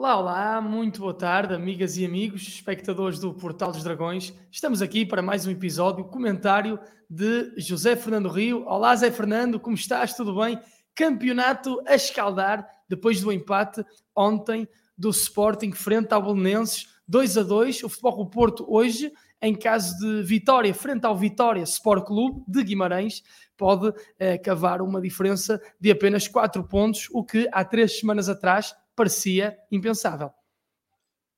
Olá, 0.00 0.16
olá, 0.18 0.60
muito 0.62 1.00
boa 1.00 1.12
tarde, 1.12 1.52
amigas 1.52 1.98
e 1.98 2.06
amigos, 2.06 2.48
espectadores 2.48 3.18
do 3.18 3.34
Portal 3.34 3.70
dos 3.70 3.84
Dragões. 3.84 4.32
Estamos 4.50 4.80
aqui 4.80 5.04
para 5.04 5.20
mais 5.20 5.46
um 5.46 5.50
episódio, 5.50 6.06
comentário 6.06 6.80
de 7.08 7.52
José 7.58 7.94
Fernando 7.94 8.30
Rio. 8.30 8.64
Olá, 8.66 8.96
Zé 8.96 9.10
Fernando, 9.10 9.60
como 9.60 9.76
estás? 9.76 10.14
Tudo 10.14 10.40
bem? 10.40 10.58
Campeonato 10.94 11.82
a 11.86 11.96
escaldar 11.96 12.66
depois 12.88 13.20
do 13.20 13.30
empate 13.30 13.84
ontem 14.16 14.66
do 14.96 15.10
Sporting 15.10 15.72
frente 15.72 16.14
ao 16.14 16.22
Belenenses, 16.22 16.88
2 17.06 17.36
a 17.36 17.42
2. 17.42 17.84
O 17.84 17.90
Futebol 17.90 18.24
do 18.24 18.30
Porto 18.30 18.64
hoje, 18.70 19.12
em 19.42 19.54
caso 19.54 19.98
de 19.98 20.22
vitória 20.22 20.72
frente 20.72 21.04
ao 21.04 21.14
Vitória 21.14 21.62
Sport 21.64 22.06
Clube 22.06 22.42
de 22.48 22.64
Guimarães, 22.64 23.22
pode 23.54 23.92
eh, 24.18 24.38
cavar 24.38 24.80
uma 24.80 24.98
diferença 24.98 25.60
de 25.78 25.90
apenas 25.90 26.26
4 26.26 26.64
pontos, 26.64 27.06
o 27.12 27.22
que 27.22 27.46
há 27.52 27.62
três 27.62 27.98
semanas 27.98 28.30
atrás 28.30 28.74
parecia 29.00 29.56
impensável. 29.72 30.30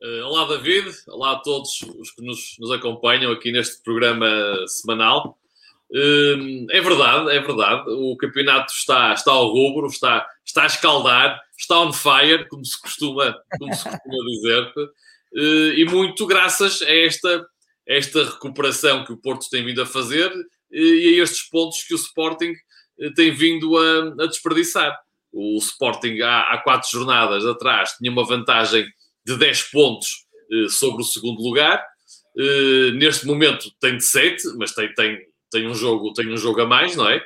Uh, 0.02 0.24
olá, 0.24 0.48
David. 0.48 0.92
Olá 1.06 1.34
a 1.34 1.38
todos 1.38 1.80
os 1.96 2.10
que 2.10 2.20
nos, 2.20 2.56
nos 2.58 2.72
acompanham 2.72 3.30
aqui 3.30 3.52
neste 3.52 3.80
programa 3.84 4.26
semanal. 4.66 5.38
Uh, 5.88 6.66
é 6.72 6.80
verdade, 6.80 7.30
é 7.30 7.38
verdade. 7.38 7.88
O 7.88 8.16
campeonato 8.16 8.72
está, 8.72 9.12
está 9.12 9.30
ao 9.30 9.46
rubro, 9.46 9.86
está, 9.86 10.26
está 10.44 10.64
a 10.64 10.66
escaldar, 10.66 11.40
está 11.56 11.78
on 11.78 11.92
fire, 11.92 12.48
como 12.48 12.64
se 12.64 12.80
costuma, 12.80 13.32
como 13.56 13.72
se 13.72 13.84
costuma 13.84 14.24
dizer. 14.26 14.72
Uh, 15.32 15.72
e 15.76 15.84
muito 15.84 16.26
graças 16.26 16.82
a 16.82 16.90
esta, 16.90 17.46
esta 17.86 18.24
recuperação 18.24 19.04
que 19.04 19.12
o 19.12 19.18
Porto 19.18 19.48
tem 19.48 19.64
vindo 19.64 19.80
a 19.80 19.86
fazer 19.86 20.32
e 20.68 21.20
a 21.20 21.22
estes 21.22 21.42
pontos 21.48 21.84
que 21.84 21.94
o 21.94 21.96
Sporting 21.96 22.54
tem 23.14 23.30
vindo 23.30 23.78
a, 23.78 24.24
a 24.24 24.26
desperdiçar. 24.26 24.98
O 25.32 25.56
Sporting, 25.58 26.20
há, 26.20 26.52
há 26.52 26.58
quatro 26.58 26.88
jornadas 26.90 27.46
atrás, 27.46 27.92
tinha 27.92 28.10
uma 28.10 28.26
vantagem 28.26 28.86
de 29.24 29.36
10 29.36 29.62
pontos 29.70 30.26
eh, 30.52 30.68
sobre 30.68 31.02
o 31.02 31.04
segundo 31.04 31.42
lugar. 31.42 31.82
Eh, 32.38 32.90
neste 32.92 33.26
momento 33.26 33.70
tem 33.80 33.96
de 33.96 34.04
7, 34.04 34.56
mas 34.56 34.74
tem, 34.74 34.92
tem, 34.94 35.18
tem, 35.50 35.66
um 35.66 35.74
jogo, 35.74 36.12
tem 36.12 36.30
um 36.30 36.36
jogo 36.36 36.60
a 36.60 36.66
mais, 36.66 36.94
não 36.96 37.08
é? 37.08 37.16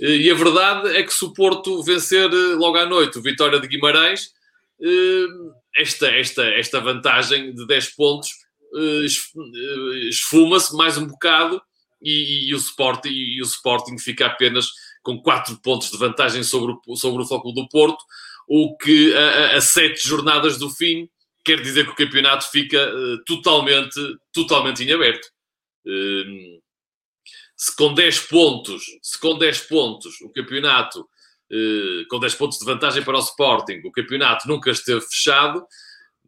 Eh, 0.00 0.16
e 0.16 0.30
a 0.30 0.34
verdade 0.34 0.96
é 0.96 1.02
que 1.02 1.12
se 1.12 1.24
o 1.24 1.32
Porto 1.32 1.82
vencer 1.82 2.30
logo 2.56 2.76
à 2.76 2.86
noite 2.86 3.18
o 3.18 3.22
Vitória 3.22 3.60
de 3.60 3.68
Guimarães, 3.68 4.32
esta, 5.74 6.08
esta, 6.08 6.44
esta 6.44 6.80
vantagem 6.80 7.54
de 7.54 7.66
10 7.66 7.94
pontos 7.94 8.28
esfuma-se 10.10 10.76
mais 10.76 10.98
um 10.98 11.06
bocado 11.06 11.62
e, 12.02 12.50
e, 12.50 12.54
o 12.54 12.58
Sporting, 12.58 13.08
e 13.08 13.40
o 13.40 13.44
Sporting 13.44 13.96
fica 13.96 14.26
apenas 14.26 14.66
com 15.04 15.20
4 15.20 15.60
pontos 15.60 15.90
de 15.90 15.98
vantagem 15.98 16.42
sobre 16.42 16.74
o, 16.86 16.96
sobre 16.96 17.22
o 17.22 17.26
Foco 17.26 17.52
do 17.52 17.68
Porto, 17.68 18.02
o 18.48 18.76
que 18.76 19.14
a, 19.14 19.20
a, 19.20 19.56
a 19.56 19.60
sete 19.60 20.08
jornadas 20.08 20.58
do 20.58 20.68
fim 20.70 21.08
quer 21.44 21.60
dizer 21.60 21.84
que 21.84 21.92
o 21.92 22.06
campeonato 22.06 22.50
fica 22.50 22.78
uh, 22.78 23.22
totalmente, 23.24 24.00
totalmente 24.32 24.82
em 24.82 24.90
aberto. 24.90 25.26
Uh, 25.86 26.60
se 27.54 27.76
com 27.76 27.92
10 27.92 28.20
pontos, 28.20 28.82
se 29.02 29.20
com 29.20 29.38
10 29.38 29.60
pontos 29.60 30.20
o 30.22 30.30
campeonato, 30.30 31.00
uh, 31.00 32.08
com 32.08 32.18
10 32.18 32.34
pontos 32.34 32.58
de 32.58 32.64
vantagem 32.64 33.04
para 33.04 33.18
o 33.18 33.20
Sporting, 33.20 33.82
o 33.84 33.92
campeonato 33.92 34.48
nunca 34.48 34.70
esteve 34.70 35.02
fechado, 35.02 35.64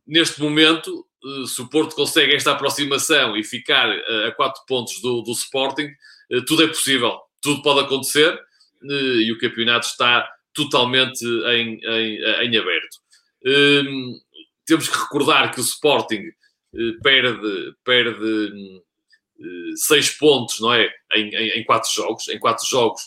neste 0.06 0.40
momento, 0.40 1.04
eh, 1.24 1.46
se 1.48 1.60
o 1.60 1.68
Porto 1.68 1.96
consegue 1.96 2.32
esta 2.32 2.52
aproximação 2.52 3.36
e 3.36 3.42
ficar 3.42 3.90
a 3.90 4.30
4 4.30 4.62
pontos 4.68 5.00
do, 5.00 5.20
do 5.20 5.32
Sporting, 5.32 5.88
tudo 6.46 6.62
é 6.62 6.68
possível, 6.68 7.18
tudo 7.42 7.60
pode 7.60 7.80
acontecer 7.80 8.40
e 8.82 9.32
o 9.32 9.38
campeonato 9.38 9.86
está 9.86 10.28
totalmente 10.52 11.24
em, 11.24 11.78
em, 11.84 12.18
em 12.44 12.56
aberto. 12.56 12.98
Um, 13.44 14.20
temos 14.66 14.88
que 14.88 14.98
recordar 14.98 15.52
que 15.52 15.60
o 15.60 15.62
Sporting 15.62 16.22
uh, 16.74 17.00
perde, 17.02 17.74
perde 17.84 18.82
uh, 19.38 19.76
seis 19.76 20.10
pontos, 20.10 20.58
não 20.60 20.72
é? 20.72 20.90
Em, 21.14 21.28
em, 21.34 21.48
em, 21.60 21.64
quatro 21.64 21.92
jogos. 21.92 22.26
Em 22.28 22.38
quatro 22.38 22.66
jogos, 22.66 23.02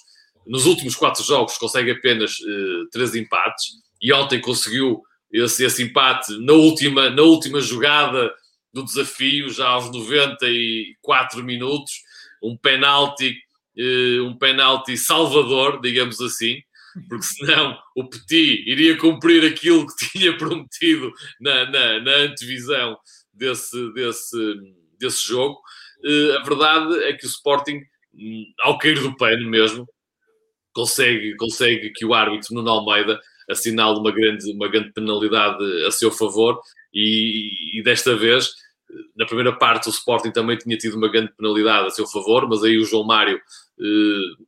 nos 0.48 0.66
últimos 0.66 0.96
quatro 0.96 1.24
jogos, 1.24 1.58
consegue 1.58 1.92
apenas 1.92 2.40
uh, 2.40 2.90
três 2.92 3.16
empates 3.16 3.74
e 4.02 4.14
ontem 4.14 4.40
conseguiu 4.40 5.04
esse, 5.32 5.66
esse 5.66 5.84
empate 5.84 6.38
na 6.40 6.54
última, 6.54 7.10
na 7.10 7.22
última 7.22 7.60
jogada 7.60 8.34
do 8.72 8.84
desafio, 8.84 9.50
já 9.50 9.68
aos 9.68 9.92
94 9.92 11.44
minutos, 11.44 12.04
um 12.42 12.56
penalti 12.56 13.36
um 14.26 14.38
penalti 14.38 14.98
salvador, 14.98 15.80
digamos 15.82 16.20
assim, 16.20 16.62
porque 17.08 17.24
senão 17.24 17.78
o 17.96 18.10
Petit 18.10 18.64
iria 18.68 18.98
cumprir 18.98 19.46
aquilo 19.46 19.86
que 19.88 20.10
tinha 20.12 20.38
prometido 20.38 21.12
na, 21.40 21.70
na, 21.70 22.00
na 22.02 22.16
antevisão 22.18 22.98
desse, 23.34 23.94
desse, 23.94 24.56
desse 25.00 25.28
jogo. 25.28 25.60
Uh, 26.04 26.38
a 26.40 26.44
verdade 26.44 27.04
é 27.04 27.14
que 27.14 27.26
o 27.26 27.30
Sporting, 27.30 27.82
um, 28.14 28.46
ao 28.62 28.78
cair 28.78 29.00
do 29.00 29.16
pano 29.16 29.50
mesmo, 29.50 29.88
consegue, 30.74 31.36
consegue 31.36 31.92
que 31.92 32.06
o 32.06 32.14
árbitro 32.14 32.56
Nuno 32.56 32.70
Almeida 32.70 33.20
assinale 33.50 34.00
uma 34.00 34.12
grande, 34.12 34.52
uma 34.52 34.68
grande 34.68 34.92
penalidade 34.94 35.64
a 35.86 35.92
seu 35.92 36.12
favor 36.12 36.60
e, 36.94 37.80
e 37.80 37.84
desta 37.84 38.16
vez 38.16 38.52
na 39.16 39.26
primeira 39.26 39.56
parte 39.56 39.88
o 39.88 39.92
Sporting 39.92 40.32
também 40.32 40.58
tinha 40.58 40.78
tido 40.78 40.98
uma 40.98 41.10
grande 41.10 41.32
penalidade 41.36 41.88
a 41.88 41.92
seu 41.92 42.08
favor, 42.08 42.48
mas 42.48 42.64
aí 42.64 42.78
o 42.78 42.86
João 42.86 43.06
Mário, 43.06 43.38
eh, 43.38 43.42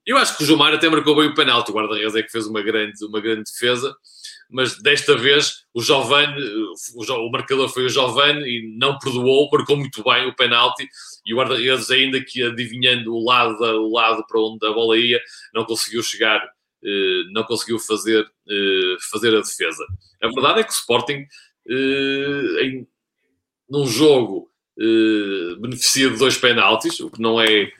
eu 0.06 0.18
acho 0.18 0.38
que 0.38 0.44
o 0.52 0.58
Mário 0.58 0.78
até 0.78 0.90
marcou 0.90 1.16
bem 1.16 1.28
o 1.28 1.34
penalti, 1.34 1.72
o 1.72 1.74
guarda-redes 1.74 2.16
é 2.16 2.24
que 2.24 2.31
fez 2.31 2.47
uma 2.47 2.62
grande, 2.62 3.06
uma 3.06 3.22
grande 3.22 3.44
defesa, 3.44 3.96
mas 4.50 4.78
desta 4.81 5.16
vez 5.16 5.64
o 5.74 5.81
Giovanni, 5.81 6.36
o, 6.96 7.28
o 7.28 7.31
marcador 7.31 7.70
foi 7.70 7.86
o 7.86 7.90
Giovanni 7.90 8.44
e 8.44 8.78
não 8.78 9.00
perdoou, 9.00 9.50
marcou 9.52 9.78
muito 9.78 10.03
bem 10.03 10.28
o 10.28 10.36
penalti 10.36 10.88
e 11.25 11.34
o 11.34 11.38
guarda-redes 11.38 11.90
ainda 11.90 12.20
que 12.22 12.44
adivinhando 12.44 13.14
o 13.14 13.24
lado, 13.24 13.62
o 13.62 13.94
lado 13.94 14.25
para 14.28 14.41
onde 14.41 14.66
a 14.68 14.74
bola 14.74 14.97
ia, 14.97 15.22
não 15.53 15.64
conseguiu 15.64 16.03
chegar, 16.03 16.44
eh, 16.84 17.24
não 17.31 17.44
conseguiu 17.44 17.80
fazer, 17.80 18.25
eh, 18.50 18.96
fazer 19.09 19.34
a 19.34 19.40
defesa. 19.40 19.86
A 20.22 20.28
verdade 20.28 20.59
é 20.59 20.64
que 20.64 20.72
o 20.72 20.74
Sporting 20.74 21.25
em 22.64 22.88
num 23.72 23.88
jogo 23.88 24.51
eh, 24.84 25.56
beneficia 25.59 26.09
de 26.09 26.18
dois 26.18 26.38
penaltis, 26.38 27.00
o 27.02 27.12
que 27.12 27.22
não 27.22 27.40
é, 27.40 27.72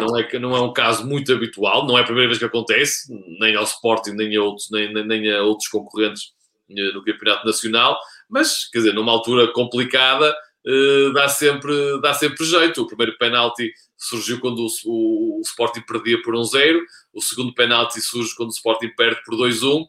não, 0.00 0.16
é, 0.16 0.38
não 0.38 0.56
é 0.56 0.60
um 0.62 0.72
caso 0.72 1.06
muito 1.06 1.30
habitual, 1.30 1.86
não 1.86 1.98
é 1.98 2.00
a 2.00 2.04
primeira 2.04 2.28
vez 2.28 2.38
que 2.38 2.44
acontece, 2.46 3.12
nem 3.38 3.54
ao 3.54 3.64
Sporting, 3.64 4.12
nem 4.12 4.34
a 4.34 4.42
outros, 4.42 4.70
nem, 4.70 4.90
nem 5.04 5.30
a 5.30 5.42
outros 5.42 5.68
concorrentes 5.68 6.32
eh, 6.70 6.92
no 6.92 7.04
Campeonato 7.04 7.44
Nacional, 7.44 7.98
mas, 8.30 8.66
quer 8.70 8.78
dizer, 8.78 8.94
numa 8.94 9.12
altura 9.12 9.52
complicada, 9.52 10.34
eh, 10.66 11.10
dá, 11.12 11.28
sempre, 11.28 12.00
dá 12.00 12.14
sempre 12.14 12.42
jeito. 12.46 12.80
O 12.80 12.86
primeiro 12.86 13.18
penalti 13.18 13.70
surgiu 13.94 14.40
quando 14.40 14.60
o, 14.60 14.68
o, 14.86 15.40
o 15.40 15.42
Sporting 15.42 15.82
perdia 15.82 16.22
por 16.22 16.34
1-0, 16.34 16.80
o 17.12 17.20
segundo 17.20 17.52
penalti 17.52 18.00
surge 18.00 18.34
quando 18.34 18.48
o 18.48 18.54
Sporting 18.54 18.88
perde 18.96 19.20
por 19.22 19.34
2-1, 19.34 19.86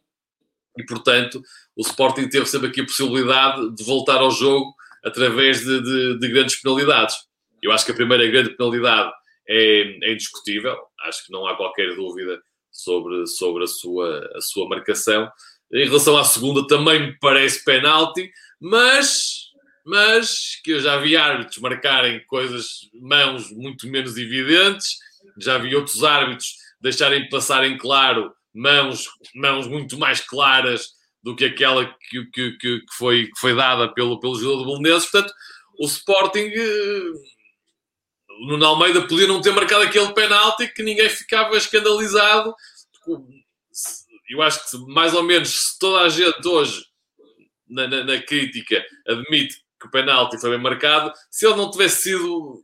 e, 0.78 0.86
portanto, 0.86 1.42
o 1.74 1.82
Sporting 1.82 2.28
teve 2.28 2.46
sempre 2.48 2.68
aqui 2.68 2.82
a 2.82 2.86
possibilidade 2.86 3.74
de 3.76 3.84
voltar 3.84 4.18
ao 4.18 4.32
jogo 4.32 4.74
através 5.04 5.62
de, 5.62 5.82
de, 5.82 6.20
de, 6.20 6.28
grandes 6.28 6.62
penalidades. 6.62 7.16
Eu 7.62 7.72
acho 7.72 7.86
que 7.86 7.92
a 7.92 7.96
primeira 7.96 8.28
grande 8.28 8.56
penalidade 8.56 9.12
é, 9.48 9.82
é, 10.04 10.14
indiscutível, 10.14 10.78
acho 11.06 11.26
que 11.26 11.32
não 11.32 11.48
há 11.48 11.56
qualquer 11.56 11.96
dúvida 11.96 12.40
sobre, 12.72 13.26
sobre 13.28 13.64
a, 13.64 13.68
sua, 13.68 14.30
a 14.36 14.42
sua 14.42 14.68
marcação. 14.68 15.30
Em 15.74 15.86
relação 15.86 16.18
à 16.18 16.24
segunda, 16.24 16.66
também 16.68 17.08
me 17.08 17.18
parece 17.20 17.64
penalti, 17.64 18.32
mas, 18.60 19.50
mas 19.86 20.60
que 20.64 20.72
eu 20.72 20.80
já 20.80 20.98
vi 20.98 21.16
árbitros 21.16 21.60
marcarem 21.60 22.24
coisas, 22.26 22.90
mãos 22.94 23.52
muito 23.52 23.88
menos 23.88 24.18
evidentes, 24.18 24.98
já 25.38 25.58
vi 25.58 25.76
outros 25.76 26.04
árbitros 26.04 26.56
deixarem 26.82 27.30
passar 27.30 27.64
em 27.66 27.78
claro 27.78 28.34
mãos, 28.54 29.08
mãos 29.36 29.68
muito 29.68 29.98
mais 29.98 30.22
claras 30.22 30.99
do 31.22 31.36
que 31.36 31.46
aquela 31.46 31.86
que, 31.86 32.26
que, 32.32 32.52
que, 32.58 32.82
foi, 32.98 33.28
que 33.28 33.40
foi 33.40 33.56
dada 33.56 33.94
pelo, 33.94 34.20
pelo 34.20 34.36
jogador 34.36 34.64
do 34.64 34.66
Belenenses. 34.66 35.10
Portanto, 35.10 35.34
o 35.78 35.86
Sporting, 35.86 36.52
eh, 36.54 37.12
o 38.42 38.48
Nuno 38.48 38.66
Almeida 38.66 39.02
podia 39.08 39.28
não 39.28 39.42
ter 39.42 39.52
marcado 39.52 39.84
aquele 39.84 40.14
penalti 40.14 40.68
que 40.68 40.84
ninguém 40.84 41.10
ficava 41.10 41.58
escandalizado. 41.58 42.54
Eu 44.30 44.42
acho 44.42 44.70
que 44.70 44.78
mais 44.94 45.14
ou 45.14 45.24
menos 45.24 45.50
se 45.50 45.80
toda 45.80 46.02
a 46.02 46.10
gente 46.10 46.48
hoje 46.48 46.86
na, 47.68 47.88
na, 47.88 48.04
na 48.04 48.22
crítica 48.22 48.84
admite 49.08 49.62
que 49.80 49.88
o 49.88 49.92
penalti 49.92 50.40
foi 50.40 50.50
bem 50.52 50.60
marcado, 50.60 51.14
se 51.32 51.46
ele 51.46 51.56
não 51.56 51.72
tivesse 51.72 52.04
sido 52.04 52.64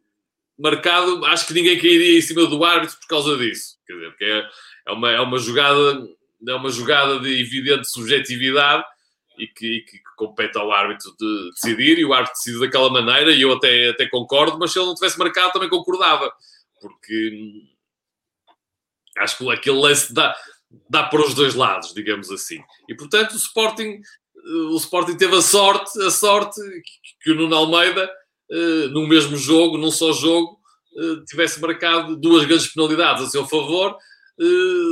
marcado, 0.57 1.23
acho 1.25 1.47
que 1.47 1.53
ninguém 1.53 1.79
cairia 1.79 2.17
em 2.17 2.21
cima 2.21 2.45
do 2.45 2.63
árbitro 2.63 2.97
por 2.99 3.07
causa 3.07 3.37
disso. 3.37 3.77
Quer 3.85 3.93
dizer, 3.93 4.09
porque 4.09 4.25
é, 4.25 4.49
é, 4.87 4.91
uma, 4.91 5.11
é 5.11 5.19
uma 5.19 5.37
jogada 5.37 6.07
é 6.47 6.55
uma 6.55 6.69
jogada 6.69 7.19
de 7.19 7.39
evidente 7.39 7.89
subjetividade 7.89 8.83
e 9.37 9.47
que, 9.47 9.65
e 9.65 9.81
que, 9.81 9.99
compete 10.15 10.57
ao 10.57 10.71
árbitro 10.71 11.13
de 11.19 11.51
decidir, 11.51 11.99
e 11.99 12.05
o 12.05 12.13
árbitro 12.13 12.37
decide 12.37 12.59
daquela 12.59 12.89
maneira, 12.89 13.31
e 13.31 13.41
eu 13.41 13.51
até, 13.51 13.89
até 13.89 14.07
concordo, 14.07 14.57
mas 14.57 14.71
se 14.71 14.79
ele 14.79 14.87
não 14.87 14.95
tivesse 14.95 15.19
marcado 15.19 15.51
também 15.51 15.67
concordava, 15.67 16.31
porque 16.79 17.31
hum, 17.33 17.67
acho 19.17 19.37
que 19.37 19.51
aquele 19.51 19.77
lance 19.77 20.13
dá, 20.13 20.33
dá 20.89 21.03
para 21.03 21.21
os 21.21 21.33
dois 21.33 21.53
lados, 21.53 21.93
digamos 21.93 22.31
assim. 22.31 22.63
E 22.87 22.95
portanto 22.95 23.33
o 23.33 23.37
Sporting 23.37 24.01
o 24.45 24.77
Sporting 24.77 25.17
teve 25.17 25.35
a 25.35 25.41
sorte, 25.41 25.99
a 26.01 26.11
sorte 26.11 26.61
que 27.21 27.31
o 27.31 27.35
Nuno 27.35 27.55
Almeida, 27.55 28.09
no 28.91 29.07
mesmo 29.07 29.35
jogo, 29.35 29.77
num 29.77 29.91
só 29.91 30.13
jogo, 30.13 30.59
tivesse 31.27 31.59
marcado 31.59 32.15
duas 32.15 32.45
grandes 32.45 32.71
penalidades 32.71 33.23
a 33.23 33.29
seu 33.29 33.45
favor, 33.47 33.97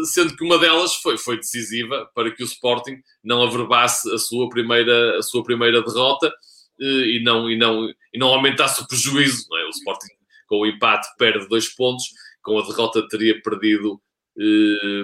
sendo 0.06 0.36
que 0.36 0.44
uma 0.44 0.58
delas 0.58 0.96
foi, 0.96 1.18
foi 1.18 1.38
decisiva 1.38 2.10
para 2.16 2.32
que 2.32 2.44
o 2.44 2.46
Sporting 2.46 3.02
não 3.24 3.44
averbasse 3.44 4.12
a 4.14 4.18
sua 4.18 4.50
primeira, 4.50 5.18
a 5.18 5.22
sua 5.22 5.44
primeira 5.44 5.82
derrota 5.82 6.34
e 6.80 7.22
não, 7.24 7.50
e 7.50 7.58
não, 7.58 7.90
e 7.90 8.18
não 8.18 8.30
aumentasse 8.30 8.82
o 8.82 8.88
prejuízo. 8.88 9.46
É? 9.58 9.66
O 9.66 9.70
Sporting, 9.70 10.14
com 10.48 10.62
o 10.62 10.66
empate, 10.66 11.08
perde 11.18 11.48
dois 11.48 11.68
pontos, 11.74 12.06
com 12.42 12.58
a 12.58 12.66
derrota 12.66 13.08
teria 13.08 13.42
perdido, 13.42 14.02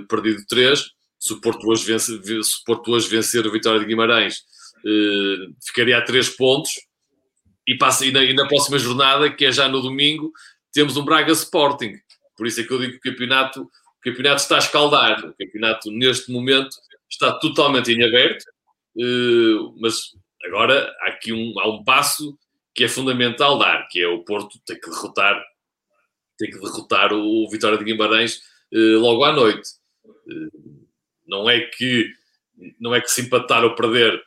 perdido 0.08 0.46
três 0.48 0.90
se 1.20 1.34
o 1.34 1.42
Porto 1.42 1.68
hoje, 1.68 1.86
vence, 1.86 2.18
se 2.18 2.64
Porto 2.66 2.92
hoje 2.92 3.10
vencer 3.10 3.46
a 3.46 3.52
vitória 3.52 3.80
de 3.80 3.86
Guimarães, 3.86 4.44
eh, 4.86 5.48
ficaria 5.66 5.98
a 5.98 6.02
três 6.02 6.30
pontos. 6.30 6.72
E, 7.68 7.78
passa, 7.78 8.06
e 8.06 8.12
na, 8.12 8.24
e, 8.24 8.34
na, 8.34 8.48
próxima 8.48 8.80
jornada, 8.80 9.30
que 9.30 9.46
é 9.46 9.52
já 9.52 9.68
no 9.68 9.82
domingo, 9.82 10.32
temos 10.74 10.98
um 10.98 11.06
Braga 11.06 11.32
Sporting. 11.34 11.94
Por 12.36 12.48
isso 12.48 12.62
é 12.62 12.64
que 12.64 12.72
eu 12.72 12.80
digo 12.80 12.94
que 12.94 13.10
o 13.10 13.12
campeonato, 13.12 13.70
o 14.00 14.02
campeonato 14.02 14.42
está 14.42 14.56
a 14.56 14.60
escaldar. 14.60 15.26
O 15.26 15.34
campeonato, 15.34 15.92
neste 15.92 16.32
momento, 16.32 16.76
está 17.10 17.32
totalmente 17.34 17.92
em 17.92 18.04
aberto. 18.04 18.46
Eh, 18.98 19.74
mas 19.80 20.12
agora 20.46 20.94
há 21.02 21.10
aqui 21.10 21.34
um, 21.34 21.54
há 21.60 21.70
um 21.70 21.84
passo 21.84 22.38
que 22.74 22.86
é 22.86 22.88
fundamental 22.88 23.58
dar, 23.58 23.88
que 23.90 24.02
é 24.02 24.08
o 24.08 24.24
Porto 24.24 24.60
ter 24.66 24.78
que 24.78 24.90
derrotar, 24.90 25.44
ter 26.38 26.48
que 26.48 26.60
derrotar 26.60 27.14
o, 27.14 27.50
Vitória 27.50 27.78
de 27.78 27.84
Guimarães 27.84 28.42
eh, 28.74 28.96
logo 28.98 29.24
à 29.24 29.34
noite. 29.34 29.70
Não 31.28 31.50
é 31.50 31.62
que 31.62 32.12
não 32.80 32.94
é 32.94 33.02
que 33.02 33.10
se 33.10 33.22
empatar 33.22 33.64
ou 33.64 33.76
perder 33.76 34.22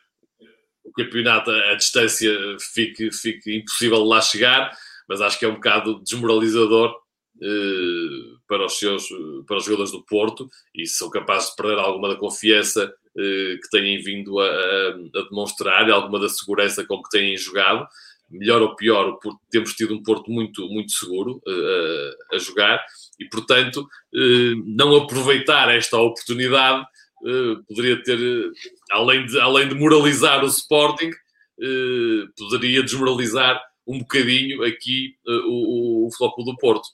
o 0.85 0.93
campeonato 0.93 1.51
a, 1.51 1.75
distância 1.75 2.31
fique, 2.75 3.13
fique 3.13 3.57
impossível 3.57 4.03
de 4.03 4.09
lá 4.09 4.21
chegar, 4.21 4.77
mas 5.09 5.21
acho 5.21 5.39
que 5.39 5.45
é 5.45 5.49
um 5.49 5.55
bocado 5.55 6.01
desmoralizador 6.03 6.95
eh, 7.43 8.37
para 8.52 8.66
os 8.66 8.78
seus 8.78 9.08
para 9.46 9.56
os 9.56 9.64
jogadores 9.64 9.93
do 9.93 10.04
Porto 10.04 10.46
e 10.75 10.87
são 10.87 11.08
capazes 11.08 11.49
de 11.50 11.56
perder 11.56 11.78
alguma 11.78 12.10
da 12.10 12.16
confiança 12.16 12.93
eh, 13.19 13.56
que 13.62 13.70
têm 13.70 13.99
vindo 14.02 14.38
a, 14.38 14.46
a, 14.46 14.88
a 15.20 15.22
demonstrar, 15.31 15.90
alguma 15.90 16.20
da 16.20 16.28
segurança 16.28 16.84
com 16.84 17.02
que 17.02 17.08
têm 17.08 17.34
jogado 17.34 17.88
melhor 18.31 18.60
ou 18.60 18.76
pior, 18.76 19.19
temos 19.50 19.72
tido 19.72 19.94
um 19.94 20.02
Porto 20.02 20.31
muito, 20.31 20.66
muito 20.69 20.93
seguro 20.93 21.43
uh, 21.46 22.34
a 22.34 22.38
jogar 22.38 22.82
e, 23.20 23.26
portanto, 23.26 23.82
uh, 23.82 24.62
não 24.64 24.96
aproveitar 24.96 25.69
esta 25.75 25.99
oportunidade 25.99 26.82
uh, 27.25 27.62
poderia 27.69 28.02
ter, 28.02 28.19
além, 28.90 29.26
de, 29.26 29.38
além 29.38 29.69
de 29.69 29.75
moralizar 29.75 30.43
o 30.43 30.49
Sporting, 30.49 31.10
poderia 32.37 32.82
desmoralizar 32.82 33.62
um 33.87 33.99
bocadinho 33.99 34.64
aqui 34.64 35.14
o, 35.26 36.06
o, 36.06 36.08
o 36.08 36.44
do 36.44 36.56
Porto. 36.56 36.88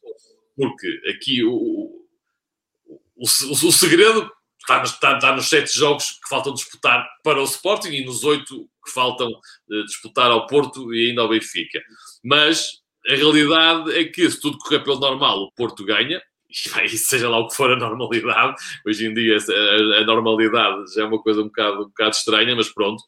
Porque 0.58 1.00
aqui 1.08 1.44
o, 1.44 1.54
o, 1.54 3.00
o, 3.16 3.22
o 3.22 3.72
segredo 3.72 4.28
está 4.60 4.82
está, 4.82 5.14
está 5.14 5.36
nos 5.36 5.48
sete 5.48 5.78
jogos 5.78 6.10
que 6.10 6.28
faltam 6.28 6.52
disputar 6.52 7.08
para 7.22 7.40
o 7.40 7.44
Sporting 7.44 7.90
e 7.90 8.04
nos 8.04 8.24
oito 8.24 8.68
que 8.84 8.90
faltam 8.92 9.28
uh, 9.28 9.84
disputar 9.84 10.30
ao 10.30 10.46
Porto 10.48 10.92
e 10.92 11.10
ainda 11.10 11.22
ao 11.22 11.28
Benfica. 11.28 11.80
Mas 12.24 12.82
a 13.08 13.14
realidade 13.14 13.96
é 13.96 14.04
que, 14.04 14.28
se 14.28 14.40
tudo 14.40 14.58
correr 14.58 14.80
pelo 14.80 14.98
normal, 14.98 15.38
o 15.44 15.52
Porto 15.52 15.84
ganha, 15.84 16.20
e 16.84 16.88
seja 16.88 17.28
lá 17.28 17.38
o 17.38 17.48
que 17.48 17.54
for 17.54 17.70
a 17.70 17.76
normalidade, 17.76 18.56
hoje 18.84 19.06
em 19.06 19.14
dia 19.14 19.36
a, 19.36 20.00
a, 20.00 20.04
normalidade 20.04 20.94
já 20.94 21.02
é 21.02 21.04
uma 21.04 21.22
coisa 21.22 21.40
um 21.40 21.44
bocado, 21.44 21.82
um 21.82 21.88
bocado 21.88 22.10
estranha, 22.10 22.56
mas 22.56 22.68
pronto, 22.68 23.02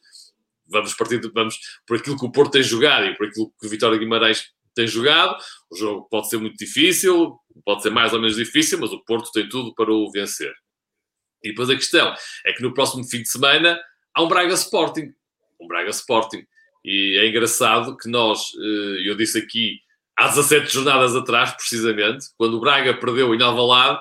vamos 0.67 0.93
partir, 0.93 1.19
de, 1.19 1.29
vamos 1.29 1.57
por 1.85 1.97
aquilo 1.97 2.17
que 2.17 2.25
o 2.25 2.31
Porto 2.31 2.53
tem 2.53 2.63
jogado 2.63 3.05
e 3.07 3.15
por 3.15 3.27
aquilo 3.27 3.51
que 3.59 3.67
o 3.67 3.69
Vitória 3.69 3.97
Guimarães 3.97 4.45
tem 4.75 4.87
jogado. 4.87 5.37
O 5.69 5.75
jogo 5.75 6.07
pode 6.09 6.29
ser 6.29 6.37
muito 6.37 6.57
difícil, 6.57 7.37
pode 7.65 7.81
ser 7.81 7.89
mais 7.89 8.13
ou 8.13 8.19
menos 8.19 8.35
difícil, 8.35 8.79
mas 8.79 8.91
o 8.91 9.03
Porto 9.03 9.31
tem 9.31 9.47
tudo 9.47 9.73
para 9.73 9.91
o 9.91 10.11
vencer. 10.11 10.53
E 11.43 11.49
depois 11.49 11.69
a 11.69 11.75
questão 11.75 12.13
é 12.45 12.53
que 12.53 12.61
no 12.61 12.73
próximo 12.73 13.03
fim 13.03 13.21
de 13.21 13.29
semana 13.29 13.79
há 14.13 14.23
um 14.23 14.27
Braga 14.27 14.53
Sporting. 14.53 15.11
Um 15.59 15.67
Braga 15.67 15.89
Sporting. 15.89 16.45
E 16.83 17.17
é 17.19 17.27
engraçado 17.27 17.95
que 17.97 18.09
nós, 18.09 18.51
eh, 18.59 19.09
eu 19.09 19.15
disse 19.15 19.37
aqui 19.37 19.79
há 20.17 20.27
17 20.27 20.71
jornadas 20.71 21.15
atrás, 21.15 21.51
precisamente, 21.51 22.27
quando 22.37 22.57
o 22.57 22.59
Braga 22.59 22.93
perdeu 22.93 23.33
em 23.33 23.41
Alvalade, 23.41 23.99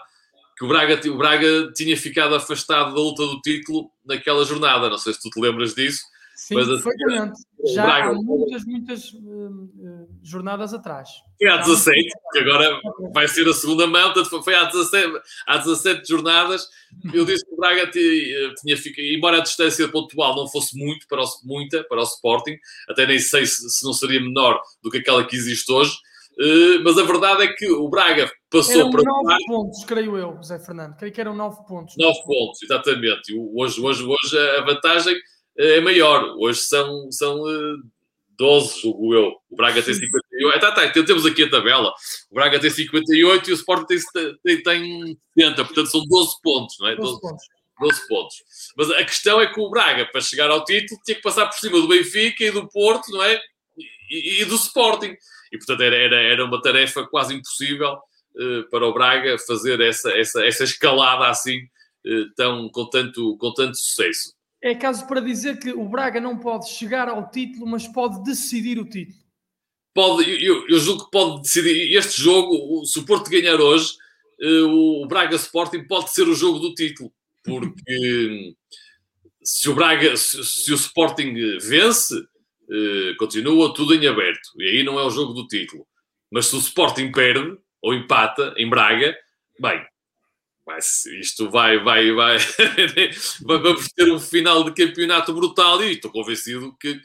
que 0.57 0.65
o 0.65 0.69
Braga, 0.69 1.01
o 1.09 1.17
Braga 1.17 1.73
tinha 1.73 1.97
ficado 1.97 2.35
afastado 2.35 2.95
da 2.95 3.01
luta 3.01 3.27
do 3.27 3.41
título 3.41 3.91
naquela 4.05 4.45
jornada. 4.45 4.91
Não 4.91 4.99
sei 4.99 5.15
se 5.15 5.21
tu 5.21 5.31
te 5.31 5.41
lembras 5.41 5.75
disso. 5.75 6.03
Sim, 6.37 6.55
mas, 6.55 6.69
perfeitamente. 6.69 7.41
Já 7.65 7.85
Braga, 7.85 8.11
há 8.11 8.15
muitas, 8.15 8.65
muitas 8.65 9.12
uh, 9.12 10.09
jornadas 10.23 10.73
atrás. 10.73 11.11
Foi 11.39 11.49
há 11.49 11.59
17, 11.59 12.09
que 12.33 12.39
agora 12.39 12.81
vai 13.12 13.29
ser 13.29 13.47
a 13.49 13.53
segunda 13.53 13.87
mão, 13.87 14.12
portanto 14.12 14.43
foi 14.43 14.55
há 14.55 14.65
17, 14.65 15.21
há 15.47 15.59
17 15.59 16.09
jornadas. 16.09 16.67
Eu 17.12 17.25
disse 17.25 17.45
que 17.45 17.53
o 17.53 17.57
Braga 17.57 17.91
tinha, 17.91 18.55
tinha 18.55 18.77
ficado, 18.77 19.05
embora 19.05 19.39
a 19.39 19.43
distância 19.43 19.87
pontual 19.89 20.35
não 20.37 20.49
fosse 20.49 20.77
muito 20.79 21.07
para 21.07 21.23
o, 21.23 21.27
muita 21.45 21.85
para 21.85 22.01
o 22.01 22.05
Sporting, 22.05 22.57
até 22.89 23.07
nem 23.07 23.19
sei 23.19 23.45
se, 23.45 23.69
se 23.69 23.85
não 23.85 23.93
seria 23.93 24.21
menor 24.21 24.61
do 24.83 24.91
que 24.91 24.99
aquela 24.99 25.25
que 25.27 25.37
existe 25.37 25.71
hoje, 25.71 25.93
uh, 25.93 26.83
mas 26.83 26.97
a 26.97 27.05
verdade 27.05 27.43
é 27.45 27.53
que 27.53 27.71
o 27.71 27.89
Braga 27.91 28.31
passou 28.51 28.81
eram 28.81 28.91
para. 28.91 29.03
9 29.03 29.45
pontos, 29.47 29.85
creio 29.85 30.17
eu, 30.17 30.37
José 30.37 30.59
Fernando. 30.59 30.97
Creio 30.97 31.12
que 31.12 31.21
eram 31.21 31.37
9 31.37 31.57
pontos. 31.69 31.95
9 31.99 32.23
pontos, 32.25 32.62
exatamente. 32.62 33.35
Hoje, 33.55 33.81
hoje, 33.81 34.03
hoje 34.03 34.39
a 34.59 34.65
vantagem 34.65 35.15
é 35.61 35.81
maior. 35.81 36.35
Hoje 36.39 36.61
são, 36.61 37.11
são 37.12 37.43
12, 38.39 38.69
eh, 38.69 38.81
julgo 38.81 39.15
eu. 39.15 39.37
O 39.51 39.57
Braga 39.57 39.83
tem 39.83 39.93
58. 39.93 40.57
Ah, 40.57 40.73
tá, 40.73 40.73
tá, 40.73 41.05
temos 41.05 41.27
aqui 41.27 41.43
a 41.43 41.51
tabela. 41.51 41.93
O 42.31 42.35
Braga 42.35 42.59
tem 42.59 42.71
58 42.71 43.51
e 43.51 43.53
o 43.53 43.55
Sporting 43.55 43.87
tem, 43.87 44.37
tem, 44.43 44.62
tem 44.62 45.19
70. 45.39 45.65
Portanto, 45.67 45.91
são 45.91 46.05
12 46.07 46.37
pontos, 46.43 46.77
não 46.81 46.89
é? 46.89 46.97
12, 46.97 47.12
12 47.12 47.21
pontos. 47.21 47.45
12 47.79 48.09
pontos. 48.09 48.37
Mas 48.77 48.91
a 48.91 49.05
questão 49.05 49.41
é 49.41 49.53
que 49.53 49.61
o 49.61 49.71
Braga, 49.71 50.07
para 50.07 50.21
chegar 50.21 50.51
ao 50.51 50.65
título, 50.65 51.01
tinha 51.05 51.17
que 51.17 51.23
passar 51.23 51.47
por 51.47 51.59
cima 51.59 51.79
do 51.79 51.89
Benfica 51.89 52.45
e 52.45 52.51
do 52.51 52.69
Porto, 52.69 53.11
não 53.11 53.23
é? 53.23 53.39
E, 54.11 54.43
e 54.43 54.45
do 54.47 54.55
Sporting. 54.55 55.15
E, 55.53 55.59
portanto, 55.59 55.83
era, 55.83 55.97
era, 55.97 56.23
era 56.23 56.45
uma 56.45 56.61
tarefa 56.62 57.07
quase 57.07 57.35
impossível 57.35 57.95
uh, 57.95 58.71
para 58.71 58.87
o 58.87 58.95
Braga 58.95 59.37
fazer 59.39 59.81
essa, 59.81 60.11
essa, 60.12 60.45
essa 60.45 60.65
escalada 60.65 61.29
assim, 61.29 61.59
uh, 61.59 62.35
tão, 62.37 62.69
com, 62.71 62.89
tanto, 62.89 63.37
com 63.39 63.53
tanto 63.53 63.77
sucesso 63.77 64.40
é 64.62 64.75
caso 64.75 65.07
para 65.07 65.21
dizer 65.21 65.59
que 65.59 65.71
o 65.71 65.89
Braga 65.89 66.21
não 66.21 66.39
pode 66.39 66.69
chegar 66.71 67.09
ao 67.09 67.31
título, 67.31 67.67
mas 67.67 67.89
pode 67.89 68.23
decidir 68.23 68.79
o 68.79 68.85
título. 68.85 69.19
Pode, 69.95 70.45
eu, 70.45 70.69
eu 70.69 70.79
julgo 70.79 71.05
que 71.05 71.11
pode 71.11 71.43
decidir. 71.43 71.97
Este 71.97 72.21
jogo, 72.21 72.85
se 72.85 72.99
o 72.99 73.05
Porto 73.05 73.31
ganhar 73.31 73.61
hoje, 73.61 73.95
eh, 74.40 74.62
o 74.62 75.07
Braga 75.07 75.35
Sporting 75.37 75.85
pode 75.85 76.11
ser 76.12 76.29
o 76.29 76.35
jogo 76.35 76.59
do 76.59 76.75
título, 76.75 77.12
porque 77.45 78.55
se 79.43 79.69
o 79.69 79.75
Braga, 79.75 80.17
se, 80.17 80.45
se 80.45 80.73
o 80.73 80.76
Sporting 80.76 81.35
vence, 81.59 82.14
eh, 82.71 83.14
continua 83.19 83.75
tudo 83.75 83.95
em 83.95 84.07
aberto 84.07 84.50
e 84.59 84.64
aí 84.64 84.83
não 84.85 84.99
é 84.99 85.02
o 85.05 85.11
jogo 85.11 85.33
do 85.33 85.47
título. 85.47 85.87
Mas 86.31 86.47
se 86.47 86.55
o 86.55 86.61
Sporting 86.61 87.11
perde 87.11 87.59
ou 87.83 87.93
empata 87.93 88.55
em 88.57 88.69
Braga, 88.69 89.17
bem, 89.59 89.85
isto 90.79 91.50
vai, 91.50 91.79
vai, 91.79 92.12
vai. 92.12 92.39
Vamos 93.43 93.89
ter 93.89 94.11
um 94.11 94.19
final 94.19 94.65
de 94.65 94.73
campeonato 94.73 95.33
brutal 95.33 95.83
e 95.83 95.93
estou 95.93 96.11
convencido 96.11 96.77
que 96.79 97.00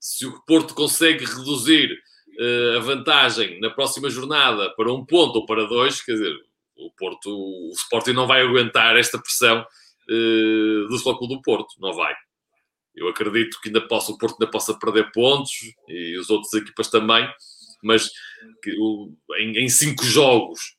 se 0.00 0.26
o 0.26 0.40
Porto 0.44 0.74
consegue 0.74 1.24
reduzir 1.24 1.92
uh, 1.92 2.78
a 2.78 2.80
vantagem 2.80 3.60
na 3.60 3.70
próxima 3.70 4.08
jornada 4.08 4.70
para 4.76 4.92
um 4.92 5.04
ponto 5.04 5.36
ou 5.36 5.46
para 5.46 5.66
dois, 5.66 6.00
quer 6.02 6.12
dizer, 6.12 6.34
o 6.76 6.90
Porto, 6.92 7.30
o 7.30 7.72
Sporting 7.74 8.12
não 8.12 8.26
vai 8.26 8.42
aguentar 8.42 8.96
esta 8.96 9.18
pressão 9.18 9.60
uh, 9.60 10.88
do 10.88 10.98
Futebol 10.98 11.28
do 11.28 11.42
Porto, 11.42 11.74
não 11.80 11.92
vai. 11.92 12.14
Eu 12.94 13.08
acredito 13.08 13.60
que 13.60 13.68
ainda 13.68 13.80
possa, 13.86 14.12
o 14.12 14.18
Porto 14.18 14.36
ainda 14.40 14.50
possa 14.50 14.78
perder 14.78 15.10
pontos 15.12 15.52
e 15.88 16.16
as 16.18 16.30
outras 16.30 16.52
equipas 16.54 16.88
também, 16.88 17.28
mas 17.82 18.10
que, 18.62 18.74
o, 18.78 19.12
em, 19.38 19.64
em 19.64 19.68
cinco 19.68 20.04
jogos 20.04 20.77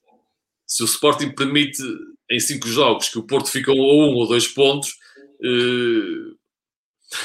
se 0.69 0.83
o 0.83 0.85
Sporting 0.85 1.31
permite 1.31 1.81
em 2.29 2.39
cinco 2.39 2.67
jogos 2.67 3.09
que 3.09 3.17
o 3.17 3.25
Porto 3.25 3.49
fica 3.49 3.71
a 3.71 3.73
um 3.73 4.13
ou 4.13 4.27
dois 4.27 4.47
pontos, 4.47 4.91
uh, 5.41 6.37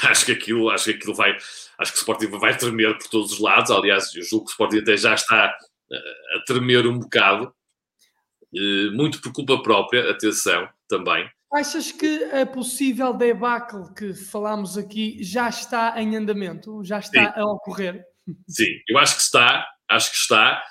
acho 0.09 0.25
que 0.25 0.31
aquilo, 0.31 0.71
acho 0.71 0.85
que 0.85 0.91
aquilo 0.91 1.13
vai, 1.13 1.37
acho 1.77 1.91
que 1.91 1.97
o 1.99 2.01
Sporting 2.01 2.27
vai 2.39 2.57
tremer 2.57 2.97
por 2.97 3.07
todos 3.07 3.33
os 3.33 3.39
lados. 3.39 3.69
Aliás, 3.69 4.13
eu 4.15 4.23
julgo 4.23 4.45
que 4.45 4.49
o 4.49 4.53
Sporting 4.53 4.79
até 4.79 4.97
já 4.97 5.13
está 5.13 5.45
a 5.45 6.39
tremer 6.47 6.87
um 6.87 6.97
bocado, 6.97 7.53
uh, 8.51 8.91
muito 8.95 9.21
por 9.21 9.31
culpa 9.31 9.61
própria, 9.61 10.09
atenção 10.09 10.67
também. 10.89 11.29
Achas 11.53 11.91
que 11.91 12.23
a 12.23 12.47
possível 12.47 13.13
debacle 13.13 13.93
que 13.93 14.15
falámos 14.15 14.75
aqui 14.75 15.23
já 15.23 15.47
está 15.49 16.01
em 16.01 16.15
andamento? 16.15 16.83
Já 16.83 16.97
está 16.97 17.31
Sim. 17.31 17.39
a 17.39 17.45
ocorrer? 17.45 18.03
Sim, 18.49 18.81
eu 18.89 18.97
acho 18.97 19.15
que 19.17 19.21
está, 19.21 19.65
acho 19.87 20.11
que 20.11 20.17
está, 20.17 20.63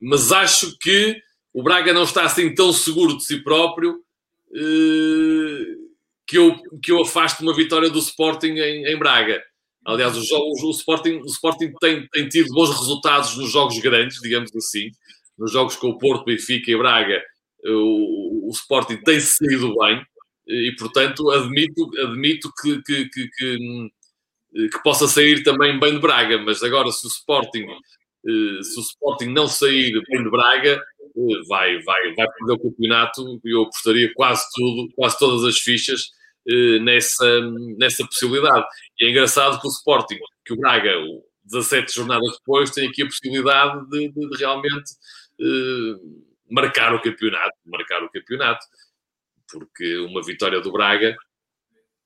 mas 0.00 0.30
acho 0.30 0.78
que 0.78 1.20
o 1.52 1.62
Braga 1.62 1.92
não 1.92 2.04
está 2.04 2.24
assim 2.24 2.54
tão 2.54 2.72
seguro 2.72 3.16
de 3.16 3.24
si 3.24 3.42
próprio 3.42 3.96
uh, 3.96 5.90
que 6.26 6.38
eu, 6.38 6.56
que 6.82 6.92
eu 6.92 7.02
afaste 7.02 7.42
uma 7.42 7.54
vitória 7.54 7.90
do 7.90 7.98
Sporting 7.98 8.52
em, 8.52 8.86
em 8.86 8.98
Braga. 8.98 9.42
Aliás, 9.84 10.16
os 10.16 10.28
jogos, 10.28 10.62
o 10.62 10.70
Sporting, 10.70 11.20
o 11.22 11.26
Sporting 11.26 11.72
tem, 11.80 12.06
tem 12.08 12.28
tido 12.28 12.52
bons 12.52 12.70
resultados 12.70 13.36
nos 13.36 13.50
jogos 13.50 13.78
grandes, 13.78 14.20
digamos 14.20 14.54
assim. 14.54 14.90
Nos 15.38 15.52
jogos 15.52 15.76
com 15.76 15.88
o 15.88 15.98
Porto, 15.98 16.26
Benfica 16.26 16.70
e 16.70 16.76
Braga, 16.76 17.22
o, 17.64 18.48
o 18.48 18.50
Sporting 18.52 18.98
tem 18.98 19.18
saído 19.20 19.74
bem 19.76 20.04
e, 20.46 20.74
portanto, 20.78 21.30
admito, 21.30 21.88
admito 21.98 22.52
que, 22.60 22.82
que, 22.82 23.08
que, 23.08 23.28
que, 23.28 24.68
que 24.68 24.82
possa 24.82 25.06
sair 25.06 25.42
também 25.42 25.78
bem 25.78 25.94
de 25.94 26.00
Braga. 26.00 26.38
Mas 26.38 26.62
agora, 26.62 26.90
se 26.90 27.06
o 27.06 27.08
Sporting, 27.08 27.66
eh, 28.26 28.62
se 28.62 28.78
o 28.78 28.82
Sporting 28.82 29.26
não 29.26 29.46
sair 29.46 29.92
bem 30.08 30.24
de 30.24 30.30
Braga, 30.30 30.82
eh, 30.99 30.99
vai, 31.48 31.80
vai, 31.82 32.14
vai 32.14 32.26
perder 32.26 32.52
o 32.52 32.58
campeonato 32.58 33.40
e 33.44 33.54
eu 33.54 33.62
apostaria 33.62 34.12
quase 34.14 34.44
tudo, 34.54 34.92
quase 34.94 35.18
todas 35.18 35.44
as 35.44 35.58
fichas 35.58 36.10
eh, 36.48 36.78
nessa, 36.80 37.40
nessa 37.76 38.04
possibilidade. 38.04 38.66
E 38.98 39.06
é 39.06 39.10
engraçado 39.10 39.60
que 39.60 39.66
o 39.66 39.70
Sporting, 39.70 40.18
que 40.44 40.52
o 40.54 40.56
Braga, 40.56 40.90
17 41.44 41.94
jornadas 41.94 42.38
depois, 42.38 42.70
tem 42.70 42.88
aqui 42.88 43.02
a 43.02 43.06
possibilidade 43.06 43.88
de, 43.90 44.08
de, 44.08 44.28
de 44.28 44.38
realmente 44.38 44.92
uh, 45.40 46.24
marcar 46.50 46.94
o 46.94 47.02
campeonato, 47.02 47.56
marcar 47.66 48.02
o 48.02 48.10
campeonato, 48.10 48.64
porque 49.52 49.98
uma 49.98 50.22
vitória 50.22 50.60
do 50.60 50.72
Braga 50.72 51.14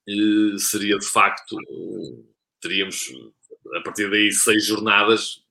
uh, 0.09 0.59
seria 0.59 0.99
de 0.99 1.07
facto, 1.07 1.57
teríamos 2.61 3.13
a 3.77 3.81
partir 3.83 4.11
daí 4.11 4.33
seis 4.33 4.67
jornadas 4.67 5.44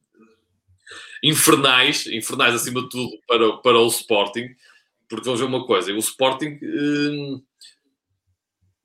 infernais, 1.23 2.05
infernais 2.07 2.53
acima 2.53 2.81
de 2.81 2.89
tudo 2.89 3.17
para, 3.27 3.57
para 3.57 3.79
o 3.79 3.87
Sporting, 3.87 4.49
porque 5.07 5.25
vamos 5.25 5.39
ver 5.39 5.47
uma 5.47 5.65
coisa, 5.65 5.93
o 5.93 5.99
Sporting 5.99 6.59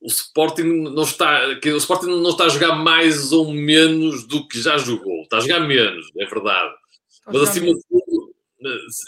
o 0.01 0.07
Sporting 0.07 0.63
não 0.63 1.03
está, 1.03 1.57
que 1.57 1.73
o 1.73 1.77
Sporting 1.77 2.07
não 2.07 2.31
está 2.31 2.45
a 2.45 2.49
jogar 2.49 2.77
mais 2.77 3.33
ou 3.33 3.53
menos 3.53 4.27
do 4.27 4.47
que 4.47 4.61
já 4.61 4.79
jogou. 4.79 5.23
Está 5.23 5.39
a 5.39 5.41
jogar 5.41 5.61
menos, 5.61 6.07
é 6.17 6.27
verdade. 6.27 6.75
Mas 7.27 7.43
acima 7.43 7.67
de 7.67 7.81
tudo, 7.89 8.35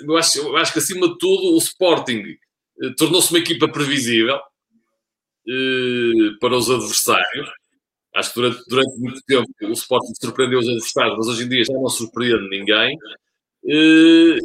eu 0.03 0.17
acho, 0.17 0.39
eu 0.39 0.57
acho 0.57 0.73
que 0.73 0.79
acima 0.79 1.09
de 1.09 1.19
tudo 1.19 1.55
o 1.55 1.59
Sporting 1.59 2.37
eh, 2.83 2.91
tornou-se 2.97 3.31
uma 3.31 3.39
equipa 3.39 3.69
previsível 3.69 4.39
eh, 5.49 6.35
para 6.41 6.57
os 6.57 6.69
adversários. 6.69 7.49
Acho 8.15 8.35
que 8.35 8.41
durante, 8.41 8.65
durante 8.69 8.99
muito 8.99 9.23
tempo 9.23 9.49
o 9.63 9.73
Sporting 9.73 10.13
surpreendeu 10.21 10.59
os 10.59 10.69
adversários, 10.69 11.17
mas 11.17 11.29
hoje 11.29 11.45
em 11.45 11.49
dia 11.49 11.65
já 11.65 11.75
não 11.75 11.89
surpreende 11.89 12.49
ninguém. 12.49 12.97
Eh, 13.69 14.39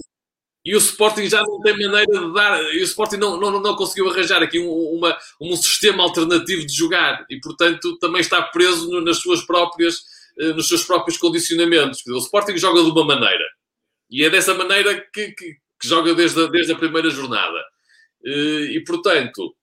e 0.64 0.76
o 0.76 0.80
Sporting 0.80 1.30
já 1.30 1.42
não 1.42 1.62
tem 1.62 1.74
maneira 1.74 2.06
de 2.06 2.34
dar, 2.34 2.62
e 2.74 2.80
o 2.80 2.84
Sporting 2.84 3.18
não, 3.18 3.40
não, 3.40 3.60
não 3.60 3.76
conseguiu 3.76 4.10
arranjar 4.10 4.42
aqui 4.42 4.60
um, 4.60 4.72
uma, 4.98 5.18
um 5.40 5.56
sistema 5.56 6.04
alternativo 6.04 6.66
de 6.66 6.74
jogar 6.74 7.24
e, 7.30 7.40
portanto, 7.40 7.98
também 8.00 8.22
está 8.22 8.42
preso 8.42 9.02
nas 9.02 9.18
suas 9.18 9.44
próprias, 9.44 10.04
eh, 10.40 10.54
nos 10.54 10.68
seus 10.68 10.84
próprios 10.84 11.18
condicionamentos. 11.18 12.06
O 12.08 12.18
Sporting 12.18 12.58
joga 12.58 12.84
de 12.84 12.90
uma 12.90 13.06
maneira 13.06 13.46
e 14.10 14.24
é 14.24 14.30
dessa 14.30 14.54
maneira 14.54 14.96
que, 15.14 15.32
que, 15.32 15.54
que 15.80 15.88
joga 15.88 16.14
desde 16.16 16.44
a, 16.44 16.48
desde 16.48 16.72
a 16.72 16.78
primeira 16.78 17.10
jornada. 17.10 17.64
Eh, 18.26 18.74
e, 18.74 18.84
portanto, 18.84 19.56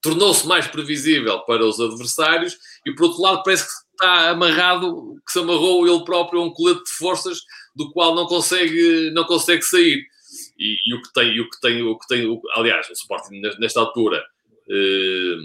tornou-se 0.00 0.46
mais 0.46 0.66
previsível 0.66 1.40
para 1.40 1.64
os 1.64 1.80
adversários 1.80 2.56
e, 2.86 2.94
por 2.94 3.06
outro 3.06 3.22
lado, 3.22 3.42
parece 3.44 3.64
que 3.64 3.72
está 3.92 4.30
amarrado, 4.30 5.16
que 5.26 5.32
se 5.32 5.38
amarrou 5.38 5.86
ele 5.86 6.04
próprio 6.04 6.40
a 6.40 6.44
um 6.44 6.50
colete 6.50 6.84
de 6.84 6.90
forças 6.92 7.40
do 7.74 7.90
qual 7.92 8.14
não 8.14 8.26
consegue, 8.26 9.10
não 9.12 9.24
consegue 9.24 9.62
sair. 9.62 10.04
E, 10.58 10.76
e, 10.86 10.94
o 10.94 11.02
que 11.02 11.12
tem, 11.12 11.40
o 11.40 11.48
que 11.48 11.60
tem, 11.60 11.82
o 11.82 11.98
que 11.98 12.06
tem, 12.06 12.26
o, 12.26 12.40
aliás, 12.54 12.88
o 12.88 12.92
Sporting 12.92 13.40
nesta 13.58 13.80
altura 13.80 14.22
eh, 14.68 15.36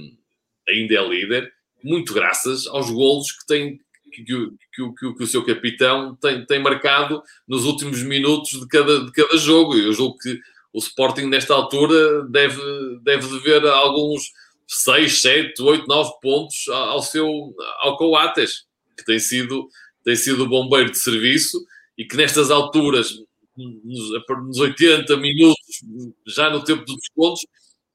ainda 0.70 0.96
é 0.96 1.08
líder, 1.08 1.52
muito 1.84 2.14
graças 2.14 2.68
aos 2.68 2.90
golos 2.90 3.32
que 3.32 3.46
tem 3.46 3.80
que, 4.12 4.24
que, 4.24 4.52
que, 4.74 5.14
que, 5.16 5.24
o 5.24 5.28
seu 5.28 5.44
capitão 5.44 6.16
tem, 6.16 6.46
tem 6.46 6.60
marcado 6.60 7.22
nos 7.48 7.66
últimos 7.66 8.02
minutos 8.02 8.60
de 8.60 8.68
cada, 8.68 9.04
de 9.04 9.12
cada 9.12 9.38
jogo. 9.38 9.76
Eu 9.76 9.92
julgo 9.92 10.18
que 10.18 10.40
o 10.72 10.80
Sporting 10.80 11.26
nesta 11.26 11.54
altura 11.54 12.24
deve, 12.30 12.62
deve 13.02 13.28
dever 13.28 13.66
alguns 13.68 14.32
6, 14.68 15.22
7, 15.22 15.62
8, 15.62 15.86
9 15.88 16.12
pontos 16.22 16.68
ao 16.70 17.02
seu 17.02 17.54
ao 17.80 17.98
Coates, 17.98 18.66
que 18.98 19.06
tem 19.06 19.20
sido, 19.20 19.68
tem 20.04 20.16
sido 20.16 20.48
bombeiro 20.48 20.92
de 20.92 20.98
serviço 20.98 21.58
e 21.98 22.06
que 22.06 22.18
nestas 22.18 22.52
alturas 22.52 23.12
nos, 23.56 24.24
nos 24.48 24.60
80 24.60 25.16
minutos, 25.18 25.82
já 26.28 26.50
no 26.50 26.64
tempo 26.64 26.84
dos 26.84 26.98
descontos, 26.98 27.46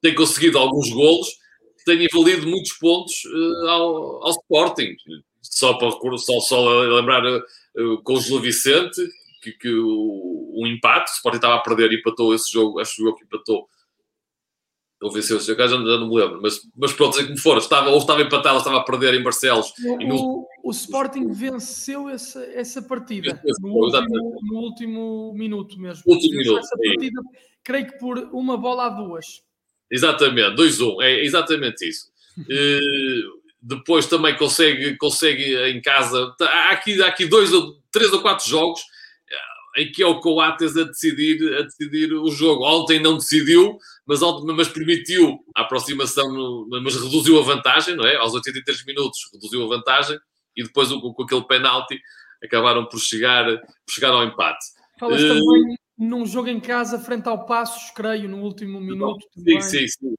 tem 0.01 0.15
conseguido 0.15 0.57
alguns 0.57 0.89
golos 0.89 1.27
têm 1.85 2.07
valido 2.11 2.47
muitos 2.47 2.73
pontos 2.73 3.13
uh, 3.25 3.67
ao, 3.67 4.25
ao 4.25 4.31
Sporting. 4.31 4.95
Só 5.41 5.73
para 5.73 5.91
só, 6.17 6.39
só 6.39 6.81
lembrar 6.83 7.23
uh, 7.25 8.01
com 8.03 8.13
o 8.13 8.21
Gil 8.21 8.39
Vicente, 8.39 9.01
que, 9.41 9.51
que 9.53 9.69
o, 9.69 10.53
o, 10.55 10.67
empate, 10.67 11.11
o 11.11 11.15
Sporting 11.15 11.37
estava 11.37 11.55
a 11.55 11.63
perder 11.63 11.91
e 11.91 11.99
empatou 11.99 12.33
esse 12.33 12.51
jogo, 12.51 12.79
acho 12.79 12.95
que 12.95 13.01
o 13.01 13.05
jogo 13.05 13.17
que 13.17 13.25
empatou 13.25 13.67
ou 15.01 15.11
venceu 15.11 15.37
o 15.37 15.39
seu 15.41 15.57
caso, 15.57 15.73
já, 15.73 15.79
não 15.79 16.07
me 16.07 16.15
lembro, 16.15 16.39
mas, 16.41 16.61
mas 16.77 16.93
pronto, 16.93 17.15
seja 17.15 17.27
como 17.27 17.39
for, 17.39 17.57
estava, 17.57 17.89
ou 17.89 17.97
estava 17.97 18.21
empatado, 18.21 18.53
ou 18.53 18.59
estava 18.59 18.77
a 18.77 18.83
perder 18.83 19.15
em 19.15 19.23
Barcelos. 19.23 19.73
O, 19.83 19.97
no... 19.97 20.47
o 20.63 20.71
Sporting 20.71 21.31
venceu 21.31 22.07
essa, 22.07 22.39
essa 22.53 22.83
partida 22.83 23.41
no, 23.59 23.69
último, 23.69 24.39
no, 24.43 24.59
último, 24.59 25.33
minuto 25.33 25.79
mesmo. 25.79 26.03
Último 26.05 26.37
minuto, 26.37 26.59
essa 26.59 26.77
partida, 26.77 27.19
creio 27.63 27.87
que 27.87 27.97
por 27.97 28.19
uma 28.31 28.55
bola 28.55 28.85
a 28.85 28.89
duas. 28.89 29.41
Exatamente, 29.89 30.55
2-1, 30.55 30.95
um, 30.95 31.01
é 31.01 31.25
exatamente 31.25 31.89
isso. 31.89 32.11
uh, 32.37 33.41
depois 33.59 34.05
também 34.05 34.37
consegue, 34.37 34.95
consegue 34.97 35.55
em 35.71 35.81
casa. 35.81 36.33
Há 36.39 36.69
aqui, 36.73 37.01
há 37.01 37.07
aqui 37.07 37.25
dois, 37.25 37.49
três 37.91 38.13
ou 38.13 38.21
quatro 38.21 38.47
jogos 38.47 38.81
em 39.77 39.91
que 39.91 40.03
é 40.03 40.05
o 40.05 40.19
Coates 40.19 40.75
a 40.75 40.83
decidir, 40.83 41.55
a 41.55 41.63
decidir 41.63 42.13
o 42.13 42.29
jogo. 42.29 42.65
Ontem 42.65 42.99
não 42.99 43.17
decidiu, 43.17 43.77
mas, 44.05 44.21
ontem, 44.21 44.53
mas 44.53 44.67
permitiu 44.67 45.39
a 45.55 45.61
aproximação, 45.61 46.31
no, 46.31 46.67
mas 46.81 46.95
reduziu 46.95 47.39
a 47.39 47.43
vantagem, 47.43 47.95
não 47.95 48.05
é? 48.05 48.15
Aos 48.15 48.33
83 48.33 48.85
minutos 48.85 49.19
reduziu 49.33 49.63
a 49.63 49.67
vantagem 49.67 50.19
e 50.55 50.63
depois 50.63 50.89
com, 50.89 51.23
aquele 51.23 51.47
penalti 51.47 51.99
acabaram 52.43 52.85
por 52.85 52.99
chegar, 52.99 53.45
por 53.45 53.91
chegar 53.91 54.11
ao 54.11 54.23
empate. 54.23 54.65
Falas 54.99 55.21
uh, 55.21 55.27
também 55.27 55.75
num 55.97 56.25
jogo 56.25 56.49
em 56.49 56.59
casa 56.59 56.99
frente 56.99 57.27
ao 57.27 57.45
Passos, 57.45 57.91
creio, 57.91 58.27
no 58.27 58.41
último 58.41 58.81
minuto. 58.81 59.25
Sim, 59.35 59.61
sim, 59.61 59.87
sim. 59.87 60.15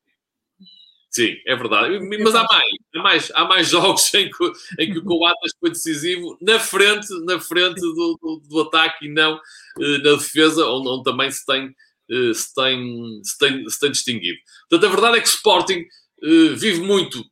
Sim, 1.14 1.36
é 1.46 1.54
verdade. 1.54 2.00
Mas 2.00 2.34
há 2.34 2.42
mais, 2.44 2.70
há 2.94 3.02
mais, 3.02 3.30
há 3.34 3.44
mais 3.44 3.68
jogos 3.68 4.12
em 4.14 4.30
que, 4.30 4.52
em 4.80 4.92
que 4.92 4.98
o 4.98 5.04
Coates 5.04 5.52
foi 5.60 5.68
decisivo 5.68 6.38
na 6.40 6.58
frente, 6.58 7.06
na 7.26 7.38
frente 7.38 7.80
do, 7.80 8.18
do, 8.20 8.42
do 8.48 8.60
ataque 8.62 9.04
e 9.04 9.12
não 9.12 9.34
uh, 9.34 9.98
na 10.02 10.12
defesa, 10.14 10.66
onde, 10.66 10.88
onde, 10.88 11.04
também 11.04 11.30
se 11.30 11.44
tem, 11.44 11.66
uh, 11.66 12.34
se, 12.34 12.54
tem, 12.54 13.20
se, 13.22 13.38
tem, 13.38 13.68
se 13.68 13.78
tem 13.78 13.90
distinguido. 13.90 14.38
Portanto, 14.70 14.88
a 14.88 14.90
verdade 14.90 15.18
é 15.18 15.20
que 15.20 15.28
o 15.28 15.30
Sporting 15.30 15.80
uh, 15.80 16.56
vive 16.56 16.80
muito 16.80 17.22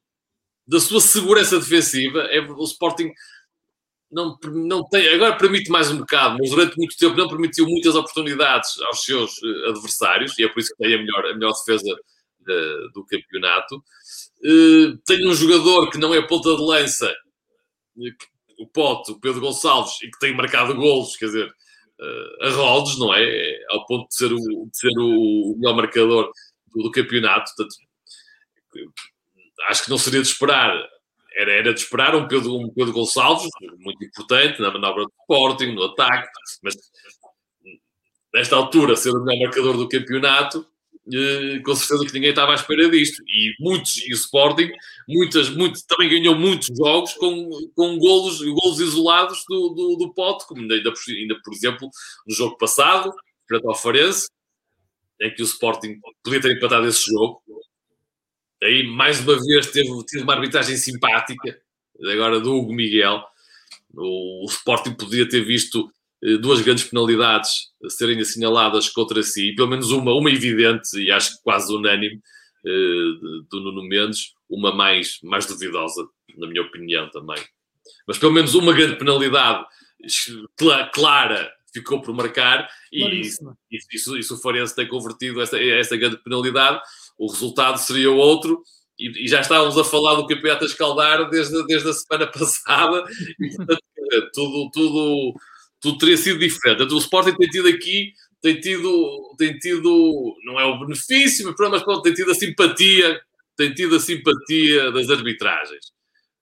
da 0.66 0.78
sua 0.78 1.00
segurança 1.00 1.58
defensiva. 1.58 2.20
É, 2.24 2.38
o 2.38 2.64
Sporting 2.64 3.10
não, 4.12 4.36
não 4.44 4.86
tem, 4.90 5.08
agora 5.14 5.38
permite 5.38 5.70
mais 5.70 5.90
um 5.90 5.98
bocado, 5.98 6.36
mas 6.38 6.50
durante 6.50 6.76
muito 6.76 6.94
tempo 6.98 7.16
não 7.16 7.28
permitiu 7.28 7.64
muitas 7.66 7.94
oportunidades 7.94 8.78
aos 8.82 9.04
seus 9.04 9.42
adversários, 9.68 10.38
e 10.38 10.44
é 10.44 10.48
por 10.48 10.60
isso 10.60 10.74
que 10.76 10.84
tem 10.84 10.94
a 10.94 10.98
melhor, 10.98 11.24
a 11.26 11.34
melhor 11.34 11.52
defesa 11.52 11.96
do 12.92 13.04
campeonato. 13.04 13.76
Uh, 13.76 14.96
tenho 15.06 15.30
um 15.30 15.34
jogador 15.34 15.90
que 15.90 15.98
não 15.98 16.14
é 16.14 16.26
ponta 16.26 16.54
de 16.56 16.62
lança, 16.62 17.14
o 18.58 18.66
Pote, 18.66 19.12
o 19.12 19.20
Pedro 19.20 19.40
Gonçalves, 19.40 20.00
e 20.02 20.10
que 20.10 20.18
tem 20.18 20.34
marcado 20.34 20.74
golos, 20.74 21.16
quer 21.16 21.26
dizer, 21.26 21.48
uh, 21.48 22.44
a 22.44 22.50
rodos, 22.50 22.98
não 22.98 23.14
é? 23.14 23.22
é? 23.22 23.58
Ao 23.70 23.86
ponto 23.86 24.08
de 24.08 24.14
ser 24.14 24.32
o, 24.32 24.36
de 24.36 24.78
ser 24.78 24.92
o 24.98 25.56
melhor 25.58 25.76
marcador 25.76 26.30
do, 26.74 26.82
do 26.82 26.90
campeonato. 26.90 27.50
Portanto, 27.56 27.76
acho 29.68 29.84
que 29.84 29.90
não 29.90 29.98
seria 29.98 30.22
de 30.22 30.28
esperar. 30.28 30.74
Era, 31.36 31.52
era 31.52 31.72
de 31.72 31.80
esperar 31.80 32.14
um 32.16 32.26
Pedro, 32.26 32.56
um 32.56 32.72
Pedro 32.72 32.92
Gonçalves, 32.92 33.48
muito 33.78 34.04
importante 34.04 34.60
na 34.60 34.70
manobra 34.70 35.04
do 35.04 35.12
Sporting, 35.22 35.72
no 35.74 35.84
ataque, 35.84 36.28
mas 36.62 36.74
nesta 38.34 38.56
altura, 38.56 38.96
ser 38.96 39.10
o 39.10 39.24
melhor 39.24 39.44
marcador 39.46 39.76
do 39.76 39.88
campeonato, 39.88 40.66
com 41.64 41.74
certeza 41.74 42.06
que 42.06 42.12
ninguém 42.12 42.30
estava 42.30 42.52
à 42.52 42.54
espera 42.54 42.88
disto. 42.88 43.22
E 43.26 43.54
muitos, 43.60 43.98
e 43.98 44.12
o 44.12 44.14
Sporting, 44.14 44.70
muitas, 45.08 45.48
muito, 45.50 45.80
também 45.86 46.08
ganhou 46.08 46.34
muitos 46.34 46.68
jogos 46.76 47.14
com, 47.14 47.48
com 47.74 47.98
golos, 47.98 48.40
golos 48.42 48.80
isolados 48.80 49.42
do, 49.48 49.70
do, 49.70 49.96
do 49.96 50.14
pote, 50.14 50.46
como 50.46 50.60
ainda, 50.60 50.74
ainda, 50.74 51.40
por 51.42 51.52
exemplo, 51.52 51.88
no 52.26 52.34
jogo 52.34 52.56
passado, 52.58 53.12
frente 53.48 53.66
ao 53.66 53.74
Farense, 53.74 54.28
em 55.20 55.34
que 55.34 55.42
o 55.42 55.44
Sporting 55.44 56.00
podia 56.22 56.40
ter 56.40 56.56
empatado 56.56 56.86
esse 56.86 57.06
jogo. 57.06 57.42
Aí, 58.62 58.86
mais 58.86 59.20
uma 59.20 59.38
vez, 59.42 59.66
teve, 59.68 59.88
teve 60.06 60.22
uma 60.22 60.34
arbitragem 60.34 60.76
simpática, 60.76 61.60
agora 62.12 62.40
do 62.40 62.54
Hugo 62.54 62.72
Miguel. 62.72 63.24
O, 63.94 64.44
o 64.44 64.46
Sporting 64.46 64.94
podia 64.94 65.28
ter 65.28 65.40
visto 65.40 65.90
eh, 65.90 65.99
duas 66.40 66.60
grandes 66.60 66.84
penalidades 66.84 67.68
serem 67.88 68.20
assinaladas 68.20 68.88
contra 68.88 69.22
si, 69.22 69.54
pelo 69.54 69.68
menos 69.68 69.90
uma, 69.90 70.12
uma 70.12 70.30
evidente 70.30 70.98
e 70.98 71.10
acho 71.10 71.36
que 71.36 71.42
quase 71.42 71.72
unânime, 71.72 72.20
eh, 72.64 73.40
do 73.50 73.60
Nuno 73.60 73.82
Mendes. 73.82 74.34
uma 74.48 74.74
mais, 74.74 75.18
mais 75.22 75.46
duvidosa, 75.46 76.06
na 76.36 76.46
minha 76.46 76.62
opinião 76.62 77.08
também. 77.10 77.42
Mas 78.06 78.18
pelo 78.18 78.32
menos 78.32 78.54
uma 78.54 78.72
grande 78.72 78.96
penalidade 78.96 79.64
clara 80.92 81.50
ficou 81.72 82.02
por 82.02 82.14
marcar 82.14 82.68
e, 82.92 83.20
e, 83.70 83.98
se 83.98 84.32
o 84.32 84.36
Farense 84.38 84.74
tem 84.74 84.88
convertido 84.88 85.40
essa, 85.40 85.58
essa 85.62 85.96
grande 85.96 86.16
penalidade, 86.18 86.80
o 87.16 87.30
resultado 87.30 87.78
seria 87.78 88.10
outro 88.10 88.62
e, 88.98 89.24
e, 89.24 89.28
já 89.28 89.40
estávamos 89.40 89.78
a 89.78 89.84
falar 89.84 90.16
do 90.16 90.26
campeonato 90.26 90.64
a 90.64 90.66
escaldar 90.66 91.30
desde, 91.30 91.64
desde 91.66 91.88
a 91.88 91.92
semana 91.92 92.26
passada 92.32 93.04
e, 93.38 93.56
portanto, 93.56 93.82
tudo, 94.34 94.70
tudo, 94.72 95.34
tudo 95.80 95.98
teria 95.98 96.16
sido 96.16 96.38
diferente. 96.38 96.82
o 96.82 96.98
Sporting 96.98 97.36
tem 97.36 97.48
tido 97.48 97.68
aqui 97.68 98.12
tem 98.40 98.58
tido, 98.58 99.34
tem 99.36 99.58
tido, 99.58 100.36
não 100.44 100.58
é 100.58 100.64
o 100.64 100.78
benefício, 100.78 101.44
mas 101.46 101.54
pronto, 101.54 102.02
tem 102.02 102.14
tido 102.14 102.30
a 102.30 102.34
simpatia, 102.34 103.20
tem 103.56 103.72
tido 103.74 103.96
a 103.96 104.00
simpatia 104.00 104.90
das 104.92 105.10
arbitragens. 105.10 105.92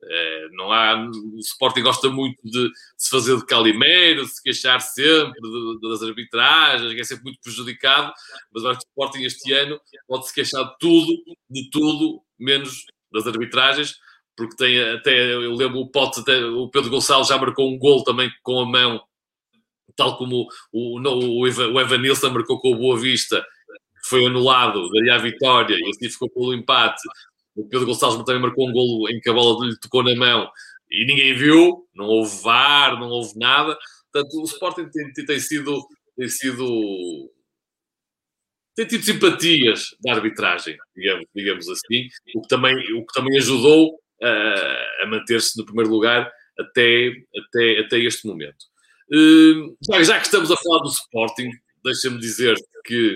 É, 0.01 0.49
não 0.53 0.73
há, 0.73 0.95
o 0.95 1.41
Sporting 1.41 1.83
gosta 1.83 2.09
muito 2.09 2.41
de, 2.45 2.71
se 2.97 3.11
fazer 3.11 3.37
de 3.37 3.45
calimero, 3.45 4.25
de 4.25 4.31
se 4.31 4.41
queixar 4.41 4.81
sempre 4.81 5.41
de, 5.41 5.81
de, 5.81 5.89
das 5.89 6.03
arbitragens, 6.03 6.95
que 6.95 7.01
é 7.01 7.05
sempre 7.05 7.25
muito 7.25 7.41
prejudicado, 7.43 8.13
mas 8.55 8.65
acho 8.65 8.79
que 8.79 8.87
o 8.87 8.91
Sporting 8.91 9.25
este 9.25 9.53
ano 9.53 9.81
pode 10.07 10.29
se 10.29 10.35
queixar 10.35 10.65
de 10.65 10.77
tudo, 10.79 11.13
de 11.51 11.69
tudo, 11.71 12.23
menos 12.39 12.85
das 13.13 13.27
arbitragens, 13.27 13.97
porque 14.37 14.55
tem 14.55 14.81
até, 14.81 15.35
eu 15.35 15.53
lembro 15.53 15.81
o 15.81 15.91
Pote, 15.91 16.21
até, 16.21 16.45
o 16.45 16.71
Pedro 16.71 16.91
Gonçalves 16.91 17.29
já 17.29 17.37
marcou 17.37 17.69
um 17.69 17.77
gol 17.77 18.05
também 18.05 18.31
com 18.45 18.61
a 18.61 18.67
mão 18.67 19.03
tal 19.97 20.17
como 20.17 20.47
o, 20.73 21.01
o, 21.01 21.43
o 21.43 21.81
Evan 21.81 21.99
Nilsson 21.99 22.31
marcou 22.31 22.61
com 22.61 22.73
o 22.73 22.77
Boa 22.77 22.99
Vista, 22.99 23.45
foi 24.09 24.25
anulado, 24.27 24.89
daria 24.91 25.15
a 25.15 25.19
vitória 25.19 25.77
e 25.77 25.91
assim 25.91 26.09
ficou 26.09 26.31
pelo 26.31 26.55
empate. 26.55 27.03
O 27.57 27.69
Pedro 27.69 27.87
Gonçalves 27.87 28.25
também 28.25 28.41
marcou 28.41 28.69
um 28.69 28.73
golo 28.73 29.09
em 29.11 29.21
que 29.21 29.29
a 29.29 29.33
bola 29.33 29.67
lhe 29.67 29.79
tocou 29.79 30.03
na 30.03 30.15
mão 30.15 30.49
e 30.91 31.05
ninguém 31.05 31.35
viu, 31.35 31.87
não 31.95 32.07
houve 32.07 32.43
VAR, 32.43 32.99
não 32.99 33.09
houve 33.09 33.39
nada. 33.39 33.77
Portanto, 34.13 34.41
o 34.41 34.45
Sporting 34.45 34.89
tem, 34.91 35.27
tem, 35.27 35.41
sido, 35.41 35.87
tem 36.17 36.29
sido 36.29 37.31
tem 38.75 38.87
tido 38.87 39.05
simpatias 39.05 39.89
da 40.01 40.15
arbitragem, 40.15 40.77
digamos, 40.95 41.27
digamos 41.35 41.69
assim, 41.69 42.07
o 42.37 42.43
que 42.43 42.49
também, 42.49 42.77
o 42.95 43.05
que 43.05 43.13
também 43.13 43.37
ajudou 43.37 43.89
uh, 43.89 45.03
a 45.03 45.07
manter-se 45.07 45.59
no 45.59 45.67
primeiro 45.67 45.91
lugar 45.91 46.31
até, 46.57 47.13
até, 47.37 47.81
até 47.81 47.99
este 47.99 48.27
momento. 48.27 48.67
Uh, 49.11 49.77
já, 49.91 50.03
já, 50.03 50.19
que 50.19 50.27
estamos 50.27 50.51
a 50.51 50.57
falar 50.57 50.83
do 50.83 50.89
Sporting, 50.89 51.51
deixa-me 51.83 52.19
dizer 52.19 52.55
que 52.85 53.15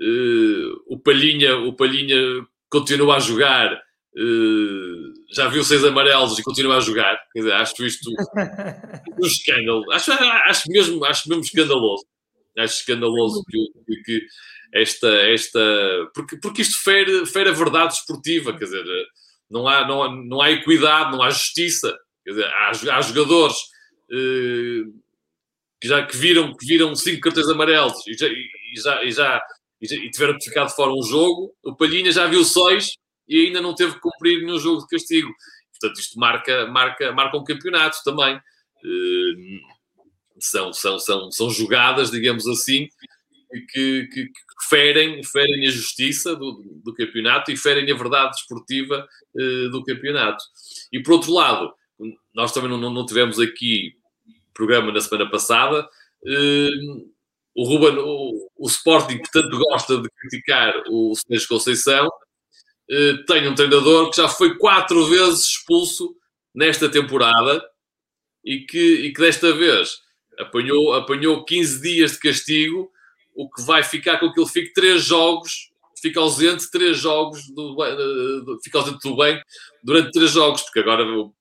uh, 0.00 0.82
o, 0.86 0.98
Palhinha, 0.98 1.56
o 1.56 1.72
Palhinha 1.72 2.46
continua 2.68 3.16
a 3.16 3.20
jogar, 3.20 3.74
uh, 3.74 5.34
já 5.34 5.48
viu 5.48 5.64
seis 5.64 5.82
amarelos 5.82 6.38
e 6.38 6.42
continua 6.42 6.76
a 6.76 6.80
jogar. 6.80 7.18
Quer 7.32 7.40
dizer, 7.40 7.52
acho 7.54 7.84
isto 7.86 8.10
um 8.10 9.26
escândalo. 9.26 9.90
Acho, 9.92 10.12
acho, 10.12 10.70
mesmo, 10.70 11.04
acho 11.06 11.28
mesmo 11.28 11.42
escandaloso. 11.42 12.04
Acho 12.58 12.80
escandaloso 12.80 13.42
que, 13.48 14.02
que 14.02 14.26
esta. 14.74 15.08
esta 15.08 15.60
porque, 16.14 16.36
porque 16.36 16.62
isto 16.62 16.82
fere, 16.82 17.24
fere 17.24 17.48
a 17.48 17.54
verdade 17.54 17.94
esportiva, 17.94 18.52
quer 18.52 18.66
dizer, 18.66 18.84
não 19.50 19.66
há, 19.66 19.86
não, 19.86 20.02
há, 20.02 20.14
não 20.14 20.40
há 20.42 20.50
equidade, 20.50 21.12
não 21.12 21.22
há 21.22 21.30
justiça. 21.30 21.96
Quer 22.24 22.32
dizer, 22.32 22.46
há, 22.46 22.70
há 22.70 23.00
jogadores 23.00 23.71
que 25.80 25.88
já 25.88 26.06
que 26.06 26.16
viram, 26.16 26.54
que 26.54 26.66
viram 26.66 26.94
cinco 26.94 27.22
cartões 27.22 27.48
amarelos 27.48 28.06
e 28.06 28.14
já, 28.14 28.28
e 28.28 28.76
já, 28.76 29.04
e 29.04 29.10
já, 29.10 29.42
e 29.80 30.10
tiveram 30.10 30.38
que 30.38 30.44
ficar 30.44 30.66
de 30.66 30.76
fora 30.76 30.92
um 30.92 31.02
jogo, 31.02 31.52
o 31.64 31.74
Palhinha 31.74 32.12
já 32.12 32.26
viu 32.26 32.44
seis 32.44 32.96
e 33.28 33.46
ainda 33.46 33.60
não 33.60 33.74
teve 33.74 33.94
que 33.94 34.00
cumprir 34.00 34.42
nenhum 34.42 34.58
jogo 34.58 34.82
de 34.82 34.86
castigo. 34.86 35.32
Portanto, 35.72 35.98
isto 35.98 36.18
marca, 36.18 36.66
marca, 36.66 37.12
marca 37.12 37.36
um 37.36 37.44
campeonato 37.44 37.98
também. 38.04 38.36
Uh, 38.36 39.60
são, 40.38 40.72
são, 40.72 40.98
são, 40.98 41.30
são 41.32 41.50
jogadas, 41.50 42.10
digamos 42.10 42.46
assim, 42.46 42.88
que, 43.70 44.06
que, 44.06 44.26
que, 44.26 44.68
ferem, 44.68 45.22
ferem 45.24 45.66
a 45.66 45.70
justiça 45.70 46.36
do, 46.36 46.62
do 46.84 46.94
campeonato 46.94 47.50
e 47.50 47.56
ferem 47.56 47.90
a 47.90 47.96
verdade 47.96 48.36
esportiva 48.36 49.06
uh, 49.34 49.70
do 49.70 49.82
campeonato. 49.82 50.44
E 50.92 51.02
por 51.02 51.14
outro 51.14 51.32
lado, 51.32 51.72
nós 52.34 52.52
também 52.52 52.70
não, 52.70 52.78
não 52.78 53.06
tivemos 53.06 53.40
aqui 53.40 53.94
programa 54.52 54.92
na 54.92 55.00
semana 55.00 55.30
passada. 55.30 55.88
Uh, 56.24 57.10
o 57.54 57.64
Ruben, 57.64 57.98
o, 57.98 58.50
o, 58.56 58.66
Sporting, 58.66 59.18
que 59.18 59.30
tanto 59.30 59.58
gosta 59.58 59.98
de 59.98 60.08
criticar 60.10 60.74
o 60.88 61.14
Sérgio 61.14 61.48
Conceição, 61.48 62.06
uh, 62.06 63.24
tem 63.26 63.48
um 63.48 63.54
treinador 63.54 64.10
que 64.10 64.16
já 64.16 64.28
foi 64.28 64.56
quatro 64.56 65.06
vezes 65.06 65.46
expulso 65.46 66.14
nesta 66.54 66.88
temporada 66.88 67.62
e 68.44 68.60
que, 68.60 69.06
e 69.06 69.12
que 69.12 69.20
desta 69.20 69.52
vez 69.52 69.98
apanhou, 70.38 70.94
apanhou 70.94 71.44
15 71.44 71.82
dias 71.82 72.12
de 72.12 72.18
castigo, 72.18 72.90
o 73.34 73.50
que 73.50 73.62
vai 73.62 73.82
ficar 73.82 74.18
com 74.18 74.32
que 74.32 74.40
ele 74.40 74.48
fique 74.48 74.72
três 74.72 75.02
jogos, 75.02 75.70
fica 76.00 76.20
ausente 76.20 76.70
três 76.70 76.98
jogos, 76.98 77.48
do, 77.54 77.76
fica 78.62 78.78
ausente 78.78 78.98
do 79.02 79.16
bem 79.16 79.40
durante 79.82 80.10
três 80.10 80.30
jogos, 80.30 80.62
porque 80.62 80.80
agora 80.80 81.04
o, 81.04 81.32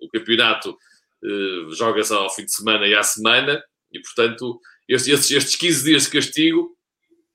o 0.00 0.08
campeonato 0.08 0.76
joga-se 1.70 2.12
ao 2.12 2.30
fim 2.34 2.44
de 2.44 2.52
semana 2.52 2.86
e 2.86 2.94
à 2.94 3.02
semana, 3.02 3.62
e 3.92 4.00
portanto, 4.00 4.60
estes, 4.88 5.30
estes 5.30 5.56
15 5.56 5.84
dias 5.84 6.02
de 6.04 6.10
castigo 6.10 6.70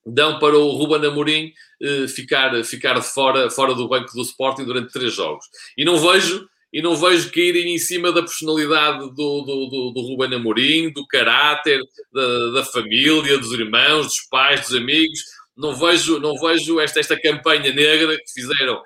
dão 0.05 0.39
para 0.39 0.57
o 0.57 0.71
Ruben 0.71 1.05
Amorim 1.05 1.53
uh, 1.81 2.07
ficar, 2.07 2.63
ficar 2.63 3.01
fora, 3.01 3.49
fora 3.49 3.73
do 3.73 3.87
banco 3.87 4.13
do 4.13 4.21
Sporting 4.21 4.63
durante 4.63 4.93
três 4.93 5.13
jogos. 5.13 5.45
E 5.77 5.83
não 5.83 5.97
vejo 5.97 6.47
e 6.71 6.81
não 6.81 6.95
vejo 6.95 7.31
caírem 7.31 7.73
em 7.73 7.77
cima 7.77 8.11
da 8.11 8.21
personalidade 8.21 8.99
do, 8.99 9.41
do, 9.41 9.69
do, 9.69 9.91
do 9.91 10.01
Ruben 10.01 10.35
Amorim, 10.35 10.91
do 10.91 11.07
caráter, 11.07 11.81
da, 12.11 12.49
da, 12.51 12.65
família, 12.65 13.37
dos 13.37 13.53
irmãos, 13.53 14.07
dos 14.07 14.21
pais, 14.29 14.61
dos 14.61 14.75
amigos. 14.75 15.19
Não 15.55 15.73
vejo, 15.73 16.19
não 16.19 16.35
vejo 16.35 16.79
esta, 16.79 16.99
esta 16.99 17.19
campanha 17.19 17.73
negra 17.73 18.17
que 18.17 18.31
fizeram 18.33 18.81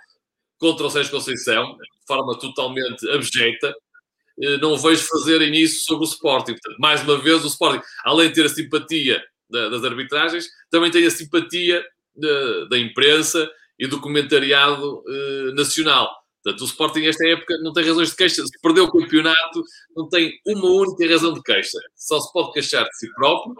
contra 0.60 0.86
o 0.86 0.90
Sérgio 0.92 1.12
Conceição, 1.12 1.76
de 1.76 2.08
forma 2.08 2.38
totalmente 2.40 3.10
abjeta, 3.10 3.68
eh, 3.68 3.74
não 4.62 4.78
vejo 4.78 5.04
fazerem 5.08 5.54
isso 5.54 5.86
sobre 5.86 6.06
o 6.06 6.10
Sporting. 6.10 6.54
Portanto, 6.54 6.80
mais 6.80 7.04
uma 7.04 7.18
vez, 7.18 7.44
o 7.44 7.48
Sporting, 7.48 7.82
além 8.04 8.30
de 8.30 8.36
ter 8.36 8.46
a 8.46 8.50
simpatia 8.50 9.24
das 9.50 9.84
arbitragens, 9.84 10.48
também 10.70 10.90
tem 10.90 11.06
a 11.06 11.12
simpatia 11.12 11.84
da, 12.16 12.66
da 12.66 12.78
imprensa 12.78 13.50
e 13.78 13.88
do 13.88 14.00
comentariado 14.00 15.04
eh, 15.08 15.54
nacional. 15.54 16.10
Portanto, 16.44 16.62
o 16.62 16.66
Sporting, 16.66 17.06
esta 17.06 17.28
época, 17.28 17.58
não 17.62 17.74
tem 17.74 17.84
razões 17.84 18.10
de 18.10 18.16
queixa. 18.16 18.44
Se 18.46 18.62
perdeu 18.62 18.86
o 18.86 18.92
campeonato, 18.92 19.64
não 19.96 20.08
tem 20.10 20.32
uma 20.46 20.70
única 20.70 21.08
razão 21.08 21.34
de 21.34 21.42
queixa. 21.42 21.78
Só 21.96 22.20
se 22.20 22.32
pode 22.32 22.52
queixar 22.52 22.84
de 22.84 22.98
si 22.98 23.12
próprio, 23.14 23.56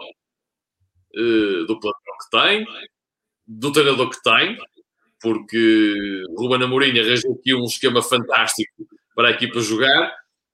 eh, 1.14 1.64
do 1.66 1.78
plantel 1.78 2.14
que 2.22 2.30
tem, 2.30 2.66
do 3.46 3.72
treinador 3.72 4.10
que 4.10 4.22
tem, 4.22 4.58
porque 5.20 6.22
Ruben 6.36 6.62
Amorim 6.62 6.98
arranjou 6.98 7.34
aqui 7.34 7.54
um 7.54 7.64
esquema 7.64 8.02
fantástico 8.02 8.86
para 9.14 9.28
a 9.28 9.30
equipa 9.32 9.60
jogar, 9.60 10.12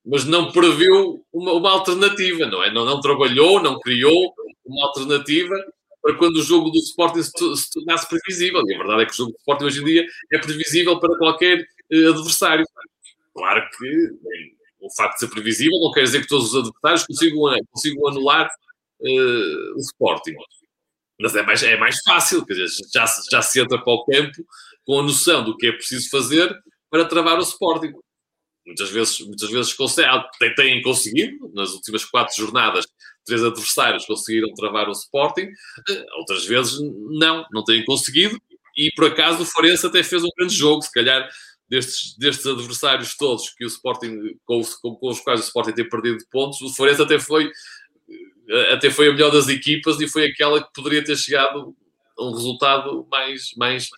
mas 0.09 0.25
não 0.25 0.51
previu 0.51 1.23
uma, 1.31 1.53
uma 1.53 1.71
alternativa, 1.71 2.47
não 2.47 2.64
é? 2.64 2.73
Não, 2.73 2.85
não, 2.85 2.99
trabalhou, 3.01 3.62
não 3.62 3.79
criou 3.79 4.35
uma 4.64 4.87
alternativa 4.87 5.55
para 6.03 6.14
quando 6.16 6.37
o 6.37 6.42
jogo 6.42 6.71
do 6.71 6.79
Sporting 6.79 7.23
se, 7.23 7.31
se 7.31 7.71
tornasse 7.73 8.09
previsível. 8.09 8.62
E 8.66 8.75
a 8.75 8.79
verdade 8.79 9.03
é 9.03 9.07
que 9.07 9.12
o 9.12 9.16
jogo 9.16 9.33
do 9.33 9.37
Sporting 9.37 9.64
hoje 9.64 9.83
em 9.83 9.85
dia 9.85 10.07
é 10.33 10.38
previsível 10.38 10.99
para 10.99 11.16
qualquer 11.18 11.61
uh, 11.61 12.09
adversário. 12.09 12.64
Claro 13.35 13.68
que 13.77 13.87
bem, 13.87 14.57
o 14.81 14.90
facto 14.97 15.14
de 15.14 15.21
ser 15.21 15.29
previsível 15.29 15.79
não 15.79 15.92
quer 15.92 16.05
dizer 16.05 16.23
que 16.23 16.29
todos 16.29 16.55
os 16.55 16.57
adversários 16.57 17.05
consigam, 17.07 17.40
consigam 17.71 18.09
anular 18.09 18.47
uh, 19.01 19.75
o 19.77 19.79
Sporting. 19.81 20.37
Mas 21.21 21.37
é 21.37 21.42
mais, 21.42 21.62
é 21.62 21.77
mais 21.77 22.01
fácil, 22.03 22.47
quer 22.47 22.55
dizer, 22.55 22.83
já, 22.94 23.05
já 23.31 23.42
se 23.42 23.61
entra 23.61 23.77
para 23.77 23.92
o 23.92 24.05
campo 24.07 24.42
com 24.87 25.01
a 25.01 25.03
noção 25.03 25.44
do 25.44 25.55
que 25.55 25.66
é 25.66 25.73
preciso 25.73 26.09
fazer 26.09 26.57
para 26.88 27.05
travar 27.05 27.37
o 27.38 27.42
Sporting 27.42 27.92
muitas 28.69 28.91
vezes, 28.91 29.21
muitas 29.21 29.51
vezes 29.51 29.77
têm, 30.57 30.83
conseguido, 30.83 31.51
nas 31.55 31.73
últimas 31.73 32.05
quatro 32.05 32.37
jornadas, 32.37 32.87
três 33.25 33.43
adversários 33.43 34.07
conseguiram 34.07 34.53
travar 34.55 34.89
o 34.89 34.93
Sporting, 34.93 35.49
eh, 35.91 36.07
outras 36.19 36.45
vezes 36.45 36.79
não, 37.19 37.45
não 37.51 37.65
têm 37.65 37.85
conseguido, 37.85 38.39
e 38.77 38.93
por 38.95 39.07
acaso 39.07 39.43
o 39.43 39.47
Forense 39.47 39.87
até 39.87 40.03
fez 40.03 40.23
um 40.23 40.29
grande 40.37 40.55
jogo, 40.55 40.83
se 40.83 40.93
calhar 40.93 41.29
destes, 41.69 42.17
destes 42.17 42.47
adversários 42.47 43.17
todos 43.17 43.51
que 43.57 43.65
o 43.65 43.69
Sporting, 43.69 44.39
com, 44.45 44.63
com, 44.83 44.95
com 44.97 45.09
os 45.09 45.21
quais 45.21 45.41
o 45.41 45.45
Sporting 45.45 45.73
tem 45.73 45.89
perdido 45.89 46.25
pontos, 46.31 46.61
o 46.61 46.73
Forense 46.75 47.03
até 47.03 47.19
foi 47.19 47.51
eh, 48.49 48.73
até 48.73 48.91
foi 48.91 49.09
a 49.09 49.13
melhor 49.13 49.31
das 49.31 49.49
equipas 49.49 50.01
e 50.01 50.09
foi 50.09 50.27
aquela 50.27 50.63
que 50.63 50.73
poderia 50.75 51.05
ter 51.05 51.17
chegado 51.17 51.75
a 52.19 52.25
um 52.25 52.33
resultado 52.33 53.07
mais, 53.11 53.51
mais 53.57 53.89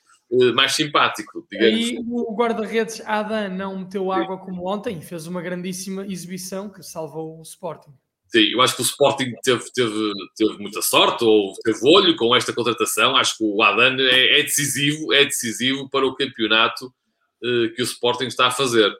mais 0.54 0.74
simpático, 0.74 1.46
digamos. 1.50 1.88
E 1.88 1.98
o 1.98 2.34
guarda-redes 2.34 3.02
Adam 3.04 3.48
não 3.50 3.78
meteu 3.78 4.12
água 4.12 4.38
como 4.38 4.68
ontem, 4.68 5.00
fez 5.00 5.26
uma 5.26 5.42
grandíssima 5.42 6.06
exibição 6.06 6.68
que 6.68 6.82
salvou 6.82 7.38
o 7.38 7.42
Sporting. 7.42 7.92
Sim, 8.28 8.44
eu 8.52 8.60
acho 8.60 8.76
que 8.76 8.82
o 8.82 8.84
Sporting 8.84 9.32
teve, 9.42 9.64
teve, 9.74 10.12
teve 10.36 10.56
muita 10.58 10.80
sorte 10.82 11.24
ou 11.24 11.52
teve 11.64 11.80
olho 11.82 12.14
com 12.14 12.34
esta 12.34 12.52
contratação. 12.52 13.16
Acho 13.16 13.38
que 13.38 13.44
o 13.44 13.60
Adan 13.60 13.96
é, 13.98 14.38
é, 14.38 14.42
decisivo, 14.44 15.12
é 15.12 15.24
decisivo 15.24 15.90
para 15.90 16.06
o 16.06 16.14
campeonato 16.14 16.86
uh, 16.86 17.74
que 17.74 17.82
o 17.82 17.84
Sporting 17.84 18.26
está 18.26 18.46
a 18.46 18.52
fazer. 18.52 18.92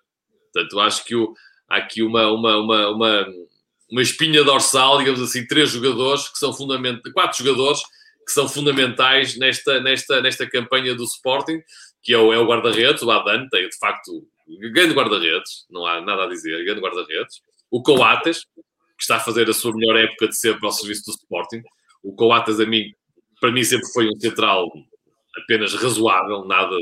Portanto, 0.53 0.81
acho 0.81 1.05
que 1.05 1.15
o, 1.15 1.33
há 1.69 1.77
aqui 1.77 2.03
uma, 2.03 2.27
uma, 2.33 2.57
uma, 2.59 2.89
uma, 2.89 3.27
uma 3.89 4.03
espinha 4.03 4.43
dorsal, 4.43 4.99
digamos 4.99 5.23
assim, 5.23 5.47
três 5.47 5.71
jogadores 5.71 6.29
que 6.29 6.37
são 6.37 6.53
fundamentais, 6.53 7.15
quatro 7.15 7.39
jogadores 7.45 7.83
que 8.27 8.33
são 8.33 8.49
fundamentais 8.49 9.37
nesta, 9.37 9.81
nesta, 9.81 10.21
nesta 10.21 10.49
campanha 10.49 10.95
do 10.95 11.05
Sporting, 11.05 11.61
que 12.03 12.13
é 12.13 12.19
o, 12.19 12.33
é 12.33 12.39
o 12.39 12.47
guarda-redes, 12.47 13.03
o 13.03 13.11
Adan, 13.11 13.49
tem 13.49 13.69
de 13.69 13.79
facto 13.79 14.27
grande 14.73 14.95
guarda-redes, 14.95 15.67
não 15.71 15.87
há 15.87 16.01
nada 16.01 16.25
a 16.25 16.29
dizer, 16.29 16.65
grande 16.65 16.81
guarda-redes. 16.81 17.41
O 17.71 17.83
Coates, 17.83 18.41
que 18.97 19.03
está 19.03 19.17
a 19.17 19.21
fazer 19.21 19.49
a 19.49 19.53
sua 19.53 19.75
melhor 19.75 19.97
época 19.97 20.29
de 20.29 20.37
sempre 20.37 20.67
ao 20.67 20.73
serviço 20.73 21.05
do 21.07 21.13
Sporting. 21.13 21.63
O 22.03 22.15
Coates, 22.15 22.59
a 22.59 22.67
mim, 22.67 22.93
para 23.41 23.53
mim, 23.53 23.63
sempre 23.63 23.87
foi 23.93 24.09
um 24.09 24.21
central 24.21 24.71
apenas 25.37 25.75
razoável, 25.75 26.45
nada, 26.45 26.77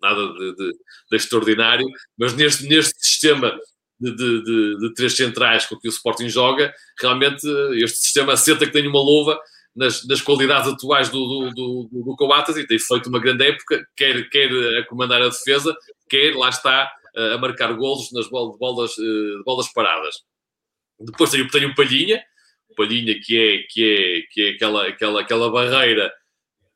nada 0.00 0.32
de, 0.32 0.56
de, 0.56 0.72
de 1.10 1.16
extraordinário, 1.16 1.86
mas 2.18 2.34
neste, 2.34 2.66
neste 2.66 2.94
sistema 2.98 3.56
de, 4.00 4.14
de, 4.14 4.78
de, 4.78 4.94
três 4.94 5.14
centrais 5.14 5.66
com 5.66 5.78
que 5.78 5.88
o 5.88 5.90
Sporting 5.90 6.28
joga, 6.28 6.72
realmente 7.00 7.46
este 7.82 7.98
sistema 7.98 8.32
assenta 8.34 8.66
que 8.66 8.72
tem 8.72 8.86
uma 8.86 9.00
luva 9.00 9.38
nas, 9.76 10.06
nas 10.06 10.22
qualidades 10.22 10.72
atuais 10.72 11.10
do, 11.10 11.18
do, 11.18 11.50
do, 11.50 12.02
do 12.04 12.16
Coates 12.16 12.56
e 12.56 12.66
tem 12.66 12.78
feito 12.78 13.08
uma 13.08 13.20
grande 13.20 13.46
época, 13.46 13.86
quer, 13.94 14.28
quer 14.30 14.50
a 14.78 14.86
comandar 14.86 15.20
a 15.20 15.28
defesa, 15.28 15.76
quer, 16.08 16.34
lá 16.34 16.48
está, 16.48 16.90
a 17.34 17.38
marcar 17.38 17.72
golos 17.74 18.10
nas 18.12 18.28
bolas, 18.28 18.92
eh, 18.98 19.42
bolas 19.44 19.72
paradas. 19.72 20.16
Depois 21.00 21.30
tem, 21.30 21.42
o 21.42 21.74
Palhinha, 21.74 22.22
Palhinha 22.76 23.18
que 23.20 23.38
é, 23.38 23.62
que 23.68 23.84
é, 23.84 24.22
que 24.32 24.42
é 24.42 24.50
aquela, 24.50 24.86
aquela, 24.86 25.20
aquela 25.22 25.50
barreira 25.50 26.12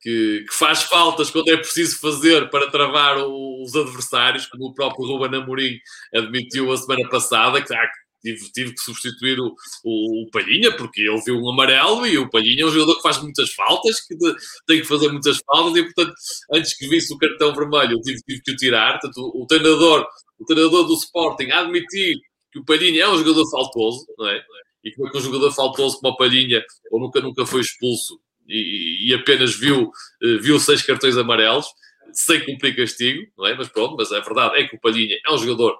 que, 0.01 0.45
que, 0.49 0.55
faz 0.55 0.83
faltas 0.83 1.31
quando 1.31 1.51
é 1.51 1.57
preciso 1.59 2.01
fazer 2.01 2.49
para 2.49 2.71
travar 2.71 3.19
os 3.19 3.77
adversários, 3.77 4.47
como 4.47 4.67
o 4.67 4.75
próprio 4.75 5.07
Ruben 5.07 5.41
Amorim 5.41 5.79
admitiu 6.15 6.73
a 6.73 6.77
semana 6.77 7.09
passada, 7.09 7.63
que, 7.63 7.75
ah, 7.75 7.91
tive, 8.21 8.53
tive 8.53 8.75
que 8.75 8.81
substituir 8.81 9.39
o, 9.41 9.55
o, 9.85 10.23
o, 10.23 10.31
Palhinha, 10.31 10.75
porque 10.77 11.03
ele 11.03 11.21
viu 11.23 11.37
um 11.37 11.51
amarelo 11.51 12.07
e 12.07 12.19
o 12.19 12.29
Palhinha 12.31 12.63
é 12.63 12.67
um 12.67 12.71
jogador 12.71 12.97
que 12.97 13.03
faz 13.03 13.23
muitas 13.23 13.53
faltas, 13.53 14.01
que 14.01 14.17
de, 14.17 14.35
tem 14.67 14.81
que 14.81 14.87
fazer 14.87 15.09
muitas 15.11 15.39
faltas, 15.39 15.77
e 15.77 15.85
portanto, 15.85 16.15
antes 16.53 16.77
que 16.77 16.89
visse 16.89 17.13
o 17.13 17.19
cartão 17.19 17.55
vermelho, 17.55 17.93
eu 17.93 18.01
tive, 18.01 18.21
tive 18.23 18.43
que 18.43 18.53
o 18.53 18.57
tirar. 18.57 18.99
Portanto, 19.01 19.19
o, 19.19 19.43
o, 19.43 19.47
treinador, 19.47 20.07
o 20.39 20.45
treinador 20.45 20.87
do 20.87 20.95
Sporting 20.95 21.51
a 21.51 21.61
admitir 21.61 22.17
que 22.53 22.59
o 22.59 22.65
Palhinha 22.65 23.05
é 23.05 23.09
um 23.09 23.19
jogador 23.19 23.49
faltoso, 23.51 24.07
não 24.19 24.29
é? 24.29 24.43
E 24.85 24.91
que 24.91 25.03
um 25.03 25.21
jogador 25.21 25.53
faltoso 25.53 26.01
como 26.01 26.15
o 26.15 26.17
Palhinha, 26.17 26.65
ou 26.91 27.01
nunca, 27.01 27.21
nunca 27.21 27.47
foi 27.47 27.61
expulso, 27.61 28.19
e, 28.49 29.11
e 29.11 29.15
apenas 29.15 29.55
viu, 29.55 29.91
eh, 30.23 30.39
viu 30.39 30.59
seis 30.59 30.83
cartões 30.83 31.17
amarelos, 31.17 31.67
sem 32.13 32.45
cumprir 32.45 32.75
castigo, 32.75 33.23
não 33.39 33.47
é? 33.47 33.55
Mas 33.55 33.69
pronto, 33.69 33.95
mas 33.97 34.11
a 34.11 34.21
verdade 34.21 34.61
é 34.61 34.67
que 34.67 34.77
o 34.77 34.81
Palhinha 34.81 35.17
é 35.25 35.33
um 35.33 35.39
jogador 35.39 35.79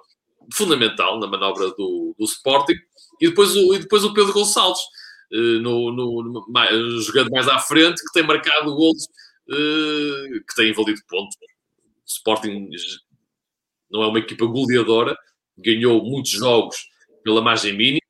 fundamental 0.53 1.19
na 1.19 1.27
manobra 1.27 1.69
do, 1.71 2.15
do 2.17 2.25
Sporting, 2.25 2.75
e 3.19 3.29
depois 3.29 3.55
o, 3.55 3.73
e 3.73 3.79
depois 3.79 4.03
o 4.03 4.13
Pedro 4.13 4.33
Gonçalves, 4.33 4.81
eh, 5.31 5.59
no, 5.59 5.91
no, 5.91 6.23
no, 6.23 7.01
jogando 7.01 7.29
mais 7.29 7.47
à 7.47 7.59
frente, 7.59 8.01
que 8.01 8.11
tem 8.13 8.23
marcado 8.23 8.75
gols, 8.75 9.07
eh, 9.49 10.39
que 10.47 10.55
tem 10.55 10.69
invalido 10.71 10.99
pontos. 11.07 11.35
O 11.37 12.07
Sporting 12.07 12.69
não 13.89 14.03
é 14.03 14.07
uma 14.07 14.19
equipa 14.19 14.45
goleadora, 14.45 15.17
ganhou 15.57 16.03
muitos 16.03 16.31
jogos 16.31 16.77
pela 17.23 17.41
margem 17.41 17.75
mínima, 17.77 18.01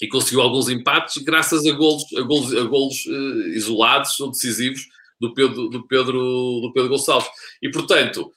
e 0.00 0.08
conseguiu 0.08 0.42
alguns 0.42 0.68
empates 0.68 1.22
graças 1.22 1.64
a 1.66 1.72
golos, 1.72 2.04
a 2.16 2.20
golos, 2.22 2.54
a 2.54 2.64
golos 2.64 3.06
uh, 3.06 3.48
isolados 3.48 4.18
ou 4.20 4.30
decisivos 4.30 4.88
do 5.20 5.32
Pedro, 5.32 5.68
do, 5.68 5.86
Pedro, 5.86 6.60
do 6.60 6.72
Pedro 6.74 6.90
Gonçalves. 6.90 7.28
E, 7.62 7.70
portanto, 7.70 8.32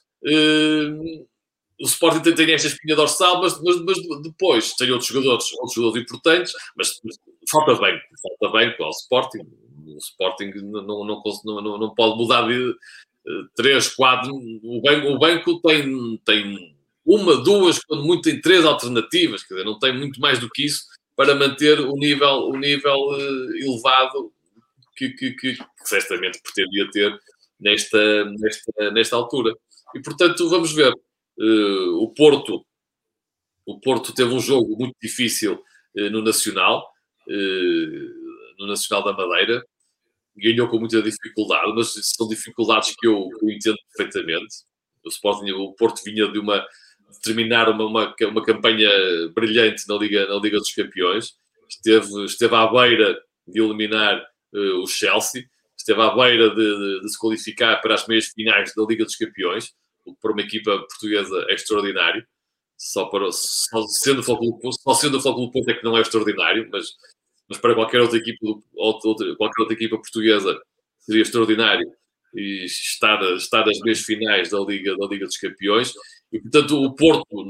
o 1.80 1.84
Sporting 1.84 2.20
tem, 2.20 2.34
tem 2.34 2.52
esta 2.52 2.68
espinha 2.68 2.96
dorsal, 2.96 3.40
mas, 3.40 3.60
mas, 3.62 3.76
mas, 3.84 4.22
depois 4.22 4.74
tem 4.74 4.90
outros 4.90 5.08
jogadores, 5.08 5.52
outros 5.54 5.74
jogadores 5.74 6.02
importantes, 6.02 6.52
mas, 6.76 7.00
mas 7.04 7.16
falta 7.50 7.74
bem, 7.74 7.98
falta 8.22 8.58
bem 8.58 8.76
para 8.76 8.86
o 8.86 8.90
Sporting. 8.90 9.46
O 9.86 9.98
Sporting 9.98 10.50
não, 10.62 11.04
não, 11.04 11.22
não, 11.44 11.78
não 11.78 11.94
pode 11.94 12.16
mudar 12.16 12.46
de 12.48 12.70
uh, 12.70 12.76
três, 13.54 13.94
quatro. 13.94 14.34
O 14.34 14.80
banco, 14.82 15.08
o 15.08 15.18
banco 15.18 15.60
tem, 15.60 16.20
tem 16.24 16.76
uma, 17.04 17.36
duas, 17.36 17.78
quando 17.78 18.04
muito 18.04 18.22
tem 18.22 18.40
três 18.40 18.64
alternativas, 18.64 19.42
quer 19.42 19.54
dizer, 19.54 19.66
não 19.66 19.78
tem 19.78 19.96
muito 19.96 20.20
mais 20.20 20.38
do 20.38 20.50
que 20.50 20.66
isso 20.66 20.82
para 21.16 21.34
manter 21.34 21.80
o 21.80 21.94
nível, 21.94 22.48
o 22.48 22.56
nível 22.56 22.94
uh, 22.94 23.56
elevado 23.56 24.32
que, 24.96 25.10
que, 25.10 25.32
que, 25.32 25.54
que, 25.54 25.64
certamente 25.84 26.40
pretendia 26.42 26.90
ter 26.90 27.18
nesta, 27.60 28.24
nesta, 28.24 28.90
nesta 28.92 29.16
altura. 29.16 29.54
E, 29.94 30.02
portanto, 30.02 30.48
vamos 30.48 30.72
ver. 30.72 30.92
Uh, 31.38 32.02
o 32.02 32.12
Porto 32.12 32.64
o 33.64 33.78
Porto 33.78 34.14
teve 34.14 34.32
um 34.32 34.40
jogo 34.40 34.76
muito 34.78 34.96
difícil 35.00 35.62
uh, 35.96 36.10
no 36.10 36.22
Nacional, 36.22 36.90
no 38.58 38.66
Nacional 38.66 39.04
da 39.04 39.12
Madeira, 39.12 39.62
ganhou 40.34 40.66
com 40.66 40.78
muita 40.78 41.02
dificuldade, 41.02 41.74
mas 41.74 41.92
são 42.16 42.26
dificuldades 42.26 42.94
que 42.98 43.06
eu, 43.06 43.28
eu 43.42 43.50
entendo 43.50 43.76
perfeitamente. 43.94 44.64
O, 45.04 45.10
Sporting, 45.10 45.50
o 45.50 45.74
Porto 45.74 46.02
vinha 46.02 46.26
de 46.28 46.38
uma 46.38 46.66
terminar 47.22 47.68
uma, 47.68 47.84
uma, 47.84 48.14
uma, 48.22 48.42
campanha 48.42 48.88
brilhante 49.34 49.86
na 49.86 49.96
Liga, 49.96 50.26
na 50.26 50.36
Liga 50.36 50.56
dos 50.56 50.72
Campeões. 50.72 51.34
Esteve, 51.68 52.24
esteve 52.24 52.54
à 52.54 52.66
beira 52.66 53.20
de 53.46 53.60
eliminar 53.60 54.26
o 54.52 54.86
Chelsea, 54.86 55.44
esteve 55.76 56.00
à 56.00 56.14
beira 56.14 56.50
de, 56.50 56.56
de, 56.56 57.00
de, 57.02 57.08
se 57.10 57.18
qualificar 57.18 57.80
para 57.82 57.94
as 57.94 58.06
meias 58.06 58.28
finais 58.28 58.72
da 58.74 58.84
Liga 58.84 59.04
dos 59.04 59.16
Campeões, 59.16 59.74
para 60.20 60.32
uma 60.32 60.42
equipa 60.42 60.78
portuguesa 60.78 61.46
é 61.48 61.54
extraordinário. 61.54 62.26
Só, 62.76 63.06
para, 63.06 63.30
só 63.32 63.82
sendo 63.88 64.20
o 64.20 64.22
Flóculo 64.22 64.58
só 64.72 64.94
sendo 64.94 65.18
o 65.18 65.20
Flóculo 65.20 65.50
Porto 65.50 65.68
é 65.68 65.74
que 65.74 65.84
não 65.84 65.96
é 65.96 66.00
extraordinário, 66.00 66.68
mas, 66.70 66.86
mas 67.48 67.58
para 67.58 67.74
qualquer 67.74 68.00
outra 68.00 68.18
equipa, 68.18 68.46
outra, 68.76 69.34
qualquer 69.36 69.62
outra 69.62 69.74
equipa 69.74 69.96
portuguesa 69.96 70.56
seria 71.00 71.22
extraordinário 71.22 71.90
e 72.34 72.64
estar, 72.64 73.20
estar 73.34 73.66
nas 73.66 73.78
meias 73.80 74.00
finais 74.00 74.50
da 74.50 74.60
Liga, 74.60 74.96
da 74.96 75.06
Liga 75.06 75.26
dos 75.26 75.38
Campeões 75.38 75.92
e, 76.32 76.38
portanto, 76.40 76.76
o 76.76 76.94
Porto, 76.94 77.44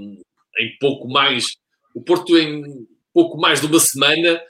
em 0.60 0.76
pouco 0.80 1.08
mais, 1.08 1.56
o 1.94 2.02
Porto, 2.02 2.38
em 2.38 2.86
pouco 3.12 3.38
mais 3.38 3.60
de 3.60 3.66
uma 3.66 3.80
semana, 3.80 4.40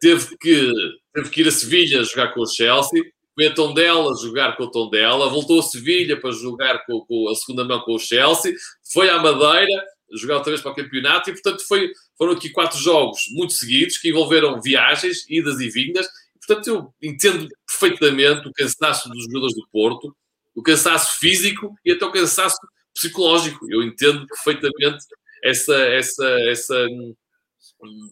teve 0.00 0.36
que, 0.38 0.72
teve 1.14 1.30
que 1.30 1.40
ir 1.40 1.48
a 1.48 1.52
Sevilha 1.52 2.04
jogar 2.04 2.34
com 2.34 2.40
o 2.40 2.46
Chelsea, 2.46 3.02
foi 3.36 3.48
a 3.48 3.54
Tondela 3.54 4.16
jogar 4.16 4.56
com 4.56 4.64
o 4.64 4.70
Tondela, 4.70 5.28
voltou 5.28 5.60
a 5.60 5.62
Sevilha 5.62 6.18
para 6.18 6.32
jogar 6.32 6.86
com, 6.86 7.02
com, 7.02 7.28
a 7.28 7.34
segunda 7.34 7.66
mão 7.66 7.80
com 7.80 7.94
o 7.94 7.98
Chelsea, 7.98 8.54
foi 8.90 9.10
à 9.10 9.18
Madeira 9.18 9.84
jogar 10.12 10.36
outra 10.36 10.50
vez 10.50 10.62
para 10.62 10.72
o 10.72 10.74
campeonato 10.74 11.28
e, 11.28 11.34
portanto, 11.34 11.62
foi, 11.68 11.92
foram 12.16 12.32
aqui 12.32 12.48
quatro 12.48 12.78
jogos 12.78 13.24
muito 13.32 13.52
seguidos 13.52 13.98
que 13.98 14.08
envolveram 14.08 14.60
viagens, 14.62 15.28
idas 15.28 15.60
e 15.60 15.68
vindas. 15.68 16.08
portanto, 16.46 16.66
eu 16.66 16.94
entendo 17.02 17.46
perfeitamente 17.66 18.48
o 18.48 18.52
cansaço 18.52 19.10
dos 19.10 19.24
jogadores 19.24 19.54
do 19.54 19.68
Porto, 19.70 20.16
o 20.54 20.62
cansaço 20.62 21.18
físico 21.18 21.74
e 21.84 21.92
até 21.92 22.06
o 22.06 22.12
cansaço 22.12 22.56
psicológico. 22.94 23.70
Eu 23.70 23.82
entendo 23.82 24.26
perfeitamente 24.26 25.04
essa, 25.44 25.76
essa, 25.76 26.26
essa 26.48 26.86
hum, 26.88 27.14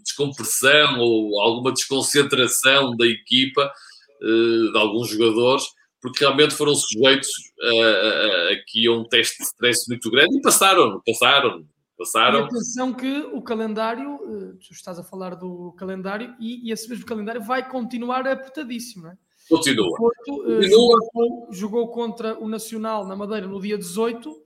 descompressão 0.02 0.98
ou 0.98 1.40
alguma 1.40 1.72
desconcentração 1.72 2.94
da 2.96 3.06
equipa, 3.06 3.72
de 4.20 4.79
alguns 4.79 5.09
jogadores, 5.09 5.64
porque 6.00 6.20
realmente 6.20 6.55
foram 6.55 6.74
sujeitos 6.74 7.29
a, 7.62 7.68
a, 7.68 8.53
aqui 8.53 8.87
a 8.87 8.92
um 8.92 9.05
teste 9.05 9.38
de 9.38 9.44
stress 9.44 9.88
muito 9.88 10.11
grande 10.11 10.37
e 10.37 10.42
passaram, 10.42 11.00
passaram, 11.07 11.64
passaram. 11.98 12.40
E 12.40 12.44
atenção 12.44 12.92
que 12.92 13.20
o 13.33 13.40
calendário, 13.40 14.20
eh, 14.22 14.53
tu 14.66 14.72
estás 14.72 14.98
a 14.98 15.03
falar 15.03 15.35
do 15.35 15.72
calendário 15.79 16.35
e, 16.38 16.68
e 16.68 16.72
esse 16.72 16.88
mesmo 16.88 17.07
calendário 17.07 17.42
vai 17.42 17.66
continuar 17.68 18.27
apertadíssimo, 18.27 19.05
não 19.05 19.12
é? 19.12 19.18
Continua. 19.48 19.87
O 19.88 19.94
Porto, 19.94 20.33
uh, 20.33 20.57
Continua. 20.57 20.68
Jogou, 20.68 21.48
jogou, 21.50 21.88
contra 21.88 22.38
o 22.38 22.48
Nacional 22.48 23.07
na 23.07 23.14
Madeira 23.14 23.46
no 23.46 23.61
dia 23.61 23.77
18 23.77 24.44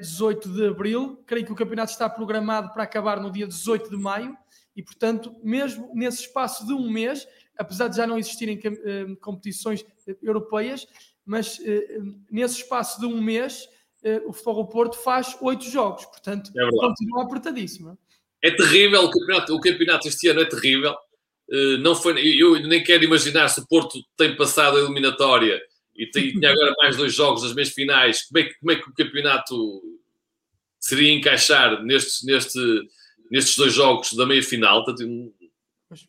18 0.00 0.48
de 0.48 0.66
abril. 0.66 1.22
Creio 1.26 1.44
que 1.44 1.52
o 1.52 1.56
campeonato 1.56 1.92
está 1.92 2.08
programado 2.08 2.72
para 2.72 2.84
acabar 2.84 3.20
no 3.20 3.30
dia 3.30 3.46
18 3.46 3.90
de 3.90 3.96
maio 3.96 4.36
e, 4.76 4.82
portanto, 4.82 5.34
mesmo 5.42 5.90
nesse 5.94 6.22
espaço 6.22 6.66
de 6.66 6.72
um 6.72 6.90
mês, 6.90 7.26
apesar 7.58 7.88
de 7.88 7.96
já 7.96 8.06
não 8.06 8.18
existirem 8.18 8.60
eh, 8.64 9.06
competições 9.20 9.84
europeias, 10.22 10.86
mas 11.24 11.60
eh, 11.64 11.98
nesse 12.30 12.62
espaço 12.62 13.00
de 13.00 13.06
um 13.06 13.20
mês, 13.20 13.68
eh, 14.02 14.22
o 14.26 14.32
Futebol 14.32 14.68
Porto 14.68 14.96
faz 14.96 15.36
oito 15.40 15.64
jogos, 15.64 16.04
portanto, 16.04 16.50
é 16.56 16.70
continua 16.70 17.24
apertadíssimo. 17.24 17.98
É 18.42 18.50
terrível, 18.50 19.04
o 19.04 19.10
campeonato, 19.10 19.54
o 19.54 19.60
campeonato 19.60 20.08
este 20.08 20.28
ano 20.28 20.40
é 20.40 20.44
terrível. 20.44 20.94
Não 21.80 21.94
foi, 21.94 22.20
eu 22.40 22.60
nem 22.66 22.82
quero 22.82 23.04
imaginar 23.04 23.48
se 23.48 23.60
o 23.60 23.66
Porto 23.68 24.00
tem 24.16 24.36
passado 24.36 24.76
a 24.76 24.80
eliminatória 24.80 25.62
e 25.94 26.06
tinha 26.10 26.50
agora 26.50 26.74
mais 26.82 26.96
dois 26.96 27.14
jogos 27.14 27.44
nas 27.44 27.54
meias 27.54 27.70
finais, 27.70 28.22
como 28.26 28.38
é, 28.38 28.44
que, 28.44 28.58
como 28.58 28.72
é 28.72 28.76
que 28.76 28.90
o 28.90 28.94
campeonato 28.94 29.82
seria 30.78 31.12
encaixar 31.12 31.82
nestes, 31.84 32.24
neste, 32.24 32.58
nestes 33.30 33.56
dois 33.56 33.72
jogos 33.72 34.12
da 34.12 34.26
meia 34.26 34.42
final? 34.42 34.84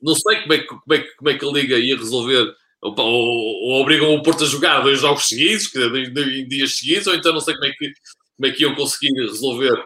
Não 0.02 0.16
sei 0.16 0.42
como 0.42 0.54
é, 0.54 0.60
que, 0.60 0.66
como, 0.66 0.94
é 0.94 1.00
como 1.00 1.30
é 1.30 1.38
que 1.38 1.46
a 1.46 1.50
Liga 1.50 1.78
ia 1.78 1.96
resolver, 1.96 2.56
ou, 2.82 2.96
ou, 2.98 3.06
ou 3.06 3.82
obrigam 3.82 4.14
o 4.14 4.24
Porto 4.24 4.44
a 4.44 4.48
jogar 4.48 4.82
dois 4.82 5.00
jogos 5.00 5.28
seguidos, 5.28 5.70
em 5.76 6.48
dias 6.48 6.78
seguidos, 6.78 7.08
ou 7.08 7.16
então 7.16 7.34
não 7.34 7.40
sei 7.40 7.54
como 7.54 7.66
é 7.66 7.72
que, 7.72 7.94
como 8.36 8.48
é 8.48 8.52
que 8.52 8.64
iam 8.64 8.76
conseguir 8.76 9.14
resolver 9.22 9.78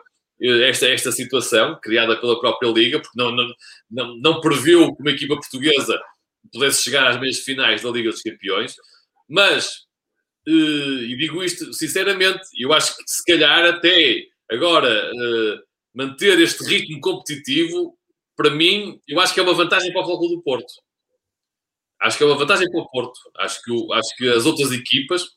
eh, 0.41 0.69
esta, 0.69 0.87
esta 0.87 1.11
situação, 1.11 1.77
criada 1.81 2.19
pela 2.19 2.39
própria 2.39 2.69
Liga, 2.69 2.99
porque 2.99 3.17
não, 3.17 3.31
não, 3.31 3.53
não, 3.89 4.17
não 4.17 4.41
previu 4.41 4.95
que 4.95 5.01
uma 5.01 5.11
equipa 5.11 5.35
portuguesa 5.35 5.99
pudesse 6.51 6.83
chegar 6.83 7.07
às 7.07 7.19
meias 7.19 7.39
finais 7.39 7.81
da 7.81 7.89
Liga 7.89 8.09
dos 8.09 8.21
Campeões, 8.21 8.75
mas, 9.27 9.81
eh, 10.47 10.51
e 10.51 11.17
digo 11.17 11.43
isto 11.43 11.73
sinceramente, 11.73 12.41
eu 12.57 12.71
acho 12.71 12.95
que 12.95 13.03
se 13.05 13.23
calhar 13.25 13.65
até 13.65 14.23
agora 14.49 15.11
manter 15.93 16.39
este 16.39 16.63
ritmo 16.65 16.99
competitivo, 16.99 17.97
para 18.41 18.49
mim, 18.49 18.99
eu 19.07 19.19
acho 19.19 19.33
que 19.33 19.39
é 19.39 19.43
uma 19.43 19.53
vantagem 19.53 19.93
para 19.93 20.01
o 20.01 20.05
Futebol 20.05 20.35
do 20.35 20.41
Porto. 20.41 20.73
Acho 22.01 22.17
que 22.17 22.23
é 22.23 22.25
uma 22.25 22.37
vantagem 22.37 22.69
para 22.71 22.81
o 22.81 22.89
Porto. 22.89 23.19
Acho 23.37 23.61
que, 23.61 23.71
acho 23.93 24.15
que 24.17 24.29
as 24.29 24.45
outras 24.47 24.71
equipas, 24.71 25.27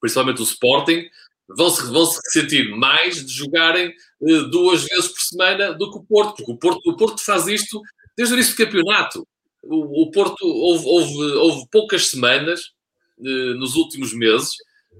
principalmente 0.00 0.40
o 0.40 0.44
Sporting, 0.44 1.04
vão 1.46 1.68
se, 1.68 1.84
vão 1.92 2.06
-se 2.06 2.18
sentir 2.30 2.70
mais 2.70 3.26
de 3.26 3.30
jogarem 3.30 3.94
uh, 4.20 4.44
duas 4.48 4.84
vezes 4.84 5.08
por 5.08 5.20
semana 5.20 5.74
do 5.74 5.90
que 5.90 5.98
o 5.98 6.04
Porto, 6.04 6.36
porque 6.36 6.52
o 6.52 6.56
Porto, 6.56 6.90
o 6.90 6.96
Porto 6.96 7.22
faz 7.22 7.46
isto 7.46 7.82
desde 8.16 8.34
o 8.34 8.36
início 8.36 8.56
do 8.56 8.64
campeonato. 8.64 9.28
O, 9.62 10.04
o 10.04 10.10
Porto 10.10 10.46
houve, 10.46 10.86
houve, 10.86 11.36
houve, 11.36 11.68
poucas 11.70 12.08
semanas 12.08 12.70
uh, 13.18 13.54
nos 13.58 13.74
últimos 13.76 14.14
meses. 14.14 14.52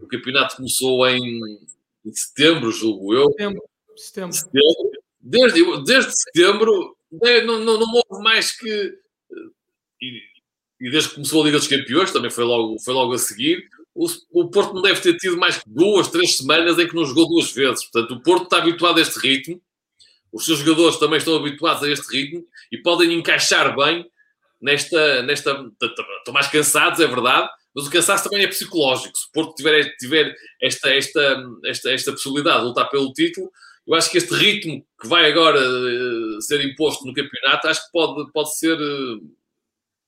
O 0.03 0.07
campeonato 0.07 0.57
começou 0.57 1.09
em, 1.09 1.41
em 2.05 2.13
setembro, 2.13 2.71
julgo 2.71 3.15
eu. 3.15 3.31
Setembro. 3.31 3.63
setembro. 3.97 4.37
setembro. 4.37 4.91
Desde, 5.27 5.85
desde 5.85 6.13
setembro 6.13 6.94
não, 7.45 7.59
não, 7.61 7.79
não 7.79 8.03
houve 8.09 8.23
mais 8.23 8.53
que. 8.53 8.69
Eh, 8.69 8.95
e, 10.03 10.21
e 10.81 10.91
desde 10.91 11.11
que 11.11 11.15
começou 11.17 11.43
a 11.43 11.47
Liga 11.47 11.59
dos 11.59 11.69
Campeões, 11.69 12.13
também 12.13 12.31
foi 12.31 12.45
logo, 12.45 12.77
foi 12.81 12.93
logo 12.93 13.13
a 13.15 13.19
seguir, 13.19 13.69
o, 13.95 14.07
o, 14.33 14.51
Porto 14.51 14.75
não 14.75 14.83
deve 14.83 15.01
ter 15.01 15.17
tido 15.17 15.37
mais 15.37 15.59
que 15.59 15.71
duas, 15.71 16.09
três 16.09 16.37
semanas 16.37 16.79
em 16.79 16.89
que 16.89 16.97
não 16.97 17.07
jogou 17.07 17.29
duas 17.29 17.53
vezes. 17.53 17.85
Portanto, 17.85 18.15
o 18.15 18.23
Porto 18.23 18.45
está 18.45 18.59
habituado 18.59 18.99
a 18.99 19.01
este 19.01 19.19
ritmo, 19.21 19.63
os 20.33 20.45
seus 20.45 20.59
jogadores 20.59 20.99
também 20.99 21.19
estão 21.19 21.37
habituados 21.37 21.83
a 21.85 21.89
este 21.89 22.07
ritmo 22.11 22.45
e 22.73 22.79
podem 22.79 23.13
encaixar 23.13 23.75
bem 23.77 24.05
nesta. 24.61 25.23
nesta 25.23 25.65
estão 25.81 26.35
mais 26.35 26.49
cansados, 26.49 26.99
é 26.99 27.07
verdade, 27.07 27.49
mas 27.73 27.87
o 27.87 27.91
cansaço 27.91 28.25
também 28.25 28.45
é 28.45 28.49
psicológico. 28.49 29.17
Se 29.17 29.29
o 29.29 29.33
Porto 29.33 29.55
tiver, 29.55 29.97
tiver 29.97 30.35
esta, 30.61 30.91
esta, 30.93 31.45
esta, 31.65 31.91
esta 31.93 32.13
possibilidade 32.13 32.61
de 32.61 32.67
lutar 32.67 32.91
pelo 32.91 33.13
título, 33.13 33.49
eu 33.87 33.95
acho 33.95 34.11
que 34.11 34.19
este 34.19 34.35
ritmo 34.35 34.85
que 35.01 35.07
vai 35.07 35.31
agora 35.31 35.61
uh, 35.61 36.43
ser 36.43 36.65
imposto 36.65 37.07
no 37.07 37.13
campeonato, 37.13 37.69
acho 37.69 37.85
que 37.85 37.93
pode, 37.93 38.33
pode 38.33 38.57
ser. 38.57 38.81
Uh, 38.81 39.21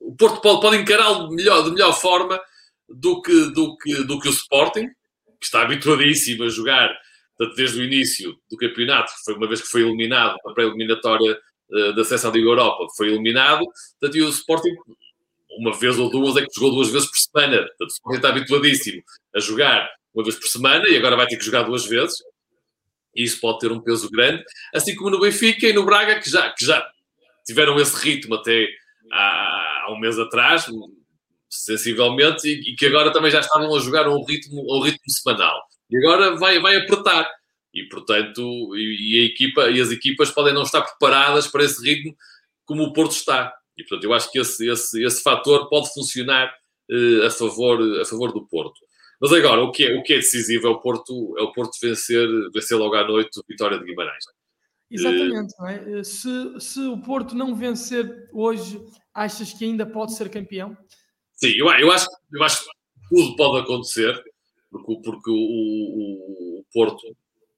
o 0.01 0.15
Porto 0.17 0.41
pode, 0.41 0.61
pode 0.61 0.77
encará-lo 0.77 1.31
melhor, 1.31 1.63
de 1.63 1.71
melhor 1.71 1.93
forma 1.93 2.41
do 2.89 3.21
que, 3.21 3.51
do, 3.51 3.77
que, 3.77 4.05
do 4.05 4.19
que 4.19 4.29
o 4.29 4.33
Sporting, 4.33 4.89
que 5.41 5.45
está 5.45 5.63
habituadíssimo 5.63 6.45
a 6.45 6.49
jogar 6.49 6.97
desde 7.55 7.81
o 7.81 7.85
início 7.85 8.35
do 8.51 8.57
campeonato, 8.57 9.13
foi 9.25 9.35
uma 9.35 9.47
vez 9.47 9.61
que 9.61 9.69
foi 9.69 9.83
eliminado 9.83 10.37
na 10.45 10.55
pré-eliminatória 10.55 11.39
uh, 11.71 11.93
da 11.95 12.05
Seleção 12.05 12.33
da 12.33 12.39
Europa, 12.39 12.87
foi 12.97 13.09
eliminado, 13.09 13.65
portanto, 14.01 14.17
e 14.17 14.23
o 14.23 14.29
Sporting, 14.31 14.75
uma 15.59 15.77
vez 15.79 15.99
ou 15.99 16.11
duas, 16.11 16.37
é 16.37 16.47
que 16.47 16.55
jogou 16.55 16.73
duas 16.73 16.91
vezes 16.91 17.11
por 17.11 17.19
semana. 17.19 17.59
Portanto, 17.59 17.89
o 17.89 17.93
Sporting 17.93 18.17
está 18.17 18.29
habituadíssimo 18.31 19.03
a 19.35 19.41
jogar 19.41 19.91
uma 20.15 20.25
vez 20.25 20.37
por 20.37 20.47
semana 20.49 20.89
e 20.89 20.97
agora 20.97 21.17
vai 21.17 21.27
ter 21.27 21.37
que 21.37 21.45
jogar 21.45 21.63
duas 21.65 21.85
vezes. 21.87 22.19
E 23.17 23.25
isso 23.25 23.41
pode 23.41 23.61
ter 23.61 23.73
um 23.73 23.81
peso 23.81 24.11
grande, 24.11 24.45
assim 24.75 24.95
como 24.95 25.11
no 25.11 25.21
Benfica 25.21 25.67
e 25.67 25.73
no 25.73 25.85
Braga, 25.85 26.21
que 26.21 26.29
já, 26.29 26.51
que 26.53 26.65
já 26.65 26.87
tiveram 27.47 27.79
esse 27.81 27.97
ritmo 27.97 28.35
até 28.35 28.69
há, 29.13 29.85
há 29.87 29.93
um 29.93 29.99
mês 29.99 30.19
atrás, 30.19 30.67
sensivelmente, 31.49 32.47
e, 32.47 32.73
e, 32.73 32.77
que 32.77 32.87
agora 32.87 33.13
também 33.13 33.31
já 33.31 33.41
estavam 33.41 33.75
a 33.75 33.81
jogar 33.81 34.09
um 34.09 34.25
ritmo, 34.25 34.63
um 34.69 34.81
ritmo 34.81 35.09
semanal. 35.09 35.63
E 35.91 35.97
agora 35.97 36.37
vai, 36.37 36.59
vai 36.59 36.77
apertar. 36.77 37.29
E, 37.73 37.85
portanto, 37.85 38.77
e, 38.77 39.19
e, 39.19 39.23
a 39.23 39.27
equipa, 39.27 39.71
e 39.71 39.81
as 39.81 39.91
equipas 39.91 40.31
podem 40.31 40.55
não 40.55 40.63
estar 40.63 40.83
preparadas 40.83 41.47
para 41.47 41.65
esse 41.65 41.83
ritmo 41.83 42.17
como 42.65 42.83
o 42.83 42.93
Porto 42.93 43.13
está. 43.13 43.55
E, 43.77 43.85
portanto, 43.85 44.05
eu 44.05 44.13
acho 44.13 44.31
que 44.31 44.39
esse, 44.39 44.69
esse, 44.69 45.05
esse 45.05 45.23
fator 45.23 45.69
pode 45.69 45.93
funcionar 45.93 46.53
uh, 46.91 47.27
a, 47.27 47.31
favor, 47.31 48.01
a 48.01 48.05
favor 48.05 48.33
do 48.33 48.47
Porto. 48.47 48.81
Mas 49.29 49.41
agora, 49.41 49.61
o 49.61 49.73
que 49.73 49.85
é, 49.85 49.99
o 49.99 50.05
que 50.05 50.13
é 50.13 50.17
decisivo 50.19 50.69
é 50.69 50.71
o 50.71 50.79
Porto, 50.79 51.37
é 51.37 51.43
o 51.43 51.51
Porto 51.51 51.77
vencer, 51.83 52.29
vencer 52.55 52.79
logo 52.79 52.95
à 52.95 53.05
noite 53.05 53.41
Vitória 53.49 53.77
de 53.77 53.85
Guimarães. 53.85 54.25
Exatamente, 54.89 55.53
uh, 55.55 55.63
não 55.63 55.69
é? 55.69 56.05
Se, 56.05 56.61
se 56.61 56.81
o 56.83 56.99
Porto 56.99 57.35
não 57.35 57.53
vencer 57.53 58.29
hoje, 58.33 58.81
achas 59.13 59.53
que 59.53 59.65
ainda 59.65 59.85
pode 59.85 60.15
ser 60.15 60.29
campeão? 60.29 60.77
Sim, 61.33 61.49
eu, 61.57 61.67
eu, 61.73 61.91
acho, 61.91 62.07
eu 62.33 62.43
acho 62.45 62.63
que 62.63 62.71
tudo 63.11 63.35
pode 63.35 63.65
acontecer, 63.65 64.17
porque, 64.71 64.95
porque 65.03 65.31
o, 65.33 65.35
o, 65.35 66.61
o 66.61 66.65
Porto 66.73 67.05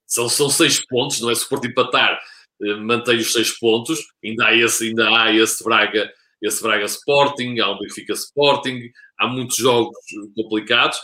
são, 0.07 0.26
são 0.26 0.48
seis 0.48 0.83
pontos, 0.87 1.20
não 1.20 1.31
é? 1.31 1.35
Se 1.35 1.44
o 1.44 1.50
Porto 1.50 1.66
empatar, 1.66 2.18
eh, 2.62 2.76
mantém 2.76 3.18
os 3.18 3.31
seis 3.31 3.59
pontos, 3.59 4.07
ainda 4.24 4.46
há 4.46 4.57
esse, 4.57 4.88
ainda 4.88 5.07
há 5.11 5.31
esse 5.35 5.62
Braga, 5.62 6.11
esse 6.40 6.62
Braga 6.62 6.87
Sporting, 6.87 7.59
há 7.59 7.70
um 7.70 7.78
Benfica 7.78 8.14
Sporting, 8.14 8.90
há 9.18 9.28
muitos 9.28 9.59
jogos 9.59 9.98
complicados 10.35 10.98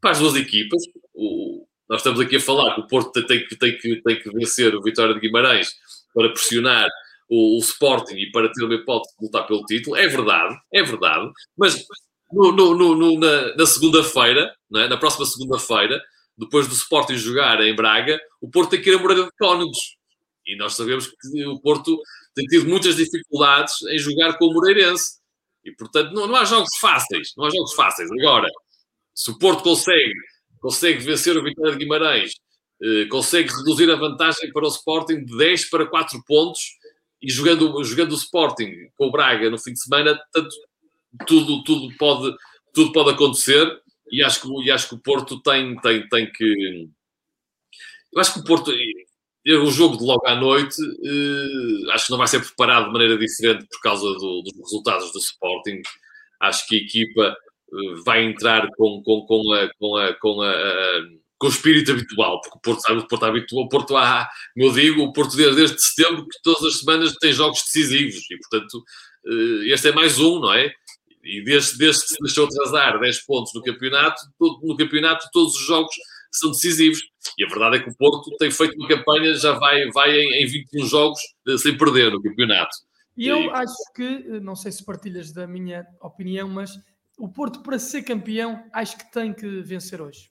para 0.00 0.12
as 0.12 0.18
duas 0.18 0.34
equipas. 0.36 0.82
O, 1.14 1.66
nós 1.88 2.00
estamos 2.00 2.20
aqui 2.20 2.36
a 2.36 2.40
falar 2.40 2.74
que 2.74 2.80
o 2.80 2.86
Porto 2.86 3.12
tem, 3.12 3.26
tem, 3.26 3.58
tem, 3.58 3.78
que, 3.78 4.02
tem 4.02 4.22
que 4.22 4.30
vencer 4.30 4.74
o 4.74 4.82
Vitória 4.82 5.14
de 5.14 5.20
Guimarães 5.20 5.74
para 6.14 6.28
pressionar 6.30 6.88
o, 7.28 7.56
o, 7.56 7.58
Sporting 7.60 8.14
e 8.14 8.30
para 8.30 8.50
ter 8.52 8.64
uma 8.64 8.74
hipótese 8.74 9.14
de 9.18 9.26
lutar 9.26 9.46
pelo 9.46 9.64
título. 9.64 9.96
É 9.96 10.06
verdade, 10.06 10.56
é 10.72 10.82
verdade. 10.82 11.30
Mas 11.56 11.84
no, 12.32 12.52
no, 12.52 12.74
no, 12.74 13.18
na, 13.18 13.54
na 13.56 13.66
segunda-feira, 13.66 14.54
é? 14.76 14.88
na 14.88 14.96
próxima 14.96 15.26
segunda-feira, 15.26 16.00
depois 16.36 16.66
do 16.66 16.74
Sporting 16.74 17.16
jogar 17.16 17.60
em 17.60 17.74
Braga, 17.74 18.20
o 18.40 18.48
Porto 18.48 18.70
tem 18.70 18.82
que 18.82 18.90
ir 18.90 18.94
a 18.94 18.98
Moreira 18.98 19.24
de 19.24 19.30
Cónegos. 19.38 19.96
E 20.46 20.56
nós 20.56 20.74
sabemos 20.74 21.06
que 21.06 21.46
o 21.46 21.60
Porto 21.60 22.00
tem 22.34 22.46
tido 22.46 22.68
muitas 22.68 22.96
dificuldades 22.96 23.74
em 23.82 23.98
jogar 23.98 24.38
com 24.38 24.46
o 24.46 24.54
Moreirense. 24.54 25.20
E, 25.64 25.72
portanto, 25.72 26.12
não, 26.12 26.26
não 26.26 26.36
há 26.36 26.44
jogos 26.44 26.70
fáceis. 26.80 27.32
Não 27.36 27.44
há 27.44 27.50
jogos 27.50 27.74
fáceis. 27.74 28.08
Agora, 28.10 28.48
se 29.14 29.30
o 29.30 29.38
Porto 29.38 29.62
consegue, 29.62 30.14
consegue 30.60 31.00
vencer 31.00 31.36
o 31.36 31.42
Vitória 31.42 31.72
de 31.72 31.78
Guimarães, 31.78 32.32
eh, 32.82 33.06
consegue 33.06 33.50
reduzir 33.50 33.90
a 33.90 33.96
vantagem 33.96 34.52
para 34.52 34.64
o 34.64 34.68
Sporting 34.68 35.24
de 35.24 35.36
10 35.36 35.70
para 35.70 35.86
4 35.86 36.22
pontos, 36.26 36.60
e 37.22 37.30
jogando, 37.30 37.82
jogando 37.84 38.12
o 38.12 38.16
Sporting 38.16 38.72
com 38.96 39.08
o 39.08 39.10
Braga 39.10 39.50
no 39.50 39.58
fim 39.58 39.72
de 39.72 39.82
semana, 39.82 40.18
tanto, 40.32 40.48
tudo, 41.26 41.62
tudo, 41.64 41.94
pode, 41.96 42.34
tudo 42.72 42.92
pode 42.92 43.10
acontecer 43.10 43.66
e 44.10 44.22
acho 44.22 44.40
que, 44.40 44.48
e 44.64 44.70
acho 44.70 44.88
que 44.88 44.94
o 44.94 44.98
Porto 45.00 45.40
tem, 45.40 45.76
tem, 45.80 46.08
tem 46.08 46.30
que. 46.32 46.88
Eu 48.12 48.20
acho 48.20 48.34
que 48.34 48.40
o 48.40 48.44
Porto, 48.44 48.72
o 48.72 49.70
jogo 49.70 49.96
de 49.96 50.04
logo 50.04 50.26
à 50.26 50.34
noite, 50.34 50.76
eh, 50.82 51.92
acho 51.92 52.06
que 52.06 52.10
não 52.10 52.18
vai 52.18 52.26
ser 52.26 52.40
preparado 52.40 52.86
de 52.86 52.92
maneira 52.92 53.16
diferente 53.18 53.66
por 53.70 53.80
causa 53.82 54.02
do, 54.02 54.42
dos 54.42 54.56
resultados 54.56 55.12
do 55.12 55.18
Sporting. 55.18 55.80
Acho 56.40 56.66
que 56.66 56.76
a 56.76 56.80
equipa 56.80 57.22
eh, 57.22 57.36
vai 58.04 58.24
entrar 58.24 58.68
com, 58.76 59.02
com, 59.04 59.26
com, 59.26 59.52
a, 59.52 59.68
com, 59.78 59.96
a, 59.96 60.14
com 60.14 60.42
a, 60.42 60.52
com 61.38 61.46
o 61.46 61.50
espírito 61.50 61.92
habitual, 61.92 62.40
porque 62.40 62.58
o 62.58 62.60
Porto 62.60 62.80
sabe 62.82 63.00
o 63.00 63.08
Porto 63.08 63.24
habitual, 63.24 63.64
o 63.64 63.68
Porto 63.68 63.96
há, 63.96 64.28
como 64.54 64.66
eu 64.66 64.72
digo, 64.72 65.02
o 65.02 65.12
Porto 65.12 65.36
desde 65.36 65.80
setembro 65.80 66.26
que 66.28 66.42
todas 66.42 66.62
as 66.64 66.80
semanas 66.80 67.14
tem 67.14 67.32
jogos 67.32 67.62
decisivos 67.62 68.22
e, 68.30 68.36
portanto, 68.38 68.84
eh, 69.26 69.72
este 69.72 69.88
é 69.88 69.92
mais 69.92 70.18
um, 70.18 70.40
não 70.40 70.52
é? 70.52 70.70
E 71.24 71.42
desde, 71.42 71.78
desde 71.78 72.02
que 72.02 72.08
se 72.08 72.16
deixou 72.20 72.46
atrasar 72.46 72.98
10 73.00 73.24
pontos 73.24 73.52
no 73.54 73.62
campeonato, 73.62 74.20
no 74.38 74.76
campeonato 74.76 75.26
todos 75.32 75.54
os 75.54 75.66
jogos 75.66 75.94
são 76.30 76.50
decisivos. 76.50 77.00
E 77.38 77.44
a 77.44 77.48
verdade 77.48 77.76
é 77.76 77.80
que 77.80 77.90
o 77.90 77.96
Porto 77.96 78.30
tem 78.38 78.50
feito 78.50 78.76
uma 78.76 78.88
campanha, 78.88 79.34
já 79.34 79.52
vai, 79.52 79.90
vai 79.90 80.10
em, 80.18 80.42
em 80.42 80.46
21 80.46 80.86
jogos 80.86 81.20
eh, 81.48 81.56
sem 81.56 81.76
perder 81.76 82.10
no 82.10 82.22
campeonato. 82.22 82.76
E 83.16 83.28
eu 83.28 83.38
e... 83.38 83.50
acho 83.50 83.92
que, 83.94 84.02
eh, 84.02 84.40
não 84.40 84.54
sei 84.54 84.72
se 84.72 84.84
partilhas 84.84 85.32
da 85.32 85.46
minha 85.46 85.84
opinião, 86.00 86.48
mas 86.48 86.70
o 87.20 87.28
Porto, 87.28 87.60
para 87.62 87.78
ser 87.78 88.02
campeão, 88.02 88.64
acho 88.72 88.96
que 88.96 89.12
tem 89.12 89.32
que 89.32 89.60
vencer 89.60 90.00
hoje. 90.00 90.30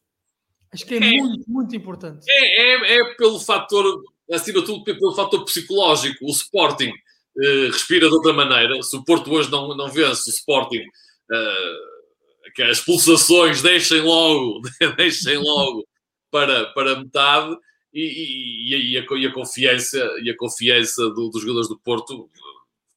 Acho 0.74 0.86
que 0.86 0.96
é, 0.96 0.98
é 0.98 1.00
muito, 1.00 1.46
muito 1.48 1.76
importante. 1.76 2.26
É, 2.28 2.62
é, 2.62 2.98
é, 2.98 3.14
pelo 3.16 3.40
fator, 3.40 4.04
acima 4.32 4.60
de 4.60 4.66
tudo, 4.66 4.84
pelo 4.84 5.16
fator 5.16 5.46
psicológico. 5.46 6.26
O 6.26 6.32
Sporting 6.32 6.90
uh, 6.90 7.72
respira 7.72 8.08
de 8.08 8.14
outra 8.14 8.34
maneira. 8.34 8.82
Se 8.82 8.96
o 8.98 9.04
Porto 9.04 9.32
hoje 9.32 9.52
não, 9.52 9.76
não 9.78 9.88
vence, 9.88 10.30
o 10.30 10.34
Sporting, 10.34 10.82
uh, 10.82 12.52
que 12.56 12.64
as 12.64 12.80
pulsações 12.80 13.62
deixem 13.62 14.02
logo, 14.02 14.62
deixem 14.98 15.38
logo 15.38 15.88
para, 16.32 16.66
para 16.74 17.00
metade. 17.00 17.56
E, 17.92 18.02
e, 18.02 18.94
e, 18.94 18.98
a, 18.98 19.04
e, 19.18 19.26
a, 19.26 19.34
confiança, 19.34 19.98
e 20.24 20.30
a 20.30 20.38
confiança 20.38 21.10
do, 21.10 21.30
dos 21.30 21.42
jogadores 21.42 21.68
do 21.68 21.80
Porto 21.80 22.30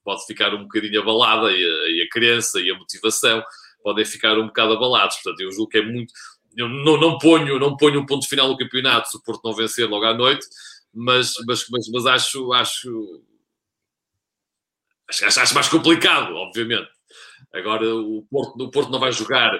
pode 0.05 0.27
ficar 0.27 0.55
um 0.55 0.65
bocadinho 0.65 1.01
abalada 1.01 1.51
e 1.51 1.65
a, 1.65 1.89
e 1.89 2.03
a 2.03 2.09
crença 2.11 2.61
e 2.61 2.71
a 2.71 2.77
motivação 2.77 3.43
podem 3.83 4.05
ficar 4.05 4.39
um 4.39 4.47
bocado 4.47 4.73
abalados. 4.73 5.17
Portanto, 5.17 5.41
eu 5.41 5.53
julgo 5.53 5.71
que 5.71 5.79
é 5.79 5.83
muito, 5.83 6.13
eu 6.57 6.69
não, 6.69 6.99
não, 6.99 7.19
ponho, 7.19 7.59
não 7.59 7.77
ponho 7.77 8.01
um 8.01 8.07
ponto 8.07 8.29
final 8.29 8.49
no 8.49 8.57
campeonato 8.57 9.09
se 9.09 9.17
o 9.17 9.23
Porto 9.23 9.43
não 9.45 9.55
vencer 9.55 9.89
logo 9.89 10.05
à 10.05 10.15
noite, 10.15 10.47
mas, 10.93 11.35
mas, 11.47 11.67
mas, 11.71 11.89
mas 11.89 12.07
acho, 12.07 12.53
acho, 12.53 13.23
acho, 15.09 15.41
acho 15.41 15.55
mais 15.55 15.69
complicado, 15.69 16.35
obviamente. 16.35 16.89
Agora 17.53 17.95
o 17.95 18.27
Porto, 18.31 18.63
o 18.63 18.71
Porto 18.71 18.91
não 18.91 19.01
vai 19.01 19.13
jogar, 19.13 19.51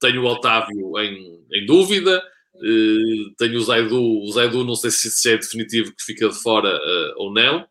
tenho 0.00 0.22
o 0.22 0.26
Otávio 0.26 0.98
em, 0.98 1.44
em 1.52 1.66
dúvida, 1.66 2.22
Uh, 2.58 3.34
tenho 3.36 3.56
o 3.56 3.62
Zaidu, 3.62 4.02
o 4.02 4.32
Zaidu 4.32 4.64
não 4.64 4.74
sei 4.74 4.90
se, 4.90 5.30
é 5.30 5.36
definitivo 5.36 5.94
que 5.94 6.02
fica 6.02 6.28
de 6.28 6.42
fora 6.42 6.76
uh, 6.76 7.12
ou 7.16 7.32
não. 7.32 7.66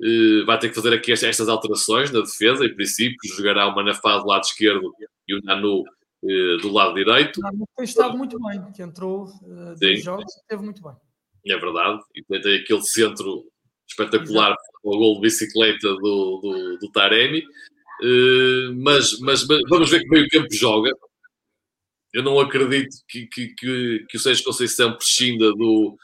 Uh, 0.00 0.44
vai 0.44 0.58
ter 0.58 0.68
que 0.68 0.74
fazer 0.74 0.92
aqui 0.92 1.12
estas 1.12 1.48
alterações 1.48 2.10
na 2.10 2.20
defesa, 2.20 2.64
em 2.64 2.74
princípio, 2.74 3.16
jogará 3.34 3.66
o 3.66 3.74
Manafá 3.74 4.18
do 4.18 4.26
lado 4.26 4.44
esquerdo 4.44 4.92
e 5.26 5.34
o 5.34 5.42
Nanu 5.42 5.84
do 6.60 6.72
lado 6.72 6.94
direito. 6.94 7.40
Nanu 7.40 7.64
tem 7.76 7.84
estado 7.84 8.16
muito 8.18 8.36
bem, 8.40 8.60
que 8.72 8.82
entrou 8.82 9.26
uh, 9.26 9.78
dois 9.78 10.02
jogos 10.02 10.24
e 10.34 10.40
esteve 10.40 10.62
muito 10.62 10.82
bem. 10.82 10.92
É 11.48 11.56
verdade, 11.56 12.02
e 12.14 12.40
tem 12.40 12.56
aquele 12.56 12.82
centro 12.82 13.44
espetacular 13.88 14.48
Exato. 14.48 14.62
o 14.82 14.98
gol 14.98 15.14
de 15.16 15.20
bicicleta 15.20 15.88
do, 15.88 16.40
do, 16.42 16.78
do 16.80 16.90
Taremi. 16.90 17.44
mas, 18.82 19.20
mas, 19.20 19.46
mas, 19.46 19.60
vamos 19.68 19.88
ver 19.88 20.00
que 20.00 20.08
meio 20.08 20.28
campo 20.28 20.52
joga 20.52 20.90
eu 22.16 22.22
não 22.22 22.40
acredito 22.40 22.96
que, 23.06 23.26
que, 23.26 23.48
que, 23.48 24.06
que 24.08 24.16
o 24.16 24.20
Sérgio 24.20 24.42
Conceição 24.42 24.96
prescinda 24.96 25.52
do, 25.52 25.98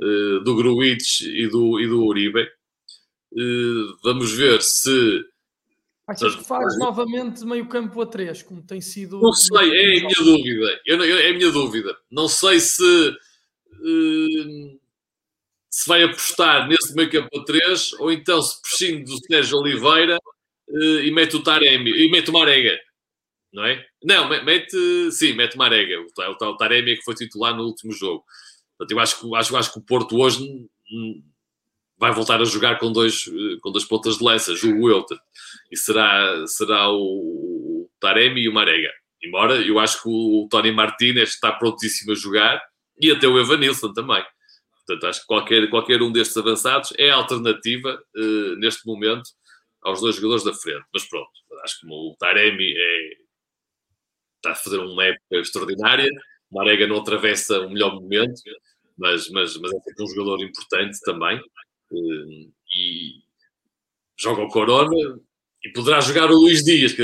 uh, 0.00 0.40
do 0.40 0.56
Gruitch 0.56 1.20
e 1.20 1.46
do, 1.48 1.78
e 1.78 1.86
do 1.86 2.02
Uribe. 2.02 2.48
Uh, 3.32 3.96
vamos 4.02 4.32
ver 4.32 4.60
se. 4.62 5.24
Achas 6.06 6.34
que 6.34 6.44
faz 6.44 6.76
novamente 6.78 7.44
meio 7.44 7.68
campo 7.68 8.00
a 8.00 8.06
três, 8.06 8.42
como 8.42 8.62
tem 8.62 8.80
sido. 8.80 9.20
Não 9.20 9.32
sei, 9.32 9.70
é 9.70 9.98
a 9.98 10.00
minha 10.00 10.14
dúvida. 10.18 10.80
Eu, 10.84 11.04
eu, 11.04 11.18
é 11.18 11.28
a 11.28 11.32
minha 11.32 11.50
dúvida. 11.50 11.96
Não 12.10 12.28
sei 12.28 12.58
se. 12.58 13.08
Uh, 13.72 14.80
se 15.72 15.88
vai 15.88 16.02
apostar 16.02 16.68
nesse 16.68 16.94
meio 16.96 17.08
campo 17.08 17.28
a 17.38 17.44
três 17.44 17.92
ou 18.00 18.10
então 18.10 18.42
se 18.42 18.60
prescinde 18.60 19.04
do 19.04 19.16
Sérgio 19.24 19.58
Oliveira 19.58 20.18
e 20.68 21.10
mete 21.12 21.36
o 21.36 21.42
Taremi 21.44 21.92
e 21.92 22.10
mete 22.10 22.28
o 22.28 22.32
Marega 22.32 22.76
não 23.52 23.64
é? 23.64 23.84
Não, 24.02 24.28
mete, 24.28 25.10
sim, 25.12 25.32
mete 25.32 25.56
Marega, 25.56 26.00
o, 26.00 26.44
o 26.44 26.56
Taremi 26.56 26.92
é 26.92 26.96
que 26.96 27.02
foi 27.02 27.14
titular 27.14 27.54
no 27.54 27.64
último 27.64 27.92
jogo. 27.92 28.24
Portanto, 28.78 28.92
eu 28.92 29.00
acho 29.00 29.20
que, 29.20 29.36
acho, 29.36 29.56
acho 29.56 29.72
que 29.72 29.78
o 29.78 29.82
Porto 29.82 30.16
hoje 30.16 30.68
vai 32.00 32.12
voltar 32.12 32.40
a 32.40 32.44
jogar 32.44 32.78
com 32.78 32.90
dois, 32.90 33.30
com 33.60 33.70
dois 33.70 33.84
pontas 33.84 34.16
de 34.16 34.24
lança, 34.24 34.56
julgo 34.56 34.88
eu. 34.88 35.04
E 35.70 35.76
será, 35.76 36.46
será 36.46 36.90
o, 36.90 37.88
Taremi 38.00 38.40
e 38.40 38.48
o 38.48 38.52
Marega. 38.52 38.90
Embora 39.22 39.54
eu 39.56 39.78
acho 39.78 40.02
que 40.02 40.08
o, 40.08 40.48
Tony 40.50 40.72
Martinez 40.72 41.30
está 41.30 41.52
prontíssimo 41.52 42.12
a 42.12 42.14
jogar 42.14 42.60
e 42.98 43.10
até 43.10 43.28
o 43.28 43.38
Evanilson 43.38 43.92
também. 43.92 44.24
Portanto, 44.86 45.06
acho 45.06 45.20
que 45.20 45.26
qualquer, 45.26 45.70
qualquer 45.70 46.02
um 46.02 46.10
destes 46.10 46.36
avançados 46.36 46.92
é 46.98 47.10
alternativa 47.10 48.02
uh, 48.16 48.56
neste 48.56 48.86
momento 48.86 49.28
aos 49.82 50.00
dois 50.00 50.16
jogadores 50.16 50.42
da 50.42 50.54
frente. 50.54 50.84
Mas 50.92 51.04
pronto, 51.06 51.30
acho 51.62 51.80
que 51.80 51.86
o 51.86 52.16
Taremi 52.18 52.74
é, 52.74 53.12
está 54.36 54.52
a 54.52 54.54
fazer 54.54 54.78
uma 54.78 55.04
época 55.04 55.36
extraordinária. 55.36 56.10
O 56.50 56.56
Marega 56.56 56.86
não 56.86 56.96
atravessa 56.96 57.60
o 57.60 57.70
melhor 57.70 57.94
momento, 57.94 58.40
mas, 58.96 59.28
mas, 59.30 59.56
mas 59.58 59.70
é 59.70 60.02
um 60.02 60.06
jogador 60.08 60.42
importante 60.42 60.98
também. 61.04 61.40
Eh, 61.92 62.48
e 62.74 63.22
joga 64.16 64.42
o 64.42 64.48
Corona 64.48 65.18
e 65.64 65.70
poderá 65.70 66.00
jogar 66.00 66.30
o 66.30 66.36
Luís 66.36 66.62
Dias. 66.62 66.94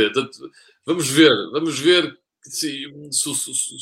vamos 0.85 1.09
ver, 1.09 1.33
vamos 1.53 1.79
ver 1.79 2.17
se, 2.43 2.87
se, 3.11 3.35
se, 3.35 3.77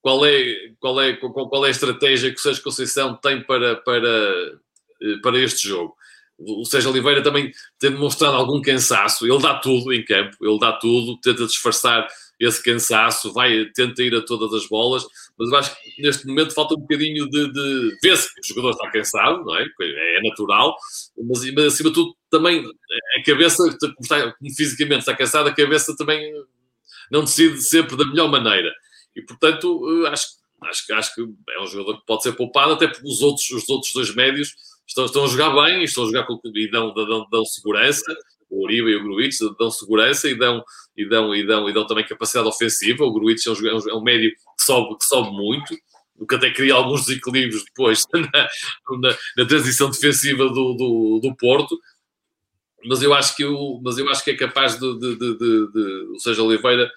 qual, 0.00 0.24
é, 0.26 0.72
qual, 0.78 1.00
é, 1.00 1.16
qual 1.16 1.64
é 1.64 1.68
a 1.68 1.70
estratégia 1.70 2.30
que 2.30 2.38
o 2.38 2.42
Sérgio 2.42 2.62
Conceição 2.62 3.16
tem 3.16 3.42
para, 3.42 3.76
para, 3.76 4.60
eh, 5.02 5.16
para 5.22 5.38
este 5.38 5.66
jogo. 5.68 5.96
O 6.38 6.64
Sérgio 6.66 6.90
Oliveira 6.90 7.22
também 7.22 7.50
tem 7.78 7.90
demonstrado 7.90 8.36
algum 8.36 8.60
cansaço. 8.60 9.26
Ele 9.26 9.40
dá 9.40 9.58
tudo 9.58 9.92
em 9.92 10.04
campo, 10.04 10.36
ele 10.42 10.58
dá 10.58 10.72
tudo, 10.72 11.18
tenta 11.20 11.46
disfarçar 11.46 12.06
esse 12.38 12.62
cansaço, 12.62 13.32
vai, 13.32 13.66
tenta 13.74 14.02
ir 14.02 14.14
a 14.14 14.22
todas 14.22 14.52
as 14.52 14.68
bolas, 14.68 15.04
mas 15.38 15.50
eu 15.50 15.56
acho 15.56 15.82
que 15.82 16.02
neste 16.02 16.26
momento 16.26 16.54
falta 16.54 16.74
um 16.74 16.80
bocadinho 16.80 17.28
de. 17.28 17.52
de... 17.52 17.98
Vê-se 18.02 18.32
que 18.34 18.40
o 18.40 18.48
jogador 18.48 18.70
está 18.70 18.90
cansado, 18.90 19.44
não 19.44 19.56
é? 19.56 19.66
É 19.80 20.22
natural, 20.22 20.76
mas, 21.16 21.50
mas 21.52 21.64
acima 21.66 21.90
de 21.90 21.94
tudo 21.94 22.14
também 22.30 22.64
a 23.18 23.22
cabeça, 23.24 23.56
como, 23.56 23.94
está, 24.00 24.32
como 24.32 24.54
fisicamente 24.54 25.00
está 25.00 25.16
cansado, 25.16 25.48
a 25.48 25.54
cabeça 25.54 25.96
também 25.96 26.32
não 27.10 27.24
decide 27.24 27.60
sempre 27.62 27.96
da 27.96 28.04
melhor 28.04 28.28
maneira. 28.28 28.72
E 29.14 29.22
portanto, 29.22 30.04
eh, 30.04 30.08
acho, 30.08 30.26
acho, 30.62 30.94
acho 30.94 31.14
que 31.14 31.22
é 31.22 31.62
um 31.62 31.66
jogador 31.66 31.98
que 32.00 32.06
pode 32.06 32.22
ser 32.22 32.32
poupado, 32.32 32.72
até 32.72 32.86
porque 32.86 33.08
os 33.08 33.22
outros, 33.22 33.48
os 33.50 33.68
outros 33.68 33.92
dois 33.92 34.14
médios 34.14 34.54
estão, 34.86 35.04
estão 35.04 35.24
a 35.24 35.28
jogar 35.28 35.50
bem 35.64 35.84
estão 35.84 36.04
a 36.04 36.06
jogar 36.06 36.26
com, 36.26 36.38
e 36.54 36.70
dão, 36.70 36.92
dão, 36.92 37.26
dão 37.30 37.44
segurança 37.44 38.14
o 38.48 38.64
Uribe 38.64 38.90
e 38.90 38.96
o 38.96 39.02
Gruitch 39.02 39.38
dão 39.58 39.70
segurança 39.70 40.28
e 40.28 40.34
dão, 40.34 40.62
e 40.96 41.08
dão, 41.08 41.34
e 41.34 41.46
dão, 41.46 41.68
e 41.68 41.72
dão 41.72 41.86
também 41.86 42.06
capacidade 42.06 42.48
ofensiva. 42.48 43.04
O 43.04 43.12
Gruitch 43.12 43.46
é 43.46 43.50
um, 43.50 43.88
é 43.90 43.94
um 43.94 44.02
médio 44.02 44.30
que 44.30 44.64
sobe, 44.64 44.96
que 44.98 45.04
sobe 45.04 45.30
muito, 45.30 45.76
o 46.18 46.26
que 46.26 46.34
até 46.34 46.50
cria 46.50 46.74
alguns 46.74 47.06
desequilíbrios 47.06 47.64
depois 47.64 48.04
na, 48.14 48.48
na, 49.00 49.16
na 49.36 49.46
transição 49.46 49.90
defensiva 49.90 50.44
do, 50.44 50.74
do, 50.74 51.20
do, 51.22 51.36
Porto. 51.36 51.78
Mas 52.84 53.02
eu 53.02 53.12
acho 53.12 53.36
que, 53.36 53.44
o, 53.44 53.80
mas 53.82 53.98
eu 53.98 54.08
acho 54.08 54.22
que 54.22 54.30
é 54.30 54.36
capaz 54.36 54.78
de, 54.78 54.98
de, 54.98 55.16
de, 55.16 55.38
de, 55.38 55.72
de 55.72 56.06
o 56.14 56.20
Sérgio 56.20 56.44
Oliveira 56.44 56.90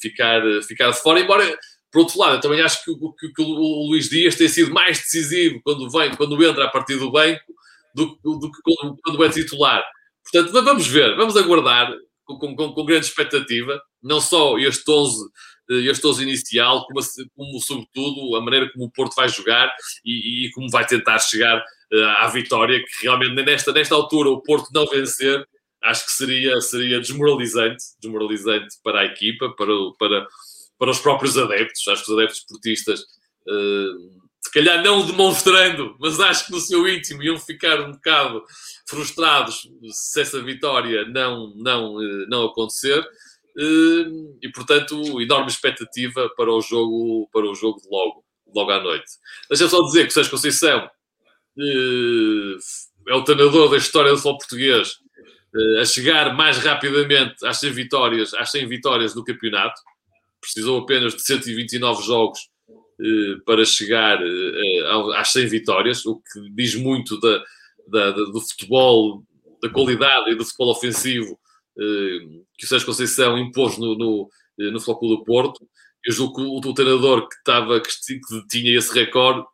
ficar, 0.00 0.42
ficar 0.62 0.90
de 0.90 1.00
fora, 1.00 1.20
embora 1.20 1.58
por 1.90 2.00
outro 2.00 2.18
lado, 2.18 2.34
eu 2.34 2.40
também 2.40 2.60
acho 2.60 2.84
que, 2.84 2.92
que, 3.18 3.32
que, 3.32 3.42
o 3.42 3.88
Luís 3.88 4.10
Dias 4.10 4.34
tem 4.34 4.46
sido 4.46 4.72
mais 4.72 4.98
decisivo 4.98 5.60
quando, 5.64 5.88
vem, 5.90 6.14
quando 6.16 6.42
entra 6.44 6.64
a 6.64 6.68
partir 6.68 6.96
do 6.96 7.10
banco 7.10 7.40
do, 7.94 8.18
do, 8.22 8.38
do 8.38 8.52
que 8.52 8.60
quando, 8.62 8.96
quando 9.02 9.24
é 9.24 9.30
titular. 9.30 9.82
Portanto, 10.30 10.52
vamos 10.64 10.86
ver, 10.86 11.16
vamos 11.16 11.36
aguardar 11.36 11.92
com, 12.24 12.54
com, 12.54 12.72
com 12.72 12.84
grande 12.84 13.06
expectativa, 13.06 13.80
não 14.02 14.20
só 14.20 14.58
este 14.58 14.90
11, 14.90 15.30
eh, 15.70 15.90
este 15.90 16.06
11 16.06 16.22
inicial, 16.22 16.86
como, 16.86 17.00
como, 17.34 17.60
sobretudo 17.60 18.36
a 18.36 18.40
maneira 18.42 18.70
como 18.72 18.84
o 18.84 18.90
Porto 18.90 19.14
vai 19.14 19.28
jogar 19.28 19.74
e, 20.04 20.46
e 20.46 20.50
como 20.52 20.68
vai 20.70 20.86
tentar 20.86 21.18
chegar 21.18 21.58
uh, 21.58 22.04
à 22.18 22.28
vitória, 22.28 22.78
que 22.78 23.02
realmente 23.02 23.42
nesta, 23.42 23.72
nesta 23.72 23.94
altura 23.94 24.28
o 24.28 24.42
Porto 24.42 24.68
não 24.74 24.86
vencer, 24.86 25.46
acho 25.82 26.04
que 26.04 26.12
seria, 26.12 26.60
seria 26.60 27.00
desmoralizante, 27.00 27.84
desmoralizante 28.00 28.76
para 28.82 29.00
a 29.00 29.04
equipa, 29.06 29.54
para, 29.56 29.72
para, 29.98 30.26
para 30.78 30.90
os 30.90 30.98
próprios 30.98 31.38
adeptos, 31.38 31.86
acho 31.88 32.04
que 32.04 32.12
os 32.12 32.18
adeptos 32.18 32.38
esportistas 32.40 33.00
uh, 33.00 34.27
se 34.40 34.52
calhar 34.52 34.82
não 34.82 35.04
demonstrando, 35.04 35.96
mas 35.98 36.18
acho 36.20 36.46
que 36.46 36.52
no 36.52 36.60
seu 36.60 36.88
íntimo 36.88 37.22
iam 37.22 37.38
ficar 37.38 37.80
um 37.80 37.92
bocado 37.92 38.44
frustrados 38.88 39.68
se 39.90 40.20
essa 40.20 40.42
vitória 40.42 41.04
não, 41.06 41.52
não, 41.56 42.02
eh, 42.02 42.26
não 42.28 42.44
acontecer. 42.44 43.00
Eh, 43.58 44.06
e, 44.42 44.48
portanto, 44.50 45.20
enorme 45.20 45.48
expectativa 45.50 46.30
para 46.36 46.50
o 46.52 46.60
jogo, 46.60 47.28
para 47.32 47.46
o 47.46 47.54
jogo 47.54 47.80
de 47.80 47.88
logo, 47.88 48.24
logo 48.54 48.70
à 48.70 48.80
noite. 48.80 49.10
Deixa 49.50 49.68
só 49.68 49.82
dizer 49.82 50.04
que 50.04 50.10
o 50.10 50.12
Sérgio 50.12 50.30
Conceição 50.30 50.88
eh, 51.58 52.56
é 53.08 53.14
o 53.14 53.24
treinador 53.24 53.70
da 53.70 53.76
história 53.76 54.10
do 54.10 54.16
futebol 54.16 54.38
português 54.38 54.98
a 55.80 55.84
chegar 55.84 56.34
mais 56.34 56.58
rapidamente 56.58 57.44
às 57.44 57.58
100 57.58 57.72
vitórias, 57.72 58.34
às 58.34 58.50
100 58.50 58.68
vitórias 58.68 59.14
do 59.14 59.24
campeonato. 59.24 59.80
Precisou 60.40 60.80
apenas 60.80 61.14
de 61.14 61.22
129 61.22 62.02
jogos 62.04 62.48
para 63.44 63.64
chegar 63.64 64.20
eh, 64.20 65.16
às 65.16 65.32
100 65.32 65.46
vitórias, 65.46 66.04
o 66.04 66.16
que 66.16 66.50
diz 66.50 66.74
muito 66.74 67.18
da, 67.20 67.44
da, 67.86 68.10
do 68.10 68.40
futebol, 68.40 69.24
da 69.62 69.70
qualidade 69.70 70.30
e 70.30 70.34
do 70.34 70.44
futebol 70.44 70.72
ofensivo 70.72 71.38
eh, 71.78 72.18
que 72.56 72.64
o 72.64 72.68
Sérgio 72.68 72.86
Conceição 72.86 73.38
impôs 73.38 73.78
no, 73.78 73.96
no, 73.96 74.28
no 74.58 74.80
Futebol 74.80 75.16
do 75.16 75.24
Porto. 75.24 75.68
Eu 76.04 76.12
julgo 76.12 76.36
que 76.36 76.42
o, 76.42 76.70
o 76.70 76.74
treinador 76.74 77.28
que, 77.28 77.36
estava, 77.36 77.80
que, 77.80 77.88
que 77.88 78.46
tinha 78.48 78.76
esse 78.76 78.92
recorde 78.92 79.46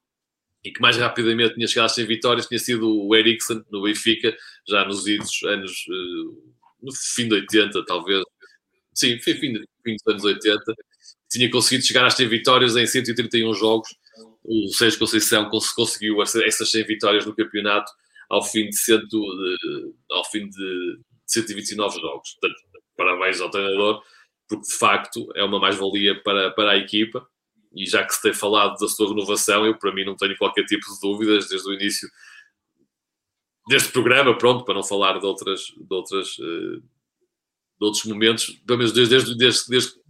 e 0.64 0.72
que 0.72 0.80
mais 0.80 0.96
rapidamente 0.96 1.54
tinha 1.54 1.66
chegado 1.66 1.87
às 1.87 1.94
100 1.94 2.07
vitórias 2.07 2.46
tinha 2.46 2.59
sido 2.59 2.88
o 2.88 3.14
Eriksen 3.14 3.62
no 3.70 3.83
Benfica, 3.83 4.35
já 4.66 4.87
nos 4.87 5.07
idos 5.07 5.42
anos, 5.44 5.85
no 6.83 6.90
fim 7.14 7.28
de 7.28 7.35
80, 7.35 7.85
talvez. 7.85 8.22
Sim, 8.94 9.18
fim, 9.18 9.35
fim, 9.35 9.52
fim 9.85 9.96
dos 9.96 10.07
anos 10.07 10.24
80 10.24 10.74
tinha 11.35 11.51
conseguido 11.51 11.85
chegar 11.85 12.07
às 12.07 12.14
100 12.14 12.28
vitórias 12.28 12.76
em 12.76 12.87
131 12.87 13.53
jogos. 13.55 13.89
O 14.45 14.68
Sérgio 14.68 15.01
Conceição 15.01 15.51
conseguiu 15.51 16.22
essas 16.22 16.70
100 16.70 16.85
vitórias 16.85 17.26
no 17.26 17.35
campeonato 17.35 17.91
ao 18.30 18.43
fim 18.43 18.68
de, 18.68 18.76
cento, 18.76 19.20
ao 20.11 20.24
fim 20.30 20.49
de 20.49 21.01
129 21.26 22.01
jogos. 22.01 22.37
Portanto, 22.41 22.61
parabéns 22.97 23.41
ao 23.41 23.51
treinador, 23.51 24.01
porque 24.49 24.64
de 24.64 24.76
facto 24.76 25.28
é 25.35 25.43
uma 25.43 25.59
mais-valia 25.59 26.22
para, 26.22 26.53
para 26.53 26.72
a 26.72 26.76
equipa. 26.76 27.26
E 27.74 27.85
já 27.85 28.05
que 28.05 28.14
se 28.14 28.22
tem 28.22 28.32
falado 28.32 28.78
da 28.78 28.87
sua 28.87 29.09
renovação, 29.09 29.66
eu 29.66 29.76
para 29.76 29.93
mim 29.93 30.05
não 30.05 30.16
tenho 30.16 30.37
qualquer 30.37 30.64
tipo 30.64 30.87
de 30.87 31.01
dúvidas 31.01 31.49
desde 31.49 31.68
o 31.68 31.74
início 31.74 32.09
deste 33.66 33.91
programa, 33.91 34.39
pronto, 34.39 34.64
para 34.64 34.74
não 34.74 34.85
falar 34.85 35.18
de 35.18 35.26
outras, 35.26 35.62
de 35.76 35.95
outras 35.95 36.37
eh, 36.39 36.80
de 37.78 37.85
outros 37.85 38.05
momentos, 38.05 38.51
pelo 38.64 38.78
menos 38.78 38.93
desde, 38.93 39.14
desde, 39.14 39.37
desde, 39.37 39.68
desde 39.68 40.03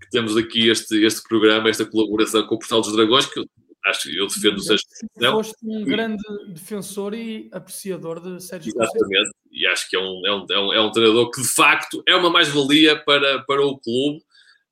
que 0.00 0.10
temos 0.10 0.36
aqui 0.36 0.68
este, 0.68 1.04
este 1.04 1.22
programa, 1.28 1.68
esta 1.68 1.84
colaboração 1.84 2.46
com 2.46 2.54
o 2.54 2.58
Portal 2.58 2.80
dos 2.80 2.92
Dragões, 2.92 3.26
que 3.26 3.44
acho 3.86 4.02
que 4.02 4.16
eu 4.16 4.26
defendo 4.26 4.56
o 4.56 4.60
Sérgio 4.60 4.86
Conceição. 4.86 5.32
Foste 5.32 5.56
um 5.62 5.84
grande 5.84 6.22
defensor 6.48 7.14
e 7.14 7.48
apreciador 7.52 8.20
de 8.20 8.42
Sérgio 8.42 8.72
Exatamente, 8.74 9.30
e 9.50 9.66
acho 9.66 9.88
que 9.88 9.96
é 9.96 10.00
um, 10.00 10.22
é, 10.26 10.32
um, 10.32 10.46
é, 10.50 10.58
um, 10.58 10.72
é 10.74 10.80
um 10.80 10.90
treinador 10.90 11.30
que 11.30 11.40
de 11.40 11.48
facto 11.48 12.02
é 12.06 12.14
uma 12.14 12.30
mais-valia 12.30 12.96
para, 13.04 13.42
para 13.44 13.64
o 13.64 13.78
clube. 13.78 14.22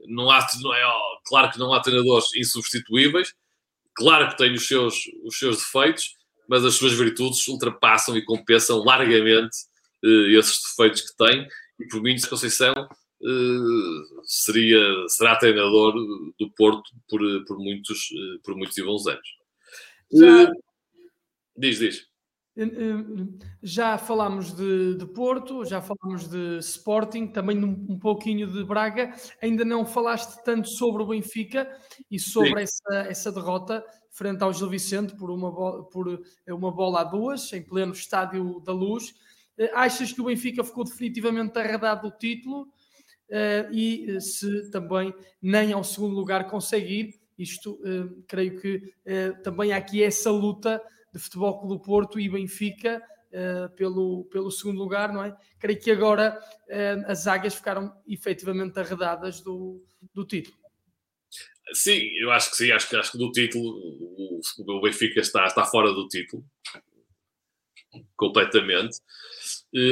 Não 0.06 0.30
há, 0.30 0.46
não 0.60 0.74
é, 0.74 0.82
claro 1.24 1.50
que 1.50 1.58
não 1.58 1.72
há 1.72 1.80
treinadores 1.80 2.26
insubstituíveis, 2.36 3.32
claro 3.94 4.28
que 4.28 4.36
tem 4.36 4.52
os 4.52 4.66
seus, 4.66 4.96
os 5.24 5.38
seus 5.38 5.58
defeitos, 5.58 6.14
mas 6.46 6.64
as 6.64 6.74
suas 6.74 6.92
virtudes 6.92 7.46
ultrapassam 7.48 8.16
e 8.16 8.24
compensam 8.24 8.84
largamente 8.84 9.56
uh, 10.04 10.28
esses 10.38 10.58
defeitos 10.60 11.00
que 11.00 11.16
tem. 11.16 11.46
E 11.80 11.88
por 11.88 12.02
mim, 12.02 12.16
Conceição 12.28 12.74
seria, 14.24 14.80
será 15.08 15.36
treinador 15.36 15.94
do 16.38 16.50
Porto 16.56 16.90
por, 17.08 17.20
por, 17.46 17.58
muitos, 17.58 18.10
uh, 18.10 18.40
por 18.42 18.56
muitos 18.56 18.76
e 18.76 18.82
bons 18.82 19.06
anos. 19.06 19.28
Já... 20.12 20.52
Diz, 21.56 21.78
diz. 21.78 22.14
Já 23.62 23.98
falámos 23.98 24.52
de, 24.52 24.94
de, 24.94 25.06
Porto, 25.06 25.64
já 25.64 25.82
falámos 25.82 26.28
de 26.28 26.58
Sporting, 26.58 27.26
também 27.26 27.64
um, 27.64 27.86
um, 27.88 27.98
pouquinho 27.98 28.46
de 28.46 28.62
Braga. 28.62 29.12
Ainda 29.42 29.64
não 29.64 29.84
falaste 29.84 30.42
tanto 30.44 30.68
sobre 30.68 31.02
o 31.02 31.06
Benfica 31.06 31.68
e 32.08 32.18
sobre 32.18 32.62
essa, 32.62 32.94
essa 33.08 33.32
derrota 33.32 33.84
frente 34.10 34.42
ao 34.42 34.52
Gil 34.52 34.68
Vicente 34.68 35.16
por 35.16 35.30
uma, 35.30 35.50
bola, 35.50 35.84
por 35.88 36.22
uma 36.48 36.70
bola 36.70 37.00
a 37.00 37.04
duas, 37.04 37.52
em 37.52 37.62
pleno 37.62 37.92
Estádio 37.92 38.60
da 38.60 38.72
Luz. 38.72 39.12
Eh, 39.58 39.70
achas 39.74 40.12
que 40.12 40.20
o 40.20 40.24
Benfica 40.24 40.62
ficou 40.62 40.84
definitivamente 40.84 41.58
arredado 41.58 42.08
do 42.08 42.16
título? 42.16 42.68
Uh, 43.30 43.72
e 43.72 44.10
eh, 44.10 44.20
se 44.20 44.70
também 44.70 45.12
nem 45.40 45.72
ao 45.72 45.82
segundo 45.82 46.14
lugar 46.14 46.48
consegue 46.48 47.00
ir, 47.00 47.14
isto 47.38 47.72
uh, 47.72 48.22
creio 48.28 48.60
que 48.60 48.94
também 49.42 49.72
há 49.72 49.76
aqui 49.76 50.02
essa 50.02 50.30
luta 50.30 50.80
de 51.12 51.18
Futebol 51.18 51.58
Clube 51.58 51.74
do 51.74 51.80
Porto 51.80 52.20
e 52.20 52.28
Benfica 52.28 53.02
pelo, 53.76 54.24
pelo 54.26 54.48
segundo 54.48 54.78
lugar, 54.78 55.12
não 55.12 55.24
é? 55.24 55.36
Creio 55.58 55.80
que 55.80 55.90
agora 55.90 56.38
as 57.08 57.26
águias 57.26 57.56
ficaram 57.56 57.92
efetivamente 58.06 58.78
arredadas 58.78 59.40
do, 59.40 59.84
do 60.12 60.24
título. 60.24 60.56
Sim, 61.72 62.00
eu 62.20 62.30
acho 62.30 62.50
que 62.50 62.56
sim, 62.56 62.70
acho 62.70 62.88
que, 62.88 62.94
acho 62.94 63.10
que 63.10 63.18
do 63.18 63.32
título 63.32 63.64
o, 63.64 64.40
o 64.68 64.80
Benfica 64.80 65.18
está, 65.18 65.44
está 65.46 65.64
fora 65.64 65.92
do 65.92 66.06
título 66.06 66.44
completamente. 68.16 68.98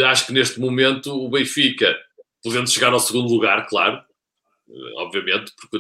acho 0.07 0.27
que 0.27 0.33
neste 0.33 0.61
momento 0.61 1.11
o 1.13 1.29
Benfica 1.29 1.95
podendo 2.43 2.71
chegar 2.71 2.93
ao 2.93 3.01
segundo 3.01 3.33
lugar, 3.33 3.67
claro, 3.67 4.03
eh, 4.69 4.93
obviamente, 4.97 5.53
porque 5.61 5.79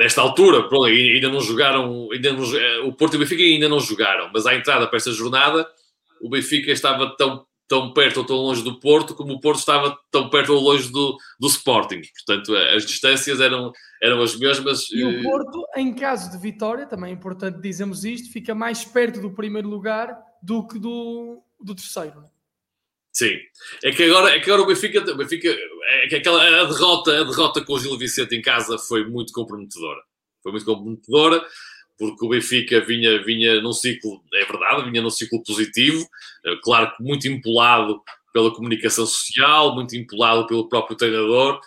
nesta 0.00 0.22
altura, 0.22 0.68
pronto, 0.68 0.84
ainda 0.84 1.28
não 1.28 1.40
jogaram, 1.40 2.10
ainda 2.10 2.32
não, 2.32 2.56
eh, 2.56 2.78
o 2.80 2.92
Porto 2.92 3.14
e 3.14 3.16
o 3.16 3.20
Benfica 3.20 3.42
ainda 3.42 3.68
não 3.68 3.80
jogaram, 3.80 4.30
mas 4.32 4.46
à 4.46 4.54
entrada 4.54 4.86
para 4.86 4.96
esta 4.96 5.12
jornada, 5.12 5.68
o 6.22 6.30
Benfica 6.30 6.70
estava 6.70 7.14
tão, 7.16 7.44
tão 7.68 7.92
perto 7.92 8.18
ou 8.18 8.24
tão 8.24 8.36
longe 8.36 8.62
do 8.62 8.80
Porto 8.80 9.14
como 9.14 9.34
o 9.34 9.40
Porto 9.40 9.58
estava 9.58 9.96
tão 10.10 10.30
perto 10.30 10.54
ou 10.54 10.60
longe 10.60 10.90
do, 10.90 11.16
do 11.38 11.46
Sporting. 11.48 12.00
Portanto, 12.24 12.56
eh, 12.56 12.76
as 12.76 12.86
distâncias 12.86 13.40
eram, 13.40 13.72
eram 14.02 14.22
as 14.22 14.34
mesmas. 14.38 14.90
E 14.90 15.04
o 15.04 15.22
Porto, 15.22 15.64
em 15.76 15.94
caso 15.94 16.30
de 16.30 16.38
vitória, 16.38 16.86
também 16.86 17.10
é 17.10 17.14
importante 17.14 17.60
dizermos 17.60 18.04
isto, 18.04 18.32
fica 18.32 18.54
mais 18.54 18.84
perto 18.84 19.20
do 19.20 19.34
primeiro 19.34 19.68
lugar 19.68 20.16
do 20.42 20.66
que 20.66 20.78
do, 20.78 21.42
do 21.62 21.74
terceiro. 21.74 22.24
Sim. 23.12 23.36
É 23.82 23.90
que 23.90 24.04
agora, 24.04 24.30
é 24.30 24.38
que 24.38 24.50
agora 24.50 24.62
o 24.62 24.66
Benfica, 24.66 25.00
o 25.00 25.16
Benfica 25.16 25.48
é 25.48 26.08
que 26.08 26.16
aquela, 26.16 26.42
a, 26.42 26.64
derrota, 26.64 27.20
a 27.20 27.24
derrota 27.24 27.64
com 27.64 27.74
o 27.74 27.78
Gil 27.78 27.98
Vicente 27.98 28.34
em 28.34 28.42
casa 28.42 28.78
foi 28.78 29.04
muito 29.04 29.32
comprometedora. 29.32 30.00
Foi 30.42 30.52
muito 30.52 30.64
comprometedora 30.64 31.44
porque 32.00 32.24
o 32.24 32.30
Benfica 32.30 32.80
vinha, 32.80 33.22
vinha 33.22 33.60
num 33.60 33.74
ciclo, 33.74 34.22
é 34.32 34.46
verdade, 34.46 34.90
vinha 34.90 35.02
num 35.02 35.10
ciclo 35.10 35.42
positivo, 35.44 36.02
eh, 36.46 36.56
claro 36.62 36.96
que 36.96 37.02
muito 37.02 37.28
empolado 37.28 38.00
pela 38.32 38.50
comunicação 38.54 39.04
social, 39.04 39.74
muito 39.74 39.94
empolado 39.94 40.46
pelo 40.46 40.66
próprio 40.66 40.96
treinador, 40.96 41.60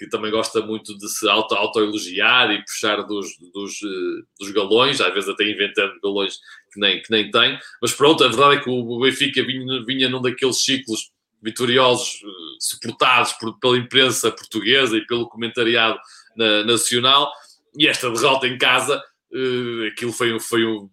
que 0.00 0.08
também 0.08 0.30
gosta 0.30 0.62
muito 0.62 0.96
de 0.96 1.08
se 1.10 1.28
auto-elogiar 1.28 2.48
auto 2.48 2.52
e 2.54 2.64
puxar 2.64 3.02
dos, 3.02 3.36
dos, 3.52 3.82
eh, 3.82 4.22
dos, 4.38 4.50
galões, 4.50 4.98
às 4.98 5.12
vezes 5.12 5.28
até 5.28 5.44
inventando 5.44 6.00
galões 6.02 6.38
que 6.72 6.80
nem, 6.80 7.02
que 7.02 7.10
nem 7.10 7.30
tem. 7.30 7.58
Mas 7.82 7.92
pronto, 7.92 8.24
a 8.24 8.28
verdade 8.28 8.56
é 8.56 8.60
que 8.60 8.70
o 8.70 8.98
Benfica 8.98 9.44
vinha, 9.44 9.84
vinha 9.84 10.08
num 10.08 10.22
daqueles 10.22 10.64
ciclos 10.64 11.10
vitoriosos 11.42 12.22
eh, 12.24 12.56
suportados 12.58 13.34
por, 13.34 13.58
pela 13.58 13.76
imprensa 13.76 14.32
portuguesa 14.32 14.96
e 14.96 15.06
pelo 15.06 15.28
comentariado 15.28 15.98
na, 16.34 16.64
nacional, 16.64 17.30
e 17.78 17.86
esta 17.86 18.10
derrota 18.10 18.46
em 18.46 18.56
casa 18.56 19.02
Uh, 19.32 19.86
aquilo 19.86 20.12
foi, 20.12 20.34
um, 20.34 20.40
foi, 20.40 20.90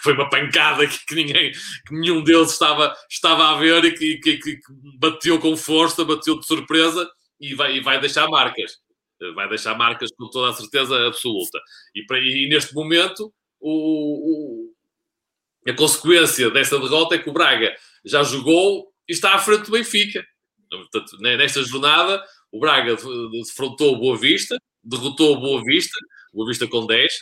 foi, 0.00 0.12
uma 0.12 0.30
pancada 0.30 0.86
que, 0.86 1.04
que, 1.04 1.16
ninguém, 1.16 1.50
que 1.50 1.92
nenhum 1.92 2.22
deles 2.22 2.52
estava, 2.52 2.94
estava 3.10 3.48
a 3.48 3.58
ver 3.58 3.84
e 3.86 3.90
que, 3.92 4.18
que, 4.18 4.36
que, 4.36 4.60
bateu 5.00 5.40
com 5.40 5.56
força, 5.56 6.04
bateu 6.04 6.38
de 6.38 6.46
surpresa 6.46 7.10
e 7.40 7.54
vai, 7.54 7.76
e 7.76 7.80
vai 7.80 8.00
deixar 8.00 8.28
marcas. 8.28 8.78
Eh, 9.20 9.32
vai 9.32 9.48
deixar 9.48 9.76
marcas 9.76 10.10
com 10.12 10.28
toda 10.28 10.50
a 10.50 10.54
certeza 10.54 11.06
absoluta. 11.06 11.58
E, 11.94 12.04
para, 12.04 12.18
e 12.18 12.48
neste 12.48 12.74
momento, 12.74 13.32
o, 13.60 14.70
o, 14.70 15.70
a 15.70 15.74
consequência 15.74 16.50
dessa 16.50 16.78
derrota 16.78 17.14
é 17.14 17.18
que 17.18 17.30
o 17.30 17.32
Braga 17.32 17.74
já 18.04 18.22
jogou 18.22 18.92
e 19.08 19.12
está 19.12 19.34
à 19.34 19.38
frente 19.38 19.66
do 19.66 19.72
Benfica. 19.72 20.24
Portanto, 20.70 21.16
nesta 21.20 21.62
jornada, 21.62 22.22
o 22.50 22.58
Braga 22.58 22.96
defrontou 23.32 23.94
o 23.94 23.98
Boa 23.98 24.16
Vista, 24.16 24.56
derrotou 24.82 25.36
o 25.36 25.40
Boa 25.40 25.62
Vista, 25.64 25.96
Boa 26.32 26.48
Vista 26.48 26.66
com 26.66 26.86
10, 26.86 27.12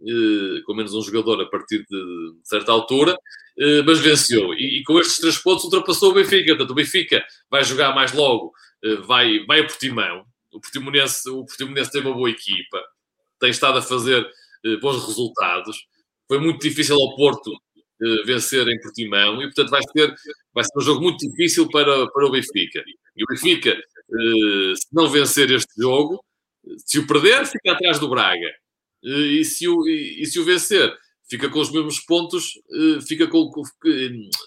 eh, 0.00 0.62
com 0.64 0.74
menos 0.74 0.94
um 0.94 1.02
jogador 1.02 1.40
a 1.40 1.46
partir 1.46 1.84
de 1.88 2.34
certa 2.44 2.70
altura, 2.72 3.16
eh, 3.58 3.82
mas 3.82 3.98
venceu. 4.00 4.52
E, 4.54 4.82
com 4.84 4.98
estes 5.00 5.18
três 5.18 5.38
pontos 5.38 5.64
ultrapassou 5.64 6.10
o 6.10 6.14
Benfica. 6.14 6.54
Portanto, 6.54 6.70
o 6.70 6.74
Benfica 6.74 7.24
vai 7.50 7.64
jogar 7.64 7.94
mais 7.94 8.12
logo 8.12 8.52
vai, 9.06 9.44
vai 9.46 9.60
a 9.60 9.66
Portimão. 9.66 10.24
O 10.52 10.60
Portimonense, 10.60 11.28
o 11.28 11.44
Portimonense 11.44 11.90
tem 11.92 12.00
uma 12.00 12.14
boa 12.14 12.30
equipa, 12.30 12.82
tem 13.38 13.50
estado 13.50 13.78
a 13.78 13.82
fazer 13.82 14.26
eh, 14.64 14.76
bons 14.78 15.04
resultados. 15.06 15.76
Foi 16.26 16.38
muito 16.38 16.60
difícil 16.60 16.96
ao 16.96 17.16
Porto 17.16 17.52
eh, 18.02 18.22
vencer 18.24 18.66
em 18.68 18.80
Portimão 18.80 19.42
e, 19.42 19.46
portanto, 19.46 19.70
vai 19.70 19.82
ser, 19.82 20.14
vai 20.54 20.64
ser 20.64 20.78
um 20.78 20.82
jogo 20.82 21.02
muito 21.02 21.18
difícil 21.28 21.68
para, 21.70 22.06
para 22.10 22.26
o 22.26 22.30
Benfica. 22.30 22.82
E 23.16 23.24
o 23.24 23.26
Benfica, 23.28 23.76
se 24.76 24.86
não 24.92 25.08
vencer 25.08 25.50
este 25.50 25.80
jogo, 25.80 26.24
se 26.78 26.98
o 26.98 27.06
perder, 27.06 27.46
fica 27.46 27.72
atrás 27.72 27.98
do 27.98 28.08
Braga. 28.08 28.50
E 29.02 29.44
se 29.44 29.68
o, 29.68 29.86
e, 29.86 30.24
se 30.26 30.40
o 30.40 30.44
vencer, 30.44 30.92
fica 31.28 31.48
com 31.48 31.60
os 31.60 31.70
mesmos 31.70 32.00
pontos, 32.00 32.52
fica 33.06 33.26
com. 33.26 33.50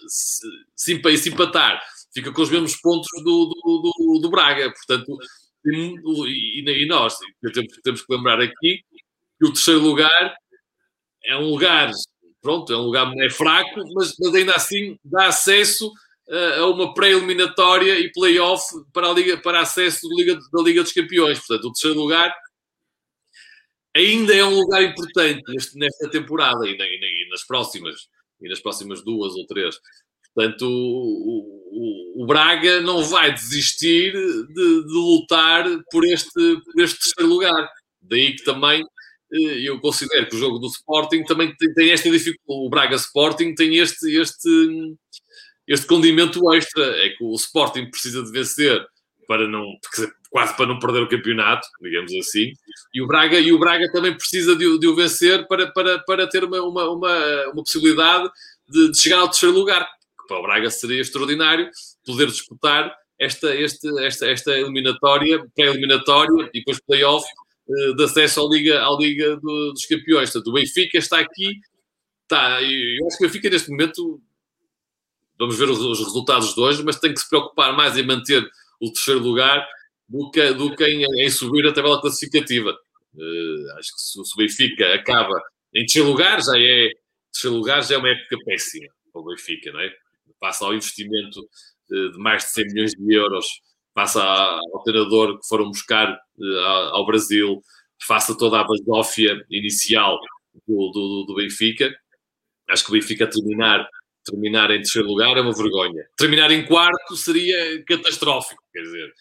se, 0.08 0.48
se 0.76 1.30
empatar, 1.30 1.82
fica 2.14 2.32
com 2.32 2.42
os 2.42 2.50
mesmos 2.50 2.76
pontos 2.78 3.10
do, 3.24 3.46
do, 3.46 3.92
do, 3.98 4.20
do 4.20 4.30
Braga. 4.30 4.72
Portanto, 4.72 5.18
e, 5.66 6.64
e 6.66 6.86
nós 6.88 7.18
temos, 7.54 7.68
temos, 7.84 8.02
que 8.02 8.14
lembrar 8.14 8.42
aqui 8.42 8.84
que 9.40 9.46
o 9.46 9.54
terceiro 9.54 9.82
lugar 9.82 10.36
é 11.26 11.38
um 11.38 11.50
lugar, 11.50 11.92
pronto, 12.42 12.72
é 12.74 12.78
um 12.78 12.84
lugar 12.84 13.12
é 13.18 13.30
fraco, 13.30 13.82
mas, 13.94 14.16
mas 14.20 14.36
ainda 14.36 14.54
assim 14.54 14.98
dá 15.04 15.28
acesso 15.28 15.92
a 16.60 16.66
uma 16.68 16.94
pré-eliminatória 16.94 18.00
e 18.00 18.12
play-off 18.12 18.64
para, 18.94 19.10
a 19.10 19.14
Liga, 19.14 19.38
para 19.38 19.62
acesso 19.62 20.08
da 20.08 20.16
Liga, 20.16 20.40
da 20.52 20.62
Liga 20.64 20.82
dos 20.82 20.94
Campeões. 20.94 21.40
Portanto, 21.40 21.66
o 21.66 21.74
terceiro 21.74 22.00
lugar 22.00 22.34
ainda 23.96 24.34
é 24.34 24.44
um 24.46 24.56
lugar 24.56 24.82
importante 24.82 25.42
neste, 25.50 25.78
nesta 25.78 26.10
temporada 26.10 26.66
e, 26.66 26.72
e, 26.72 27.26
e, 27.26 27.30
nas 27.30 27.46
próximas 27.46 28.08
e 28.42 28.50
nas 28.50 28.60
próximas 28.60 29.04
duas 29.04 29.34
ou 29.36 29.46
três. 29.46 29.76
Portanto, 30.34 30.66
o, 30.66 32.18
o, 32.18 32.24
o, 32.24 32.26
Braga 32.26 32.80
não 32.82 33.04
vai 33.04 33.34
desistir 33.34 34.14
de, 34.14 34.48
de, 34.48 34.94
lutar 34.94 35.66
por 35.92 36.06
este, 36.06 36.32
por 36.32 36.82
este 36.82 37.00
terceiro 37.00 37.30
lugar. 37.30 37.70
Daí 38.02 38.36
que 38.36 38.44
também 38.44 38.82
eh, 39.34 39.68
eu 39.68 39.80
considero 39.80 40.28
que 40.28 40.36
o 40.36 40.40
jogo 40.40 40.60
do 40.60 40.68
Sporting 40.68 41.24
também 41.24 41.54
tem, 41.56 41.74
tem 41.74 41.92
esta 41.92 42.10
dificuldade. 42.10 42.66
O 42.66 42.70
Braga 42.70 42.96
Sporting 42.96 43.54
tem 43.56 43.78
este, 43.78 44.16
este, 44.16 44.96
este 45.68 45.86
condimento 45.86 46.54
extra. 46.54 46.84
É 47.06 47.10
que 47.10 47.24
o 47.24 47.36
Sporting 47.36 47.90
precisa 47.90 48.24
de 48.24 48.32
vencer 48.32 48.82
para 49.28 49.48
não, 49.48 49.66
quase 50.30 50.56
para 50.56 50.66
não 50.66 50.80
perder 50.80 51.04
o 51.04 51.10
campeonato, 51.10 51.68
digamos 51.82 52.14
assim. 52.16 52.54
E 52.94 53.02
o 53.02 53.08
Braga, 53.08 53.38
e 53.38 53.52
o 53.52 53.60
Braga 53.60 53.92
também 53.92 54.16
precisa 54.16 54.56
de, 54.56 54.80
de 54.80 54.88
o 54.88 54.96
vencer 54.96 55.46
para, 55.48 55.72
para, 55.72 56.00
para 56.00 56.28
ter 56.28 56.46
uma, 56.46 56.62
uma, 56.62 56.90
uma, 56.90 57.48
uma 57.48 57.64
possibilidade 57.64 58.30
de, 58.68 58.92
de 58.92 58.98
chegar 58.98 59.20
ao 59.20 59.28
terceiro 59.28 59.56
lugar 59.56 59.86
para 60.32 60.40
o 60.40 60.44
Braga 60.44 60.70
seria 60.70 61.02
extraordinário 61.02 61.70
poder 62.06 62.28
disputar 62.28 62.96
esta, 63.20 63.54
esta, 63.54 64.02
esta, 64.02 64.32
esta 64.32 64.52
eliminatória, 64.58 65.46
pré-eliminatória 65.54 66.50
e 66.54 66.60
depois 66.60 66.80
play-off 66.80 67.28
uh, 67.68 67.96
de 67.96 68.04
acesso 68.06 68.40
à 68.40 68.50
Liga, 68.50 68.82
à 68.82 68.98
Liga 68.98 69.36
do, 69.36 69.74
dos 69.74 69.86
Campeões. 69.86 70.32
Portanto, 70.32 70.48
o 70.48 70.54
Benfica 70.54 70.98
está 70.98 71.20
aqui, 71.20 71.60
está, 72.24 72.62
eu 72.62 73.08
acho 73.08 73.18
que 73.18 73.26
o 73.26 73.28
Benfica 73.28 73.50
neste 73.50 73.70
momento, 73.70 74.22
vamos 75.38 75.60
ver 75.60 75.70
os, 75.70 75.80
os, 75.80 76.00
resultados 76.00 76.56
de 76.56 76.62
hoje, 76.62 76.82
mas 76.82 76.98
tem 76.98 77.14
que 77.14 77.20
se 77.20 77.28
preocupar 77.28 77.76
mais 77.76 77.98
em 77.98 78.04
manter 78.04 78.42
o 78.80 78.90
terceiro 78.90 79.20
lugar 79.20 79.68
do 80.08 80.32
que, 80.32 80.54
do 80.54 80.74
que 80.74 80.86
em, 80.86 81.04
em 81.26 81.30
subir 81.30 81.68
a 81.68 81.74
tabela 81.74 82.00
classificativa. 82.00 82.72
Uh, 83.14 83.78
acho 83.78 83.94
que 83.94 84.02
se, 84.02 84.20
o 84.20 84.38
Benfica 84.38 84.94
acaba 84.94 85.38
em 85.76 85.82
terceiro 85.82 86.08
lugar, 86.08 86.42
já 86.42 86.58
é 86.58 86.90
terceiro 87.34 87.58
lugar 87.58 87.84
já 87.84 87.96
é 87.96 87.98
uma 87.98 88.10
época 88.10 88.38
péssima 88.46 88.88
para 89.12 89.22
o 89.22 89.26
Benfica, 89.26 89.72
não 89.72 89.80
é? 89.80 89.94
Passa 90.42 90.66
ao 90.66 90.74
investimento 90.74 91.40
de 91.90 92.18
mais 92.18 92.44
de 92.44 92.52
100 92.52 92.66
milhões 92.68 92.92
de 92.92 93.14
euros, 93.14 93.46
passa 93.94 94.22
ao 94.24 94.84
treinador 94.84 95.40
que 95.40 95.48
foram 95.48 95.70
buscar 95.70 96.10
eh, 96.10 96.90
ao 96.92 97.06
Brasil. 97.06 97.62
face 98.08 98.32
a 98.32 98.36
toda 98.36 98.60
a 98.60 98.64
basófia 98.64 99.46
inicial 99.50 100.20
do, 100.68 100.92
do, 100.92 101.26
do 101.28 101.36
Benfica. 101.36 101.94
Acho 102.70 102.86
que 102.86 102.90
o 102.92 102.94
Benfica 102.94 103.28
terminar, 103.28 103.88
terminar 104.26 104.72
em 104.72 104.78
terceiro 104.78 105.08
lugar 105.08 105.38
é 105.38 105.42
uma 105.42 105.54
vergonha. 105.54 106.04
Terminar 106.18 106.52
em 106.52 106.66
quarto 106.66 107.16
seria 107.16 107.84
catastrófico, 107.86 108.62
quer 108.74 108.82
dizer, 108.82 109.14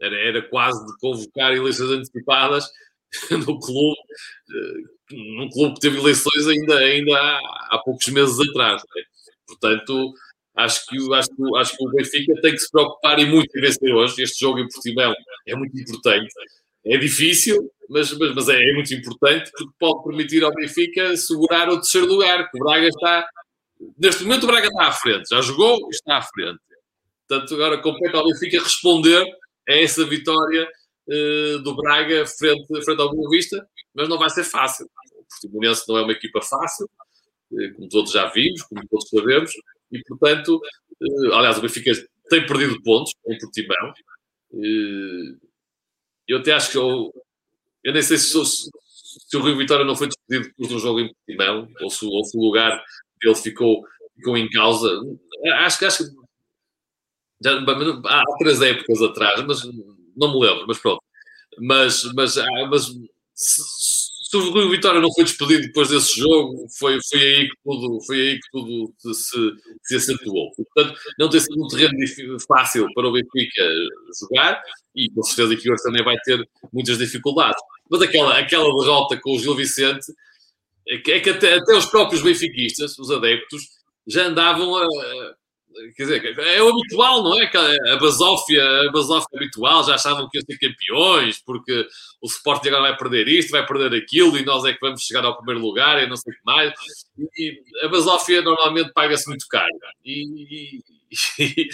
era, 0.00 0.16
era 0.16 0.42
quase 0.48 0.84
de 0.86 0.98
convocar 0.98 1.52
eleições 1.52 1.90
antecipadas 1.90 2.66
no 3.30 3.58
clube, 3.58 3.98
eh, 4.50 5.14
num 5.36 5.50
clube 5.50 5.74
que 5.74 5.80
teve 5.80 5.98
eleições 5.98 6.46
ainda, 6.48 6.78
ainda 6.78 7.16
há, 7.18 7.38
há 7.72 7.82
poucos 7.84 8.06
meses 8.08 8.38
atrás. 8.40 8.82
Né? 8.82 9.02
Portanto, 9.46 10.14
acho 10.56 10.86
que, 10.86 10.96
acho, 11.14 11.56
acho 11.56 11.76
que 11.76 11.84
o 11.84 11.90
Benfica 11.90 12.40
tem 12.40 12.52
que 12.52 12.58
se 12.58 12.70
preocupar 12.70 13.18
e 13.18 13.26
muito 13.26 13.56
em 13.56 13.60
vencer 13.60 13.94
hoje. 13.94 14.22
Este 14.22 14.40
jogo 14.40 14.60
em 14.60 14.68
Portimão 14.68 15.14
é 15.46 15.54
muito 15.54 15.78
importante. 15.78 16.32
É 16.84 16.96
difícil, 16.96 17.70
mas, 17.88 18.12
mas, 18.18 18.34
mas 18.34 18.48
é, 18.48 18.60
é, 18.60 18.72
muito 18.72 18.92
importante 18.92 19.50
porque 19.52 19.72
pode 19.78 20.02
permitir 20.04 20.42
ao 20.42 20.52
Benfica 20.52 21.16
segurar 21.16 21.68
o 21.68 21.76
terceiro 21.76 22.06
lugar, 22.08 22.50
que 22.50 22.58
o 22.58 22.64
Braga 22.64 22.88
está. 22.88 23.26
Neste 23.98 24.24
momento 24.24 24.44
o 24.44 24.46
Braga 24.46 24.66
está 24.66 24.88
à 24.88 24.92
frente, 24.92 25.28
já 25.30 25.40
jogou 25.40 25.78
e 25.86 25.94
está 25.94 26.18
à 26.18 26.22
frente. 26.22 26.58
Portanto, 27.28 27.54
agora 27.54 27.78
compete 27.78 28.16
ao 28.16 28.24
Benfica 28.24 28.62
responder 28.62 29.24
a 29.68 29.72
essa 29.72 30.04
vitória 30.04 30.68
uh, 31.08 31.58
do 31.60 31.74
Braga 31.76 32.26
frente, 32.26 32.66
frente 32.84 33.00
ao 33.00 33.10
Boa 33.10 33.30
Vista, 33.30 33.64
mas 33.94 34.08
não 34.08 34.18
vai 34.18 34.30
ser 34.30 34.44
fácil. 34.44 34.86
O 35.16 35.24
Portimonense 35.24 35.88
não 35.88 35.98
é 35.98 36.02
uma 36.02 36.12
equipa 36.12 36.42
fácil, 36.42 36.86
uh, 37.52 37.74
como 37.76 37.88
todos 37.88 38.10
já 38.10 38.26
vimos, 38.28 38.62
como 38.62 38.86
todos 38.88 39.08
sabemos, 39.08 39.52
e 39.92 40.02
portanto, 40.04 40.60
uh, 41.00 41.34
aliás, 41.34 41.58
o 41.58 41.62
Benfica 41.62 41.92
tem 42.28 42.46
perdido 42.46 42.82
pontos 42.82 43.12
em 43.28 43.38
Portimão. 43.38 43.92
eu 46.28 46.38
até 46.38 46.52
acho 46.52 46.70
que 46.72 46.78
eu, 46.78 47.12
eu 47.84 47.92
nem 47.92 48.02
sei 48.02 48.16
se, 48.16 48.32
se, 48.44 48.70
se 49.28 49.36
o 49.36 49.42
Rio 49.42 49.56
Vitória 49.56 49.84
não 49.84 49.96
foi 49.96 50.08
despedido 50.08 50.48
depois 50.48 50.68
do 50.68 50.78
jogo 50.78 51.00
em 51.00 51.12
Portimão, 51.12 51.68
ou 51.80 51.90
se, 51.90 52.04
ou 52.06 52.24
se 52.24 52.36
o 52.36 52.40
lugar 52.40 52.82
dele 53.20 53.34
ficou, 53.34 53.84
ficou 54.16 54.36
em 54.36 54.48
causa. 54.48 54.88
Acho 55.64 55.78
que 55.78 55.84
acho 55.84 55.98
que 55.98 56.22
já, 57.44 57.58
há 57.58 58.22
três 58.38 58.62
épocas 58.62 59.02
atrás, 59.02 59.44
mas 59.46 59.62
não 60.16 60.32
me 60.32 60.46
lembro, 60.46 60.64
mas 60.66 60.78
pronto. 60.78 61.02
Mas, 61.58 62.04
mas, 62.14 62.38
ah, 62.38 62.66
mas 62.70 62.86
se 64.32 64.36
o 64.38 64.50
Rui 64.50 64.70
Vitória 64.70 64.98
não 64.98 65.12
foi 65.12 65.24
despedido 65.24 65.60
depois 65.60 65.90
desse 65.90 66.18
jogo, 66.18 66.66
foi, 66.78 66.98
foi, 67.10 67.20
aí, 67.20 67.48
que 67.48 67.54
tudo, 67.62 68.00
foi 68.06 68.16
aí 68.18 68.34
que 68.36 68.50
tudo 68.50 68.94
se, 69.12 69.52
se 69.82 69.96
acentuou. 69.96 70.50
Portanto, 70.56 70.98
não 71.18 71.28
tem 71.28 71.38
sido 71.38 71.62
um 71.62 71.68
terreno 71.68 72.40
fácil 72.48 72.86
para 72.94 73.08
o 73.08 73.12
Benfica 73.12 73.62
jogar 74.18 74.62
e 74.96 75.10
com 75.10 75.22
certeza 75.22 75.54
que 75.54 75.70
hoje 75.70 75.82
também 75.82 76.02
vai 76.02 76.16
ter 76.24 76.48
muitas 76.72 76.96
dificuldades. 76.96 77.62
Mas 77.90 78.00
aquela, 78.00 78.38
aquela 78.38 78.64
derrota 78.64 79.20
com 79.20 79.36
o 79.36 79.38
Gil 79.38 79.54
Vicente 79.54 80.06
é 80.88 80.96
que, 80.96 81.12
é 81.12 81.18
até, 81.18 81.56
até 81.56 81.76
os 81.76 81.84
próprios 81.84 82.22
benfiquistas, 82.22 82.98
os 82.98 83.10
adeptos, 83.10 83.62
já 84.06 84.28
andavam 84.28 84.74
a, 84.76 84.86
Quer 85.96 86.02
dizer, 86.02 86.38
é 86.38 86.62
o 86.62 86.68
habitual, 86.68 87.22
não 87.22 87.40
é? 87.40 87.50
A 87.92 87.96
basófia, 87.96 88.62
a 88.88 88.92
basófia 88.92 89.28
habitual, 89.34 89.84
já 89.84 89.94
achavam 89.94 90.28
que 90.28 90.38
iam 90.38 90.44
ser 90.44 90.58
campeões, 90.58 91.40
porque 91.44 91.86
o 92.20 92.26
Sporting 92.26 92.68
agora 92.68 92.90
vai 92.90 92.96
perder 92.96 93.28
isto, 93.28 93.50
vai 93.50 93.66
perder 93.66 93.96
aquilo, 93.96 94.36
e 94.38 94.44
nós 94.44 94.64
é 94.64 94.72
que 94.72 94.80
vamos 94.80 95.02
chegar 95.02 95.24
ao 95.24 95.36
primeiro 95.36 95.60
lugar, 95.60 96.02
e 96.02 96.06
não 96.06 96.16
sei 96.16 96.32
o 96.32 96.36
que 96.36 96.42
mais. 96.44 96.72
E 97.36 97.62
a 97.84 97.88
basófia 97.88 98.42
normalmente 98.42 98.92
paga-se 98.92 99.28
muito 99.28 99.46
caro. 99.48 99.70
E, 100.04 100.78
e, 100.78 100.82
e, 101.40 101.68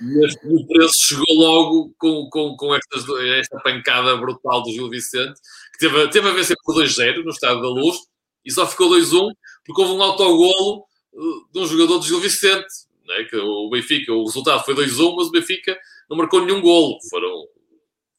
o 0.44 0.66
preço 0.66 0.94
chegou 0.98 1.24
logo 1.30 1.94
com, 1.98 2.28
com, 2.30 2.56
com 2.56 2.74
estas, 2.74 3.04
esta 3.38 3.58
pancada 3.60 4.16
brutal 4.16 4.62
do 4.62 4.72
Gil 4.72 4.88
Vicente, 4.88 5.40
que 5.72 5.78
teve, 5.78 6.08
teve 6.08 6.28
a 6.28 6.32
vencer 6.32 6.56
por 6.64 6.76
2-0 6.76 7.22
no 7.24 7.30
Estado 7.30 7.60
da 7.60 7.68
Luz, 7.68 7.96
e 8.44 8.50
só 8.50 8.66
ficou 8.66 8.90
2-1, 8.90 9.30
porque 9.64 9.80
houve 9.80 9.94
um 9.94 10.02
autogolo 10.02 10.84
eh, 11.14 11.18
de 11.52 11.58
um 11.60 11.66
jogador 11.66 11.98
do 11.98 12.06
Gil 12.06 12.20
Vicente, 12.20 12.66
né? 13.06 13.24
que 13.24 13.36
o 13.36 13.68
Benfica, 13.70 14.12
o 14.12 14.24
resultado 14.24 14.64
foi 14.64 14.74
2-1, 14.74 15.16
mas 15.16 15.28
o 15.28 15.30
Benfica 15.30 15.78
não 16.08 16.16
marcou 16.16 16.44
nenhum 16.44 16.60
golo. 16.60 16.98
Foram, 17.08 17.46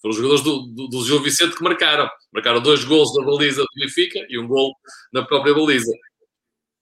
foram 0.01 0.11
os 0.11 0.15
jogadores 0.15 0.43
do, 0.43 0.61
do, 0.67 0.87
do 0.87 1.05
Gil 1.05 1.21
Vicente 1.21 1.55
que 1.55 1.63
marcaram. 1.63 2.09
Marcaram 2.31 2.61
dois 2.61 2.83
golos 2.83 3.15
na 3.15 3.25
baliza 3.25 3.61
do 3.61 3.81
Benfica 3.81 4.25
e 4.29 4.39
um 4.39 4.47
golo 4.47 4.73
na 5.11 5.23
própria 5.23 5.53
baliza. 5.53 5.91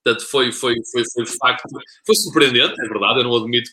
Portanto, 0.04 0.28
foi, 0.28 0.52
foi, 0.52 0.76
foi, 0.92 1.04
foi 1.14 1.24
de 1.26 1.38
facto, 1.38 1.64
foi 2.06 2.16
surpreendente, 2.16 2.74
é 2.82 2.88
verdade, 2.88 3.20
eu 3.20 3.24
não 3.24 3.36
admito 3.36 3.70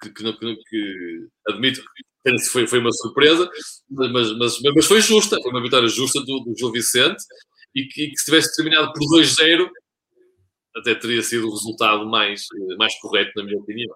que, 0.00 0.10
que, 0.10 0.32
que, 0.32 0.56
que 0.56 1.28
admito 1.46 1.82
que 1.82 2.38
foi, 2.50 2.66
foi 2.66 2.78
uma 2.78 2.92
surpresa, 2.92 3.48
mas, 3.90 4.32
mas, 4.38 4.60
mas 4.74 4.86
foi 4.86 5.00
justa, 5.02 5.36
foi 5.42 5.50
uma 5.50 5.62
vitória 5.62 5.88
justa 5.88 6.20
do, 6.20 6.40
do 6.40 6.54
Gil 6.56 6.72
Vicente 6.72 7.22
e 7.74 7.84
que, 7.84 8.08
que 8.08 8.18
se 8.18 8.24
tivesse 8.24 8.56
terminado 8.56 8.92
por 8.92 9.02
2-0 9.18 9.68
até 10.78 10.94
teria 10.94 11.22
sido 11.22 11.48
o 11.48 11.50
resultado 11.50 12.06
mais, 12.06 12.46
eh, 12.54 12.76
mais 12.76 12.98
correto, 13.00 13.32
na 13.36 13.44
minha 13.44 13.58
opinião. 13.58 13.94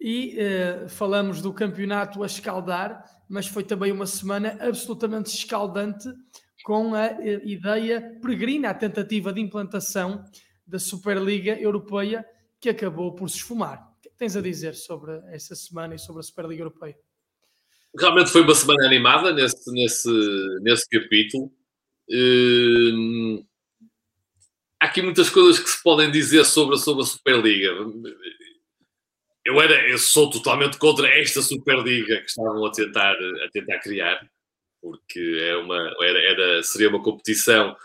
E 0.00 0.36
uh, 0.36 0.88
falamos 0.88 1.42
do 1.42 1.52
campeonato 1.52 2.22
a 2.22 2.26
escaldar, 2.26 3.04
mas 3.28 3.48
foi 3.48 3.64
também 3.64 3.90
uma 3.90 4.06
semana 4.06 4.56
absolutamente 4.60 5.34
escaldante 5.34 6.08
com 6.64 6.94
a 6.94 7.08
uh, 7.08 7.48
ideia 7.48 8.16
peregrina, 8.22 8.70
a 8.70 8.74
tentativa 8.74 9.32
de 9.32 9.40
implantação 9.40 10.24
da 10.64 10.78
Superliga 10.78 11.58
Europeia, 11.58 12.24
que 12.60 12.68
acabou 12.68 13.14
por 13.14 13.28
se 13.28 13.36
esfumar. 13.36 13.92
O 13.98 14.00
que 14.02 14.10
tens 14.16 14.36
a 14.36 14.40
dizer 14.40 14.74
sobre 14.74 15.12
essa 15.32 15.56
semana 15.56 15.96
e 15.96 15.98
sobre 15.98 16.20
a 16.20 16.22
Superliga 16.22 16.62
Europeia? 16.62 16.96
Realmente 17.98 18.30
foi 18.30 18.42
uma 18.42 18.54
semana 18.54 18.86
animada 18.86 19.32
nesse, 19.32 19.72
nesse, 19.72 20.10
nesse 20.60 20.88
capítulo. 20.88 21.50
Há 22.10 23.47
aqui 24.88 25.02
muitas 25.02 25.30
coisas 25.30 25.58
que 25.62 25.68
se 25.68 25.82
podem 25.82 26.10
dizer 26.10 26.44
sobre, 26.44 26.76
sobre 26.78 27.02
a 27.02 27.06
Superliga. 27.06 27.68
Eu, 29.44 29.60
era, 29.60 29.88
eu 29.88 29.98
sou 29.98 30.28
totalmente 30.28 30.78
contra 30.78 31.08
esta 31.08 31.40
Superliga 31.42 32.18
que 32.18 32.26
estavam 32.26 32.64
a 32.66 32.70
tentar, 32.70 33.14
a 33.14 33.50
tentar 33.52 33.78
criar, 33.80 34.20
porque 34.80 35.38
é 35.40 35.56
uma, 35.56 35.94
era, 36.00 36.18
era, 36.18 36.62
seria 36.62 36.88
uma 36.88 37.02
competição 37.02 37.76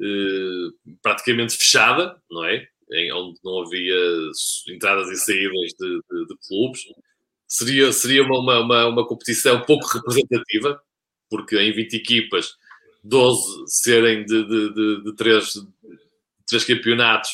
eh, 0.00 0.94
praticamente 1.02 1.56
fechada, 1.56 2.20
não 2.30 2.44
é? 2.44 2.66
Em, 2.92 3.12
onde 3.12 3.38
não 3.44 3.62
havia 3.62 3.96
entradas 4.68 5.08
e 5.10 5.16
saídas 5.16 5.72
de, 5.78 6.00
de, 6.10 6.26
de 6.26 6.36
clubes. 6.46 6.82
Seria, 7.48 7.92
seria 7.92 8.22
uma, 8.22 8.60
uma, 8.60 8.86
uma 8.86 9.06
competição 9.06 9.62
pouco 9.62 9.86
representativa, 9.86 10.80
porque 11.30 11.58
em 11.58 11.72
20 11.72 11.94
equipas, 11.94 12.56
12 13.02 13.64
serem 13.68 14.24
de, 14.24 14.44
de, 14.44 14.74
de, 14.74 15.04
de 15.04 15.16
três 15.16 15.54
três 16.46 16.64
campeonatos. 16.64 17.30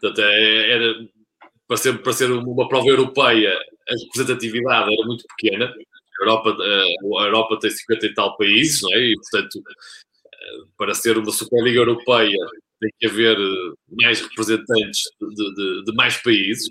Portanto, 0.00 0.20
é, 0.20 0.70
era, 0.70 0.94
para 1.66 1.76
ser, 1.76 2.02
para 2.02 2.12
ser 2.12 2.30
uma 2.30 2.68
prova 2.68 2.88
europeia, 2.88 3.52
a 3.88 3.92
representatividade 4.04 4.92
era 4.92 5.06
muito 5.06 5.24
pequena. 5.36 5.66
A 5.66 6.24
Europa, 6.24 6.56
a 6.62 7.24
Europa 7.24 7.58
tem 7.60 7.70
50 7.70 8.06
e 8.06 8.14
tal 8.14 8.36
países, 8.36 8.82
não 8.82 8.92
é? 8.94 8.98
E, 9.00 9.14
portanto, 9.14 9.62
para 10.76 10.94
ser 10.94 11.18
uma 11.18 11.32
Superliga 11.32 11.80
Europeia, 11.80 12.36
tem 12.80 12.90
que 12.98 13.06
haver 13.06 13.36
mais 13.90 14.20
representantes 14.20 15.02
de, 15.20 15.54
de, 15.54 15.84
de 15.84 15.92
mais 15.94 16.16
países. 16.18 16.68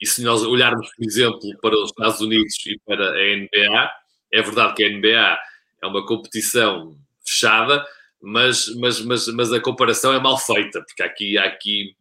E 0.00 0.06
se 0.06 0.22
nós 0.22 0.42
olharmos, 0.42 0.88
por 0.94 1.04
exemplo, 1.04 1.40
para 1.60 1.76
os 1.76 1.90
Estados 1.90 2.20
Unidos 2.20 2.54
e 2.66 2.78
para 2.84 3.10
a 3.10 3.36
NBA, 3.36 3.90
é 4.32 4.42
verdade 4.42 4.74
que 4.74 4.84
a 4.84 4.88
NBA 4.88 5.38
é 5.82 5.86
uma 5.86 6.06
competição 6.06 6.96
fechada, 7.24 7.84
mas, 8.20 8.68
mas, 8.76 9.00
mas, 9.00 9.28
mas 9.28 9.52
a 9.52 9.60
comparação 9.60 10.12
é 10.12 10.20
mal 10.20 10.38
feita, 10.38 10.82
porque 10.82 11.02
aqui, 11.02 11.38
aqui 11.38 11.94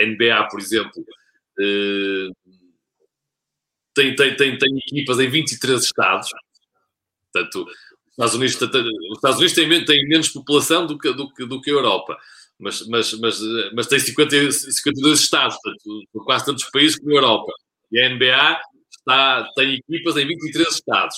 a 0.00 0.06
NBA, 0.06 0.48
por 0.48 0.60
exemplo, 0.60 1.04
eh, 1.60 2.28
tem, 3.94 4.14
tem, 4.14 4.36
tem, 4.36 4.58
tem 4.58 4.78
equipas 4.78 5.18
em 5.18 5.28
23 5.28 5.82
estados, 5.82 6.28
portanto, 7.32 7.64
os 7.64 8.12
Estados 8.12 8.34
Unidos, 8.34 8.56
os 8.56 9.16
Estados 9.16 9.38
Unidos 9.38 9.54
têm, 9.54 9.84
têm 9.84 10.08
menos 10.08 10.28
população 10.28 10.86
do 10.86 10.98
que, 10.98 11.12
do 11.12 11.32
que, 11.32 11.46
do 11.46 11.60
que 11.60 11.70
a 11.70 11.74
Europa, 11.74 12.16
mas, 12.58 12.86
mas, 12.86 13.12
mas, 13.14 13.40
mas 13.74 13.86
tem 13.86 13.98
50, 13.98 14.52
52 14.52 15.20
estados, 15.20 15.56
portanto, 15.62 16.24
quase 16.24 16.44
tantos 16.44 16.64
países 16.70 16.98
como 16.98 17.12
a 17.12 17.14
Europa. 17.14 17.52
E 17.90 17.98
a 18.00 18.08
NBA 18.10 18.60
está, 18.90 19.50
tem 19.54 19.74
equipas 19.74 20.16
em 20.16 20.26
23 20.26 20.68
estados. 20.68 21.16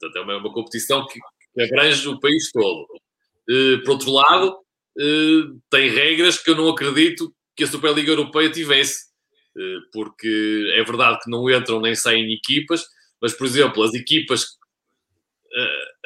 Portanto, 0.00 0.16
é 0.16 0.20
uma, 0.22 0.36
uma 0.38 0.52
competição 0.52 1.06
que, 1.06 1.20
que 1.58 1.74
abrange 1.74 2.08
o 2.08 2.20
país 2.20 2.50
todo. 2.52 2.86
Uh, 3.50 3.82
por 3.84 3.92
outro 3.92 4.12
lado, 4.12 4.50
uh, 4.50 5.60
tem 5.70 5.90
regras 5.90 6.38
que 6.38 6.50
eu 6.50 6.54
não 6.54 6.68
acredito 6.68 7.34
que 7.56 7.64
a 7.64 7.66
Superliga 7.66 8.12
Europeia 8.12 8.50
tivesse, 8.50 9.06
uh, 9.56 9.80
porque 9.92 10.72
é 10.76 10.84
verdade 10.84 11.18
que 11.22 11.30
não 11.30 11.50
entram 11.50 11.80
nem 11.80 11.94
saem 11.94 12.32
equipas, 12.32 12.84
mas, 13.20 13.32
por 13.32 13.46
exemplo, 13.46 13.82
as 13.82 13.94
equipas, 13.94 14.56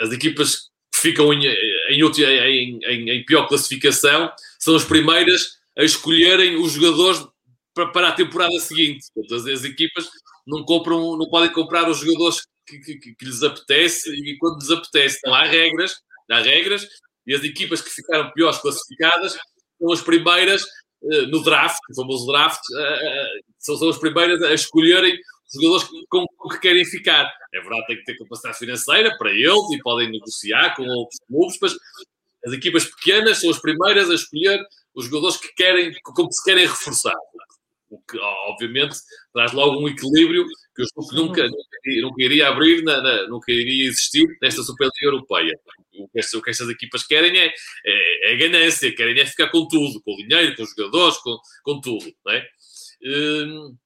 as 0.00 0.11
equipas 0.12 0.70
que 0.90 0.98
ficam 0.98 1.30
em, 1.30 1.44
em, 1.46 2.80
em, 2.84 3.11
em, 3.11 3.24
pior 3.26 3.46
classificação 3.46 4.32
são 4.59 4.74
as 4.74 4.84
primeiras 4.84 5.59
a 5.76 5.84
escolherem 5.84 6.57
os 6.57 6.72
jogadores 6.72 7.22
para, 7.74 7.88
para 7.88 8.09
a 8.09 8.12
temporada 8.12 8.59
seguinte. 8.61 9.05
Portanto, 9.14 9.34
as, 9.34 9.46
as, 9.46 9.64
equipas 9.64 10.09
não 10.46 10.64
compram, 10.64 11.18
não 11.18 11.28
podem 11.28 11.53
comprar 11.53 11.86
os 11.90 11.98
jogadores 11.98 12.46
que, 12.66 12.78
que, 12.78 13.14
que, 13.14 13.24
lhes 13.24 13.42
apetece 13.42 14.10
e 14.10 14.36
quando 14.38 14.58
lhes 14.58 14.70
apetece. 14.70 15.18
Então 15.18 15.34
há 15.34 15.44
regras, 15.44 15.96
há 16.30 16.40
regras, 16.40 16.86
e 17.26 17.34
as 17.34 17.44
equipas 17.44 17.80
que 17.80 17.90
ficaram 17.90 18.30
piores 18.32 18.58
classificadas 18.58 19.36
são 19.78 19.92
as 19.92 20.00
primeiras 20.00 20.62
uh, 20.62 21.26
no 21.28 21.42
draft, 21.42 21.78
o 21.90 21.94
famoso 21.94 22.26
draft, 22.26 22.60
uh, 22.60 23.42
são, 23.58 23.76
são 23.76 23.88
as 23.88 23.98
primeiras 23.98 24.42
a 24.42 24.52
escolherem 24.52 25.14
os 25.14 25.60
jogadores 25.60 26.06
com, 26.08 26.26
com 26.36 26.48
que 26.48 26.60
querem 26.60 26.84
ficar. 26.84 27.30
É 27.52 27.60
verdade, 27.60 27.86
tem 27.86 27.96
que 27.98 28.04
ter 28.04 28.18
capacidade 28.18 28.58
financeira 28.58 29.16
para 29.18 29.30
eles 29.30 29.70
e 29.72 29.78
podem 29.82 30.10
negociar 30.10 30.74
com 30.74 30.84
outros 30.84 31.18
clubes, 31.26 31.58
mas 31.60 31.76
as 32.46 32.52
equipas 32.52 32.84
pequenas 32.86 33.38
são 33.38 33.50
as 33.50 33.60
primeiras 33.60 34.10
a 34.10 34.14
escolher 34.14 34.60
os 34.94 35.06
jogadores 35.06 35.36
que 35.36 35.52
querem, 35.54 35.92
com 36.02 36.26
que 36.26 36.34
se 36.34 36.44
querem 36.44 36.66
reforçar. 36.66 37.14
O 37.93 38.01
que, 38.11 38.18
obviamente, 38.18 38.97
traz 39.34 39.53
logo 39.53 39.78
um 39.78 39.86
equilíbrio 39.86 40.47
que 40.74 40.80
eu 40.80 40.86
nunca, 41.12 41.47
nunca 41.47 42.22
iria 42.22 42.49
abrir, 42.49 42.82
na, 42.82 43.03
na, 43.03 43.28
nunca 43.28 43.53
iria 43.53 43.86
existir 43.86 44.26
nesta 44.40 44.62
Superliga 44.62 44.95
Europeia. 45.03 45.53
O 45.99 46.09
que, 46.09 46.18
estas, 46.18 46.32
o 46.32 46.43
que 46.43 46.49
estas 46.49 46.70
equipas 46.70 47.07
querem 47.07 47.38
é, 47.38 47.53
é, 47.84 48.32
é, 48.32 48.36
ganância, 48.36 48.95
querem 48.97 49.20
é 49.20 49.26
ficar 49.26 49.51
com 49.51 49.68
tudo, 49.68 50.01
com 50.01 50.14
o 50.14 50.16
dinheiro, 50.16 50.57
com 50.57 50.62
os 50.62 50.70
jogadores, 50.70 51.18
com, 51.18 51.36
com 51.62 51.80
tudo. 51.82 52.11
Não 52.24 52.32
é? 52.32 52.49
Hum, 53.05 53.76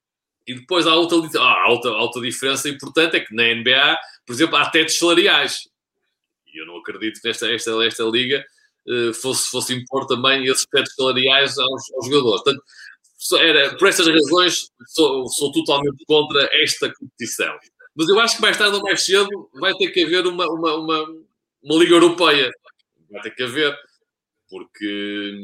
e 0.47 0.53
depois 0.53 0.87
há 0.87 0.95
outra, 0.95 1.17
há 1.41 1.69
outra, 1.69 1.91
outra 1.91 2.21
diferença 2.21 2.69
importante, 2.69 3.17
é 3.17 3.19
que 3.19 3.35
na 3.35 3.43
NBA, 3.43 3.97
por 4.25 4.31
exemplo, 4.31 4.55
há 4.55 4.69
tetos 4.69 4.97
salariais. 4.97 5.67
E 6.53 6.61
eu 6.61 6.65
não 6.65 6.77
acredito 6.77 7.19
que 7.19 7.27
esta, 7.27 7.51
esta, 7.51 7.71
esta 7.85 8.03
liga 8.05 8.45
uh, 8.87 9.13
fosse, 9.13 9.49
fosse 9.49 9.73
impor 9.73 10.07
também 10.07 10.45
esses 10.45 10.65
tetos 10.65 10.95
salariais 10.95 11.57
aos, 11.57 11.91
aos 11.93 12.05
jogadores. 12.05 12.41
Portanto, 12.41 12.63
era, 13.39 13.75
por 13.77 13.87
estas 13.87 14.07
razões, 14.07 14.69
sou, 14.87 15.27
sou 15.27 15.51
totalmente 15.51 16.03
contra 16.05 16.49
esta 16.61 16.93
competição. 16.93 17.57
Mas 17.95 18.07
eu 18.09 18.19
acho 18.19 18.35
que 18.35 18.41
mais 18.41 18.57
tarde 18.57 18.75
ou 18.75 18.83
mais 18.83 19.03
cedo 19.03 19.49
vai 19.53 19.73
ter 19.73 19.89
que 19.89 20.03
haver 20.03 20.27
uma, 20.27 20.45
uma, 20.45 20.75
uma, 20.75 21.03
uma 21.63 21.75
Liga 21.75 21.95
Europeia. 21.95 22.51
Vai 23.09 23.21
ter 23.21 23.31
que 23.31 23.43
haver. 23.43 23.75
Porque, 24.49 25.35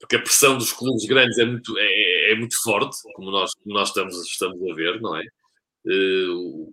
porque 0.00 0.16
a 0.16 0.22
pressão 0.22 0.58
dos 0.58 0.72
clubes 0.72 1.06
grandes 1.06 1.38
é 1.38 1.44
muito, 1.44 1.78
é, 1.78 2.32
é 2.32 2.34
muito 2.34 2.60
forte, 2.62 2.96
como 3.14 3.30
nós, 3.30 3.52
como 3.54 3.74
nós 3.74 3.88
estamos, 3.88 4.16
estamos 4.16 4.70
a 4.70 4.74
ver, 4.74 5.00
não 5.00 5.16
é? 5.16 5.22
Uh, 5.86 6.72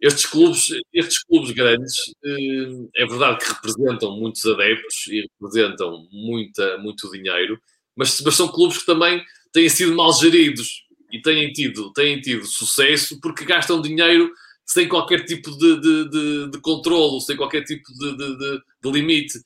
estes 0.00 0.26
clubes, 0.26 0.68
estes 0.92 1.24
clubes 1.24 1.50
grandes, 1.52 1.94
uh, 2.24 2.90
é 2.94 3.06
verdade 3.06 3.38
que 3.38 3.52
representam 3.52 4.16
muitos 4.16 4.44
adeptos 4.46 5.06
e 5.08 5.22
representam 5.22 6.06
muita, 6.12 6.78
muito 6.78 7.10
dinheiro, 7.10 7.60
mas, 7.96 8.20
mas 8.20 8.34
são 8.34 8.48
clubes 8.48 8.78
que 8.78 8.86
também 8.86 9.22
têm 9.52 9.68
sido 9.68 9.94
mal 9.94 10.12
geridos 10.12 10.86
e 11.10 11.20
têm 11.20 11.52
tido, 11.52 11.92
têm 11.92 12.20
tido 12.20 12.46
sucesso 12.46 13.20
porque 13.20 13.44
gastam 13.44 13.80
dinheiro 13.80 14.32
sem 14.64 14.88
qualquer 14.88 15.24
tipo 15.24 15.50
de, 15.56 15.80
de, 15.80 16.08
de, 16.08 16.50
de 16.50 16.60
controlo, 16.60 17.20
sem 17.20 17.36
qualquer 17.36 17.62
tipo 17.64 17.84
de, 17.92 18.16
de, 18.16 18.62
de 18.82 18.90
limite. 18.90 19.38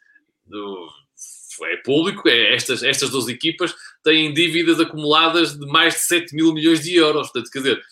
É 1.64 1.76
público, 1.78 2.28
é, 2.28 2.54
estas, 2.54 2.82
estas 2.82 3.10
duas 3.10 3.28
equipas 3.28 3.74
têm 4.04 4.32
dívidas 4.32 4.78
acumuladas 4.78 5.58
de 5.58 5.66
mais 5.66 5.94
de 5.94 6.00
7 6.00 6.34
mil 6.34 6.52
milhões 6.52 6.80
de 6.80 6.94
euros. 6.94 7.30
Portanto, 7.32 7.50
quer 7.50 7.58
dizer, 7.58 7.82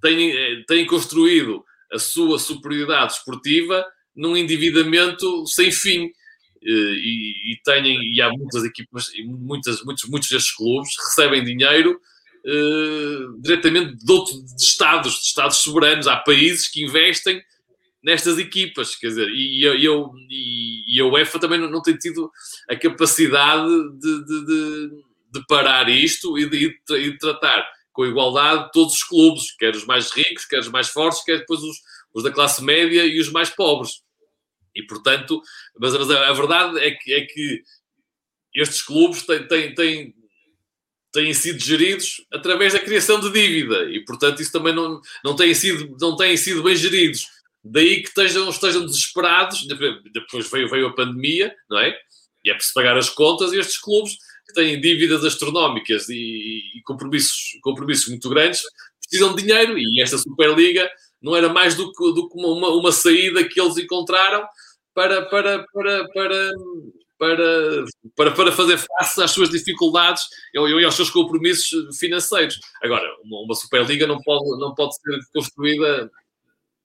têm, 0.00 0.30
eh, 0.30 0.62
têm 0.66 0.86
construído 0.86 1.64
a 1.92 1.98
sua 1.98 2.38
superioridade 2.38 3.14
esportiva 3.14 3.84
num 4.14 4.36
endividamento 4.36 5.46
sem 5.46 5.72
fim. 5.72 6.10
Eh, 6.66 6.70
e, 6.70 7.52
e, 7.52 7.60
têm, 7.62 8.14
e 8.14 8.22
há 8.22 8.30
muitas 8.30 8.64
equipas, 8.64 9.10
muitas, 9.26 9.82
muitos, 9.84 10.08
muitos 10.08 10.28
destes 10.30 10.56
clubes 10.56 10.90
recebem 10.96 11.44
dinheiro 11.44 12.00
uh, 12.46 13.42
diretamente 13.42 13.96
de, 13.96 14.12
outro, 14.12 14.42
de 14.42 14.62
estados, 14.62 15.12
de 15.14 15.26
estados 15.26 15.58
soberanos. 15.58 16.06
Há 16.06 16.16
países 16.16 16.68
que 16.68 16.82
investem 16.82 17.42
nestas 18.02 18.38
equipas, 18.38 18.96
quer 18.96 19.08
dizer, 19.08 19.28
e, 19.28 19.60
e, 19.60 19.84
eu, 19.84 20.10
e, 20.30 20.96
e 20.96 21.00
a 21.00 21.06
UEFA 21.06 21.38
também 21.38 21.58
não, 21.58 21.70
não 21.70 21.82
tem 21.82 21.96
tido 21.96 22.30
a 22.68 22.76
capacidade 22.76 23.68
de, 23.98 24.24
de, 24.24 24.46
de, 24.46 24.90
de 25.32 25.46
parar 25.46 25.88
isto 25.88 26.38
e 26.38 26.48
de, 26.48 26.78
de, 26.88 27.18
tratar 27.18 27.66
com 27.92 28.06
igualdade 28.06 28.70
todos 28.72 28.94
os 28.94 29.04
clubes, 29.04 29.54
quer 29.56 29.74
os 29.74 29.86
mais 29.86 30.10
ricos, 30.10 30.44
quer 30.44 30.60
os 30.60 30.68
mais 30.68 30.88
fortes, 30.88 31.24
quer 31.24 31.38
depois 31.38 31.60
os, 31.60 31.76
os 32.12 32.22
da 32.22 32.30
classe 32.30 32.62
média 32.62 33.06
e 33.06 33.20
os 33.20 33.30
mais 33.30 33.50
pobres. 33.50 34.03
E, 34.74 34.82
portanto, 34.82 35.40
mas, 35.78 35.92
mas 35.94 36.10
a, 36.10 36.28
a, 36.28 36.32
verdade 36.32 36.78
é 36.78 36.90
que, 36.90 37.12
é 37.12 37.20
que 37.22 37.62
estes 38.54 38.82
clubes 38.82 39.22
têm, 39.22 39.46
têm, 39.46 39.74
têm, 39.74 40.14
têm 41.12 41.34
sido 41.34 41.58
geridos 41.58 42.24
através 42.32 42.72
da 42.72 42.80
criação 42.80 43.20
de 43.20 43.30
dívida 43.30 43.84
e, 43.90 44.04
portanto, 44.04 44.40
isso 44.40 44.52
também 44.52 44.74
não, 44.74 45.00
não, 45.24 45.36
têm, 45.36 45.54
sido, 45.54 45.96
não 46.00 46.16
têm 46.16 46.36
sido 46.36 46.62
bem 46.62 46.76
geridos. 46.76 47.26
Daí 47.62 48.02
que 48.02 48.08
estejam, 48.08 48.48
estejam 48.50 48.84
desesperados. 48.84 49.66
Depois 50.12 50.50
veio, 50.50 50.68
veio 50.68 50.88
a 50.88 50.94
pandemia, 50.94 51.54
não 51.70 51.78
é? 51.78 51.96
E 52.44 52.50
é 52.50 52.54
preciso 52.54 52.74
pagar 52.74 52.96
as 52.98 53.08
contas 53.08 53.52
e 53.52 53.58
estes 53.58 53.78
clubes 53.78 54.18
que 54.46 54.52
têm 54.52 54.78
dívidas 54.78 55.24
astronómicas 55.24 56.08
e, 56.10 56.60
e 56.76 56.82
compromissos, 56.82 57.58
compromissos 57.62 58.08
muito 58.08 58.28
grandes 58.28 58.62
precisam 59.00 59.34
de 59.34 59.42
dinheiro 59.42 59.78
e 59.78 60.02
esta 60.02 60.18
Superliga 60.18 60.90
não 61.24 61.34
era 61.34 61.48
mais 61.48 61.74
do 61.74 61.90
que, 61.90 62.12
do 62.12 62.28
que 62.28 62.38
uma, 62.38 62.68
uma 62.68 62.92
saída 62.92 63.42
que 63.48 63.58
eles 63.58 63.78
encontraram 63.78 64.46
para, 64.92 65.22
para, 65.22 65.64
para, 65.72 66.08
para, 66.08 66.52
para, 67.18 67.84
para, 68.14 68.30
para 68.32 68.52
fazer 68.52 68.76
face 68.76 69.22
às 69.22 69.30
suas 69.30 69.48
dificuldades 69.48 70.22
e 70.52 70.84
aos 70.84 70.94
seus 70.94 71.08
compromissos 71.08 71.96
financeiros. 71.98 72.60
Agora, 72.82 73.08
uma, 73.24 73.40
uma 73.40 73.54
Superliga 73.54 74.06
não 74.06 74.20
pode, 74.20 74.44
não 74.60 74.74
pode 74.74 74.94
ser 74.96 75.18
construída 75.32 76.10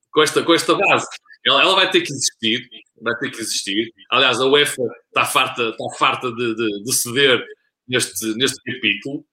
com 0.10 0.24
esta, 0.24 0.42
com 0.42 0.54
esta 0.54 0.74
base. 0.74 1.06
Ela, 1.46 1.62
ela 1.62 1.76
vai 1.76 1.92
ter 1.92 2.02
que 2.02 2.14
existir, 2.14 2.66
vai 3.02 3.18
ter 3.18 3.32
que 3.32 3.42
existir. 3.42 3.92
Aliás, 4.10 4.40
a 4.40 4.46
UEFA 4.46 4.82
está 5.08 5.26
farta, 5.26 5.70
está 5.70 5.98
farta 5.98 6.32
de, 6.32 6.56
de, 6.56 6.84
de 6.84 6.94
ceder 6.94 7.46
neste, 7.86 8.34
neste 8.36 8.58
capítulo. 8.64 9.26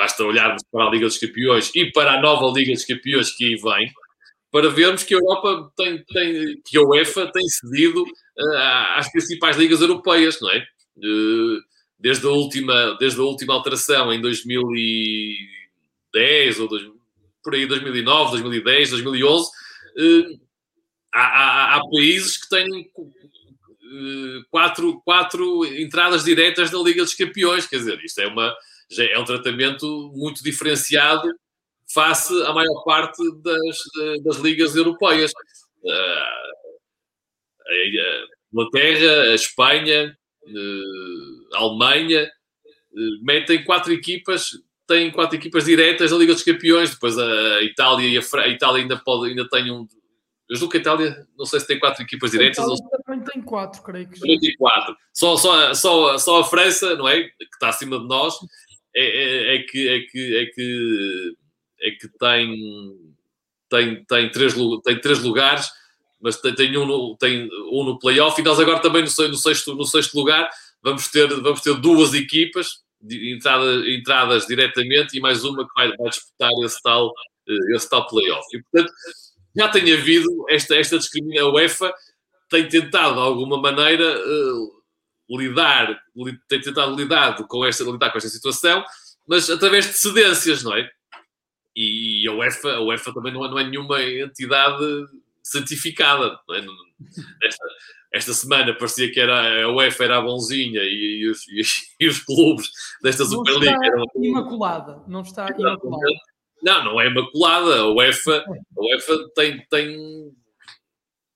Basta 0.00 0.24
olharmos 0.24 0.62
para 0.72 0.86
a 0.86 0.90
Liga 0.90 1.04
dos 1.04 1.18
Campeões 1.18 1.70
e 1.74 1.92
para 1.92 2.14
a 2.14 2.22
nova 2.22 2.50
Liga 2.58 2.72
dos 2.72 2.86
Campeões 2.86 3.36
que 3.36 3.44
aí 3.44 3.56
vem, 3.56 3.92
para 4.50 4.70
vermos 4.70 5.02
que 5.02 5.12
a 5.12 5.18
Europa 5.18 5.70
tem, 5.76 6.02
tem 6.04 6.58
que 6.64 6.78
a 6.78 6.80
UEFA 6.80 7.30
tem 7.30 7.46
cedido 7.46 8.02
uh, 8.02 8.56
às 8.96 9.12
principais 9.12 9.58
ligas 9.58 9.82
europeias, 9.82 10.40
não 10.40 10.50
é? 10.50 10.66
Uh, 10.96 11.60
desde, 11.98 12.26
a 12.26 12.30
última, 12.30 12.96
desde 12.98 13.20
a 13.20 13.24
última 13.24 13.52
alteração 13.52 14.10
em 14.10 14.22
2010 14.22 16.60
ou 16.60 16.68
dois, 16.68 16.82
por 17.44 17.54
aí 17.54 17.66
2009, 17.66 18.30
2010, 18.30 18.92
2011, 18.92 19.48
uh, 19.48 19.50
há, 21.12 21.20
há, 21.20 21.76
há, 21.76 21.80
países 21.90 22.38
que 22.38 22.48
têm 22.48 22.90
uh, 22.96 24.42
quatro, 24.50 24.98
quatro 25.04 25.62
entradas 25.66 26.24
diretas 26.24 26.70
na 26.70 26.78
Liga 26.78 27.02
dos 27.02 27.12
Campeões, 27.12 27.66
quer 27.66 27.76
dizer, 27.76 28.02
isto 28.02 28.18
é 28.22 28.28
uma 28.28 28.56
é 28.98 29.18
um 29.18 29.24
tratamento 29.24 30.12
muito 30.14 30.42
diferenciado 30.42 31.30
face 31.92 32.32
à 32.44 32.52
maior 32.52 32.82
parte 32.84 33.22
das, 33.42 34.22
das 34.24 34.36
ligas 34.38 34.74
europeias. 34.76 35.32
Uh, 35.82 36.50
a 37.66 37.74
Inglaterra, 38.52 39.30
a 39.30 39.34
Espanha, 39.34 40.16
uh, 40.42 41.56
a 41.56 41.58
Alemanha 41.58 42.30
uh, 42.92 43.24
metem 43.24 43.64
quatro 43.64 43.92
equipas, 43.92 44.50
têm 44.86 45.10
quatro 45.10 45.36
equipas 45.36 45.64
diretas 45.64 46.10
da 46.10 46.16
Liga 46.16 46.32
dos 46.32 46.42
Campeões. 46.42 46.90
Depois 46.90 47.18
a 47.18 47.62
Itália 47.62 48.08
e 48.08 48.18
a, 48.18 48.22
Fra 48.22 48.42
a 48.42 48.48
Itália 48.48 48.82
ainda, 48.82 48.96
pode, 48.96 49.30
ainda 49.30 49.48
tem 49.48 49.70
um. 49.70 49.86
Eu 50.48 50.56
julgo 50.56 50.72
que 50.72 50.78
a 50.78 50.80
Itália, 50.80 51.26
não 51.38 51.46
sei 51.46 51.60
se 51.60 51.66
tem 51.66 51.78
quatro 51.78 52.02
equipas 52.02 52.32
diretas. 52.32 52.64
Ou... 52.64 52.76
também 53.06 53.24
tem 53.24 53.40
quatro, 53.40 53.82
creio 53.82 54.08
que. 54.08 54.20
Tem 54.20 54.56
quatro. 54.56 54.96
Só, 55.12 55.36
só, 55.36 55.74
só, 55.74 56.18
só 56.18 56.40
a 56.40 56.44
França, 56.44 56.96
não 56.96 57.08
é? 57.08 57.22
Que 57.22 57.44
está 57.52 57.68
acima 57.68 58.00
de 58.00 58.06
nós, 58.06 58.34
é, 58.94 59.04
é, 59.04 59.56
é, 59.56 59.62
que, 59.62 59.88
é, 59.88 60.00
que, 60.00 60.36
é, 60.36 60.46
que, 60.46 61.36
é 61.80 61.90
que 61.92 62.08
tem, 62.18 63.14
tem, 63.68 64.04
tem, 64.04 64.30
três, 64.30 64.54
tem 64.84 65.00
três 65.00 65.22
lugares, 65.22 65.70
mas 66.20 66.36
tem, 66.40 66.54
tem, 66.54 66.76
um, 66.76 66.86
no, 66.86 67.16
tem 67.16 67.48
um 67.72 67.84
no 67.84 67.98
playoff 67.98 68.40
e 68.40 68.44
nós 68.44 68.58
agora 68.60 68.80
também 68.80 69.02
no, 69.02 69.28
no, 69.28 69.36
sexto, 69.36 69.74
no 69.74 69.84
sexto 69.84 70.14
lugar 70.14 70.50
vamos 70.82 71.08
ter, 71.08 71.28
vamos 71.40 71.60
ter 71.60 71.74
duas 71.74 72.14
equipas 72.14 72.82
entrada, 73.02 73.88
entradas 73.88 74.46
diretamente 74.46 75.16
e 75.16 75.20
mais 75.20 75.44
uma 75.44 75.66
que 75.66 75.74
vai, 75.74 75.96
vai 75.96 76.10
disputar 76.10 76.50
esse 76.64 76.82
tal, 76.82 77.12
eh, 77.48 77.74
esse 77.74 77.88
tal 77.88 78.06
playoff. 78.06 78.44
E 78.52 78.62
portanto 78.62 78.92
já 79.56 79.68
tem 79.68 79.92
havido 79.92 80.28
esta, 80.48 80.76
esta 80.76 80.98
discriminação. 80.98 81.48
A 81.48 81.52
UEFA 81.52 81.92
tem 82.48 82.68
tentado 82.68 83.14
de 83.14 83.20
alguma 83.20 83.60
maneira 83.60 84.18
uh, 84.18 84.79
lidar, 85.30 86.00
tem 86.48 86.60
tentado 86.60 86.94
lidar 86.94 87.36
com, 87.46 87.64
esta, 87.64 87.84
lidar 87.84 88.10
com 88.10 88.18
esta 88.18 88.30
situação, 88.30 88.84
mas 89.26 89.48
através 89.48 89.86
de 89.86 89.92
cedências, 89.92 90.62
não 90.62 90.74
é? 90.74 90.90
E 91.76 92.26
a 92.28 92.32
UEFA, 92.32 92.72
a 92.72 92.80
UEFA 92.80 93.14
também 93.14 93.32
não 93.32 93.44
é, 93.44 93.48
não 93.48 93.58
é 93.58 93.64
nenhuma 93.64 94.02
entidade 94.02 94.84
santificada. 95.42 96.38
Não 96.48 96.54
é? 96.56 96.60
esta, 97.44 97.64
esta, 98.12 98.32
semana 98.34 98.74
parecia 98.74 99.10
que 99.10 99.20
era, 99.20 99.64
a 99.64 99.72
UEFA 99.72 100.04
era 100.04 100.18
a 100.18 100.22
bonzinha 100.22 100.80
e, 100.82 101.22
e, 101.22 101.30
os, 101.30 101.44
e, 102.00 102.08
os, 102.08 102.18
clubes 102.20 102.70
desta 103.02 103.24
Superliga 103.24 103.78
eram. 103.84 104.04
Imaculada, 104.16 105.02
não 105.06 105.22
está 105.22 105.46
imaculada. 105.48 106.06
Não, 106.62 106.84
não 106.84 107.00
é 107.00 107.06
imaculada. 107.06 107.80
A 107.80 107.88
UEFA, 107.92 108.44
a 108.76 108.80
UEFA 108.80 109.28
tem, 109.34 109.64
tem 109.70 110.34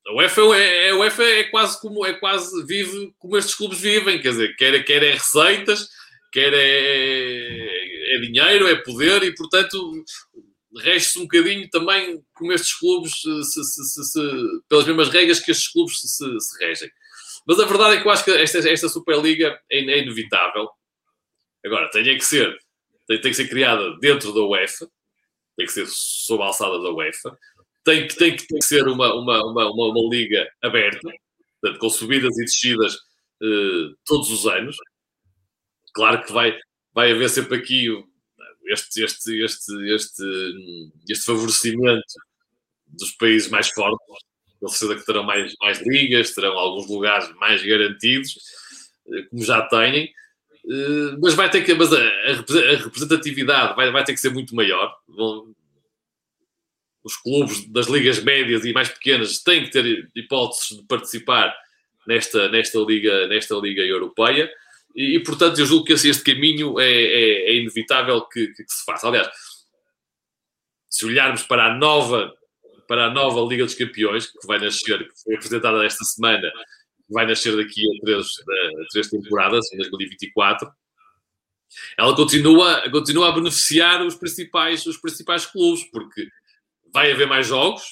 a 0.07 0.13
UEFA, 0.13 0.41
é, 0.57 0.91
a 0.91 0.97
UEFA 0.97 1.23
é 1.23 1.45
quase 1.45 1.81
como 1.81 2.05
é 2.05 2.13
quase 2.13 2.65
vive 2.67 3.15
como 3.19 3.37
estes 3.37 3.55
clubes 3.55 3.81
vivem, 3.81 4.21
quer 4.21 4.31
dizer, 4.31 4.57
quer, 4.57 4.85
quer 4.85 5.03
é 5.03 5.13
receitas, 5.13 5.89
quer 6.31 6.53
é, 6.53 8.17
é 8.17 8.21
dinheiro, 8.21 8.69
é 8.69 8.77
poder 8.77 9.23
e 9.23 9.35
portanto 9.35 10.05
rege-se 10.77 11.19
um 11.19 11.23
bocadinho 11.23 11.69
também 11.71 12.23
como 12.35 12.53
estes 12.53 12.75
clubes 12.79 13.13
se, 13.21 13.65
se, 13.65 14.05
se, 14.05 14.21
pelas 14.69 14.87
mesmas 14.87 15.09
regras 15.09 15.41
que 15.41 15.51
estes 15.51 15.69
clubes 15.69 15.99
se, 16.01 16.25
regem. 16.61 16.91
Mas 17.47 17.61
a 17.61 17.65
verdade 17.65 17.97
é 17.97 18.01
que 18.01 18.07
eu 18.07 18.11
acho 18.11 18.25
que 18.25 18.31
esta, 18.33 18.59
esta 18.69 18.89
Superliga 18.89 19.59
é, 19.71 19.79
é 19.79 19.99
inevitável. 20.01 20.69
Agora, 21.65 21.89
tem 21.91 22.05
que 22.05 22.25
ser, 22.25 22.55
tem, 23.07 23.21
tem 23.21 23.31
que 23.31 23.37
ser 23.37 23.49
criada 23.49 23.97
dentro 24.01 24.33
da 24.35 24.41
UEFA, 24.41 24.87
tem 25.57 25.67
que 25.67 25.73
ser 25.73 25.87
sob 25.87 26.43
a 26.43 26.47
alçada 26.47 26.79
da 26.83 26.91
UEFA 26.91 27.39
tem 27.85 28.09
que, 28.09 28.17
tem 28.17 28.37
que, 28.37 28.47
que 28.47 28.65
ser 28.65 28.89
uma, 28.89 29.15
uma, 29.15 29.45
uma, 29.45 29.71
uma, 29.71 30.15
liga 30.15 30.49
aberta, 30.63 31.11
portanto, 31.61 31.81
com 31.81 31.91
subidas 31.91 32.37
e 32.39 32.45
descidas 32.45 32.95
uh, 32.95 33.95
todos 34.07 34.31
os 34.31 34.47
anos. 34.47 34.77
Claro 35.95 36.25
que 36.25 36.33
vai, 36.33 36.59
vai 36.93 37.13
haver 37.13 37.29
sempre 37.29 37.57
aqui 37.57 37.89
este, 38.67 39.05
este, 39.05 39.45
este, 39.45 39.95
este, 39.95 40.25
este 41.09 41.25
favorecimento 41.25 42.03
dos 42.87 43.11
países 43.13 43.49
mais 43.49 43.69
fortes. 43.69 44.07
Com 44.61 44.69
certeza 44.69 45.01
que 45.01 45.07
terão 45.07 45.23
mais, 45.23 45.53
mais 45.61 45.81
ligas, 45.83 46.33
terão 46.33 46.59
alguns 46.59 46.89
lugares 46.89 47.31
mais 47.37 47.63
garantidos, 47.63 48.35
eh, 49.13 49.23
como 49.31 49.45
já 49.45 49.61
têm. 49.69 50.11
Uh, 50.65 51.21
mas 51.21 51.35
vai 51.35 51.51
ter 51.51 51.63
que 51.63 51.75
mas 51.75 51.93
a, 51.93 51.99
a 51.99 52.77
representatividade 52.77 53.77
vai, 53.77 53.91
vai 53.91 54.03
ter 54.03 54.15
que 54.15 54.21
ser 54.21 54.31
muito 54.31 54.55
maior. 54.55 54.97
Os 57.05 57.17
clubes 57.17 57.71
das 57.71 57.87
ligas 57.87 58.19
médias 58.23 58.65
e 58.65 58.73
mais 58.73 58.89
pequenas 58.89 59.39
têm 59.41 59.65
que 59.65 59.71
ter 59.71 60.11
hipóteses 60.17 60.79
de 60.79 60.83
participar 60.85 61.55
nesta, 62.07 62.49
nesta, 62.49 62.79
liga, 62.79 63.29
nesta 63.29 63.55
liga 63.57 63.83
europeia. 63.83 64.51
E, 64.97 65.17
e 65.17 65.23
portanto, 65.23 65.59
eu 65.59 65.67
julgo 65.67 65.85
que 65.85 65.93
esse, 65.93 66.09
este 66.09 66.25
caminho 66.25 66.81
é, 66.81 66.91
é, 66.91 67.51
é 67.51 67.57
inevitável 67.57 68.23
que, 68.23 68.49
que, 68.49 68.65
que, 68.65 68.73
se 68.73 68.85
faça. 68.85 69.07
Aliás, 69.07 69.29
se 70.89 71.05
olharmos 71.05 71.43
para 71.43 71.67
a 71.67 71.75
nova 71.75 72.33
para 72.87 73.07
a 73.07 73.11
nova 73.11 73.41
Liga 73.49 73.65
dos 73.65 73.75
Campeões, 73.75 74.27
que 74.27 74.47
vai 74.47 74.59
nascer, 74.59 74.99
que 75.09 75.23
foi 75.23 75.37
apresentada 75.37 75.85
esta 75.85 76.05
semana, 76.05 76.53
vai 77.09 77.27
nascer 77.27 77.57
daqui 77.57 77.83
a 77.83 78.05
três, 78.05 78.27
a 78.27 78.87
três 78.93 79.09
temporadas, 79.09 79.73
em 79.73 79.79
2024, 79.79 80.71
ela 81.99 82.15
continua, 82.15 82.91
continua 82.91 83.29
a 83.31 83.33
beneficiar 83.33 84.05
os 84.05 84.15
principais, 84.15 84.85
os 84.87 84.99
principais 84.99 85.47
clubes, 85.47 85.85
porque 85.91 86.29
vai 86.95 87.11
haver 87.11 87.27
mais 87.27 87.49
jogos, 87.49 87.83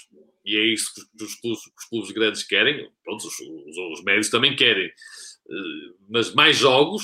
e 0.45 0.57
é 0.57 0.73
isso 0.73 0.93
que 0.95 1.25
os 1.25 1.35
clubes, 1.35 1.61
os 1.61 1.89
clubes 1.91 2.11
grandes 2.13 2.45
querem, 2.45 2.89
pronto, 3.05 3.27
os, 3.27 3.35
os, 3.41 3.99
os, 3.99 4.05
médios 4.05 4.31
também 4.31 4.55
querem, 4.55 4.87
uh, 4.87 5.95
mas 6.09 6.33
mais 6.35 6.57
jogos 6.57 7.03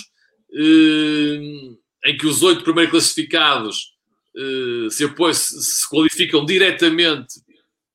uh, 0.51 1.79
em 2.07 2.17
que 2.17 2.27
os 2.27 2.41
oito 2.45 2.63
primeiros 2.63 2.93
classificados 2.93 3.97
uh, 4.37 4.89
se, 4.91 5.09
se, 5.09 5.63
se, 5.63 5.89
qualificam 5.91 6.45
diretamente 6.45 7.35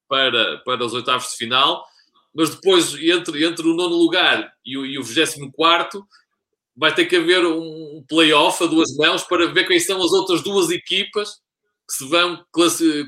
para, 0.08 0.58
para 0.60 0.86
os 0.86 0.94
oitavos 0.94 1.30
de 1.30 1.38
final, 1.38 1.86
mas 2.36 2.50
depois 2.50 2.94
entre, 2.96 3.46
entre 3.46 3.66
o 3.66 3.74
nono 3.74 3.96
lugar 3.96 4.52
e 4.66 4.78
o, 4.78 4.86
e 4.86 5.00
o 5.00 5.04
24 5.04 6.06
vai 6.76 6.94
ter 6.94 7.06
que 7.06 7.16
haver 7.16 7.46
um 7.46 8.04
play-off 8.10 8.64
a 8.64 8.68
duas 8.68 8.94
mãos 8.98 9.24
para 9.24 9.48
ver 9.48 9.66
quem 9.66 9.80
são 9.80 10.04
as 10.04 10.12
outras 10.12 10.42
duas 10.42 10.70
equipas 10.72 11.42
que 11.88 11.96
se 11.96 12.08
vão 12.08 12.44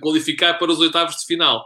qualificar 0.01 0.55
para 0.55 0.71
os 0.71 0.79
oitavos 0.79 1.15
de 1.15 1.25
final. 1.25 1.65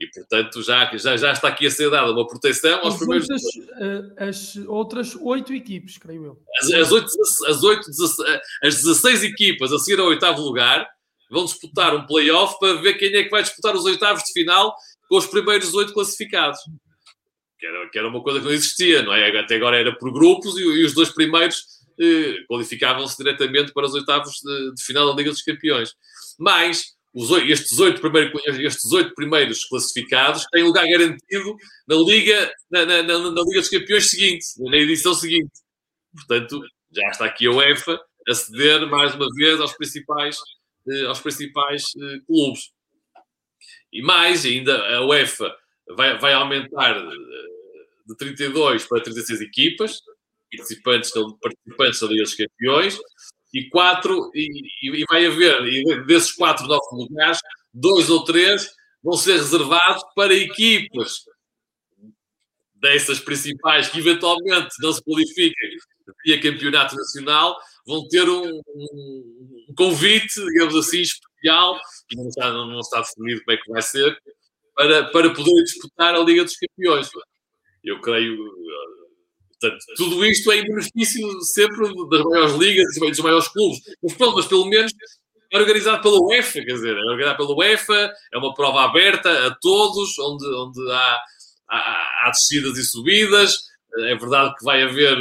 E, 0.00 0.06
portanto, 0.10 0.62
já, 0.62 0.90
já, 0.96 1.16
já 1.16 1.32
está 1.32 1.48
aqui 1.48 1.66
a 1.66 1.70
ser 1.70 1.90
dada 1.90 2.10
uma 2.10 2.26
proteção 2.26 2.78
aos 2.78 2.94
as 2.94 2.98
primeiros. 2.98 3.28
Outras, 3.28 3.42
eh, 3.80 4.28
as 4.28 4.56
outras 4.66 5.16
oito 5.16 5.52
equipes, 5.52 5.98
creio 5.98 6.24
eu. 6.24 6.42
As, 6.58 6.72
as, 6.72 6.90
oito, 6.92 7.06
as, 7.46 7.62
oito, 7.62 7.90
as 8.62 8.76
16 8.76 9.24
equipas 9.24 9.70
a 9.70 9.78
seguir 9.78 10.00
ao 10.00 10.06
oitavo 10.06 10.40
lugar 10.40 10.88
vão 11.30 11.44
disputar 11.44 11.94
um 11.94 12.06
play-off 12.06 12.58
para 12.58 12.80
ver 12.80 12.94
quem 12.94 13.14
é 13.14 13.24
que 13.24 13.30
vai 13.30 13.42
disputar 13.42 13.76
os 13.76 13.84
oitavos 13.84 14.22
de 14.24 14.32
final 14.32 14.74
com 15.06 15.18
os 15.18 15.26
primeiros 15.26 15.74
oito 15.74 15.92
classificados. 15.92 16.58
Que 17.58 17.66
era, 17.66 17.90
que 17.90 17.98
era 17.98 18.08
uma 18.08 18.22
coisa 18.22 18.38
que 18.38 18.46
não 18.46 18.52
existia, 18.52 19.02
não 19.02 19.12
é? 19.12 19.38
Até 19.38 19.56
agora 19.56 19.78
era 19.78 19.94
por 19.94 20.10
grupos 20.10 20.56
e, 20.56 20.62
e 20.62 20.84
os 20.84 20.94
dois 20.94 21.10
primeiros 21.10 21.62
eh, 22.00 22.36
qualificavam-se 22.48 23.18
diretamente 23.18 23.70
para 23.74 23.84
os 23.84 23.92
oitavos 23.92 24.32
de, 24.42 24.74
de 24.74 24.82
final 24.82 25.10
da 25.10 25.14
Liga 25.14 25.30
dos 25.30 25.42
Campeões 25.42 25.94
mais 26.40 26.94
os, 27.12 27.30
estes, 27.30 27.78
oito 27.78 28.00
primeiros, 28.00 28.40
estes 28.46 28.92
oito 28.92 29.14
primeiros 29.14 29.64
classificados 29.64 30.44
têm 30.52 30.62
lugar 30.62 30.86
garantido 30.88 31.56
na 31.86 31.96
Liga, 31.96 32.52
na, 32.70 32.86
na, 32.86 33.02
na, 33.02 33.18
na, 33.18 33.42
Liga 33.42 33.60
dos 33.60 33.68
Campeões 33.68 34.10
seguinte, 34.10 34.46
na 34.58 34.76
edição 34.76 35.12
seguinte. 35.14 35.50
Portanto, 36.12 36.60
já 36.92 37.08
está 37.08 37.24
aqui 37.26 37.46
a 37.46 37.50
UEFA 37.50 38.00
a 38.28 38.34
ceder 38.34 38.86
mais 38.88 39.14
uma 39.14 39.26
vez 39.34 39.60
aos 39.60 39.72
principais, 39.72 40.36
eh, 40.88 41.06
aos 41.06 41.20
principais 41.20 41.84
eh, 41.96 42.18
clubes. 42.26 42.70
E 43.92 44.02
mais, 44.02 44.44
ainda 44.44 44.76
a 44.96 45.04
UEFA 45.04 45.52
vai, 45.96 46.18
vai 46.18 46.32
aumentar 46.32 46.96
eh, 46.96 47.10
de 48.06 48.16
32 48.16 48.86
para 48.86 49.02
36 49.02 49.40
equipas, 49.40 50.00
participantes, 50.56 51.12
participantes 51.40 52.00
da 52.00 52.06
Liga 52.06 52.22
dos 52.22 52.34
Campeões, 52.34 52.98
e 53.52 53.68
quatro, 53.68 54.30
e, 54.34 55.00
e 55.00 55.04
vai 55.08 55.26
haver, 55.26 55.62
e 55.64 56.04
desses 56.04 56.32
quatro 56.32 56.66
novos 56.66 56.86
lugares, 56.92 57.40
dois 57.72 58.08
ou 58.10 58.24
três 58.24 58.68
vão 59.02 59.14
ser 59.14 59.32
reservados 59.32 60.02
para 60.14 60.34
equipas 60.34 61.24
dessas 62.74 63.18
principais 63.18 63.88
que 63.88 63.98
eventualmente 63.98 64.74
não 64.80 64.92
se 64.92 65.02
qualifiquem 65.02 65.76
via 66.24 66.40
campeonato 66.40 66.96
nacional, 66.96 67.56
vão 67.86 68.06
ter 68.08 68.28
um, 68.28 68.60
um, 68.74 69.74
convite, 69.76 70.34
digamos 70.52 70.74
assim, 70.74 71.00
especial, 71.00 71.78
que 72.08 72.16
não 72.16 72.28
está, 72.28 72.52
não, 72.52 72.80
está 72.80 73.00
definido 73.00 73.42
como 73.44 73.56
é 73.56 73.60
que 73.60 73.70
vai 73.70 73.82
ser, 73.82 74.18
para, 74.74 75.04
para 75.10 75.32
poder 75.32 75.62
disputar 75.62 76.14
a 76.14 76.18
Liga 76.20 76.44
dos 76.44 76.56
Campeões. 76.56 77.08
Eu 77.84 78.00
creio, 78.00 78.36
Portanto, 79.60 79.84
tudo 79.96 80.24
isto 80.24 80.50
é 80.50 80.58
em 80.58 80.64
benefício 80.64 81.40
sempre 81.42 81.92
das 82.08 82.24
maiores 82.24 82.54
ligas 82.54 82.96
e 82.96 83.00
dos 83.00 83.20
maiores 83.20 83.48
clubes. 83.48 83.78
Mas 84.02 84.14
pronto, 84.14 84.36
mas 84.36 84.46
pelo 84.46 84.66
menos 84.66 84.92
é 85.52 85.58
organizado 85.58 86.02
pela 86.02 86.20
UEFA, 86.20 86.64
quer 86.64 86.72
dizer, 86.72 86.96
é 86.96 87.00
organizado 87.00 87.36
pela 87.36 87.56
UEFA, 87.56 88.12
é 88.32 88.38
uma 88.38 88.54
prova 88.54 88.84
aberta 88.84 89.46
a 89.46 89.54
todos, 89.56 90.18
onde, 90.18 90.46
onde 90.46 90.92
há, 90.92 91.18
há, 91.68 92.26
há 92.26 92.30
descidas 92.30 92.78
e 92.78 92.84
subidas. 92.84 93.58
É 93.98 94.14
verdade 94.14 94.54
que 94.56 94.64
vai 94.64 94.82
haver 94.82 95.18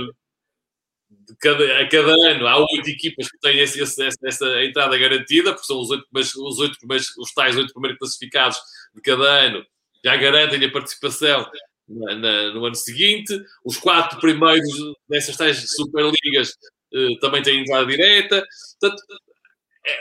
cada, 1.39 1.79
a 1.79 1.89
cada 1.89 2.11
ano 2.11 2.47
há 2.47 2.57
oito 2.57 2.89
equipas 2.89 3.29
que 3.29 3.39
têm 3.39 3.59
esse, 3.59 3.81
esse, 3.81 4.15
essa 4.23 4.63
entrada 4.63 4.97
garantida, 4.97 5.51
porque 5.51 5.65
são 5.65 5.79
os 5.79 5.89
oito, 5.89 6.05
os 6.13 6.59
oito 6.59 6.77
primeiros, 6.77 7.07
os 7.17 7.33
tais 7.33 7.57
oito 7.57 7.73
primeiros 7.73 7.99
classificados 7.99 8.57
de 8.93 9.01
cada 9.01 9.23
ano 9.23 9.65
já 10.03 10.15
garantem 10.15 10.63
a 10.63 10.71
participação 10.71 11.49
na, 11.89 12.15
na, 12.15 12.53
no 12.53 12.65
ano 12.65 12.75
seguinte. 12.75 13.37
Os 13.65 13.77
quatro 13.77 14.19
primeiros 14.19 14.69
dessas 15.09 15.35
tais 15.35 15.65
Superligas 15.69 16.51
uh, 16.93 17.19
também 17.19 17.41
têm 17.41 17.61
entrada 17.61 17.85
direta. 17.85 18.45
Portanto, 18.79 19.03
é, 19.85 19.99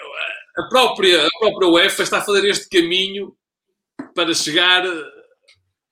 a, 0.58 0.68
própria, 0.68 1.26
a 1.26 1.30
própria 1.38 1.68
UEFA 1.68 2.02
está 2.02 2.18
a 2.18 2.24
fazer 2.24 2.46
este 2.48 2.68
caminho 2.68 3.34
para 4.14 4.34
chegar 4.34 4.84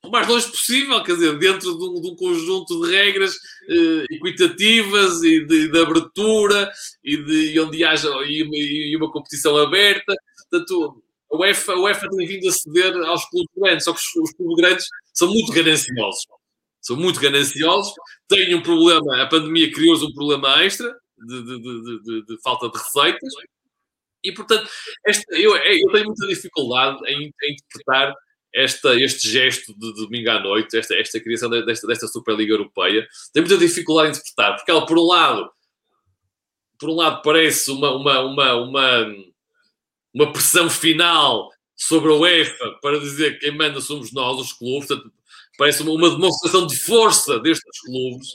o 0.07 0.11
mais 0.11 0.27
longe 0.29 0.49
possível, 0.49 1.03
quer 1.03 1.15
dizer, 1.15 1.39
dentro 1.39 1.77
de 1.77 1.85
um, 1.85 2.01
de 2.01 2.11
um 2.11 2.17
conjunto 2.17 2.81
de 2.81 2.93
regras 2.93 3.35
uh, 3.35 4.05
equitativas 4.11 5.23
e 5.23 5.45
de, 5.45 5.69
de, 5.69 5.79
abertura 5.81 6.71
e 7.05 7.17
de 7.17 7.61
onde 7.61 7.85
haja 7.85 8.09
e, 8.25 8.93
e 8.93 8.97
uma 8.97 9.11
competição 9.11 9.57
aberta. 9.57 10.15
Portanto, 10.49 11.03
a 11.33 11.37
UEFA, 11.37 11.73
a 11.73 11.81
UEFA 11.81 12.09
tem 12.09 12.27
vindo 12.27 12.49
a 12.49 12.53
ceder 12.53 12.97
aos 13.05 13.29
clubes 13.29 13.51
grandes, 13.57 13.85
só 13.85 13.93
que 13.93 13.99
os, 13.99 14.31
os 14.31 14.37
clubes 14.37 14.57
grandes 14.57 14.87
são 15.17 15.29
muito 15.29 15.53
gananciosos. 15.53 16.27
São 16.81 16.97
muito 16.97 17.19
gananciosos, 17.19 17.93
têm 18.29 18.55
um 18.55 18.63
problema, 18.63 19.23
a 19.23 19.27
pandemia 19.27 19.73
criou-lhes 19.73 20.05
um 20.05 20.13
problema 20.13 20.63
extra 20.63 20.95
de, 21.19 21.43
de, 21.43 22.03
de, 22.03 22.27
de, 22.27 22.43
falta 22.43 22.69
de 22.69 22.79
receitas, 22.79 23.33
e 24.23 24.33
portanto, 24.33 24.71
esta, 25.05 25.37
eu, 25.37 25.57
é, 25.57 25.75
eu, 25.75 25.91
tenho 25.91 26.05
muita 26.07 26.29
dificuldade 26.29 26.99
em, 27.09 27.33
em 27.43 27.53
interpretar 27.53 28.15
esta, 28.55 28.95
este 29.01 29.29
gesto 29.29 29.77
de, 29.77 29.95
domingo 29.95 30.31
à 30.31 30.39
noite, 30.39 30.79
esta, 30.79 30.95
esta 30.95 31.19
criação 31.19 31.51
desta, 31.51 31.87
desta 31.89 32.07
Superliga 32.07 32.53
Europeia, 32.53 33.05
tenho 33.33 33.47
muita 33.47 33.59
dificuldade 33.59 34.09
em 34.09 34.13
interpretar, 34.13 34.55
porque 34.55 34.71
ela, 34.71 34.87
por 34.87 34.97
um 34.97 35.07
lado, 35.07 35.51
por 36.79 36.91
um 36.91 36.95
lado 36.95 37.21
parece 37.23 37.69
uma, 37.73 37.97
uma, 37.97 38.21
uma, 38.21 38.55
uma 38.55 39.17
uma 40.17 40.33
pressão 40.33 40.71
final 40.71 41.51
sobre 41.77 42.11
a 42.11 42.15
UEFA 42.15 42.79
para 42.81 42.99
dizer 42.99 43.35
que 43.35 43.47
quem 43.47 43.57
manda 43.57 43.81
somos 43.81 44.13
nós, 44.13 44.39
os 44.39 44.53
clubes. 44.53 44.89
Portanto, 44.89 45.13
parece 45.59 45.83
uma, 45.83 46.11
demonstração 46.11 46.67
de 46.67 46.79
força 46.79 47.39
destes 47.41 47.81
clubes. 47.81 48.29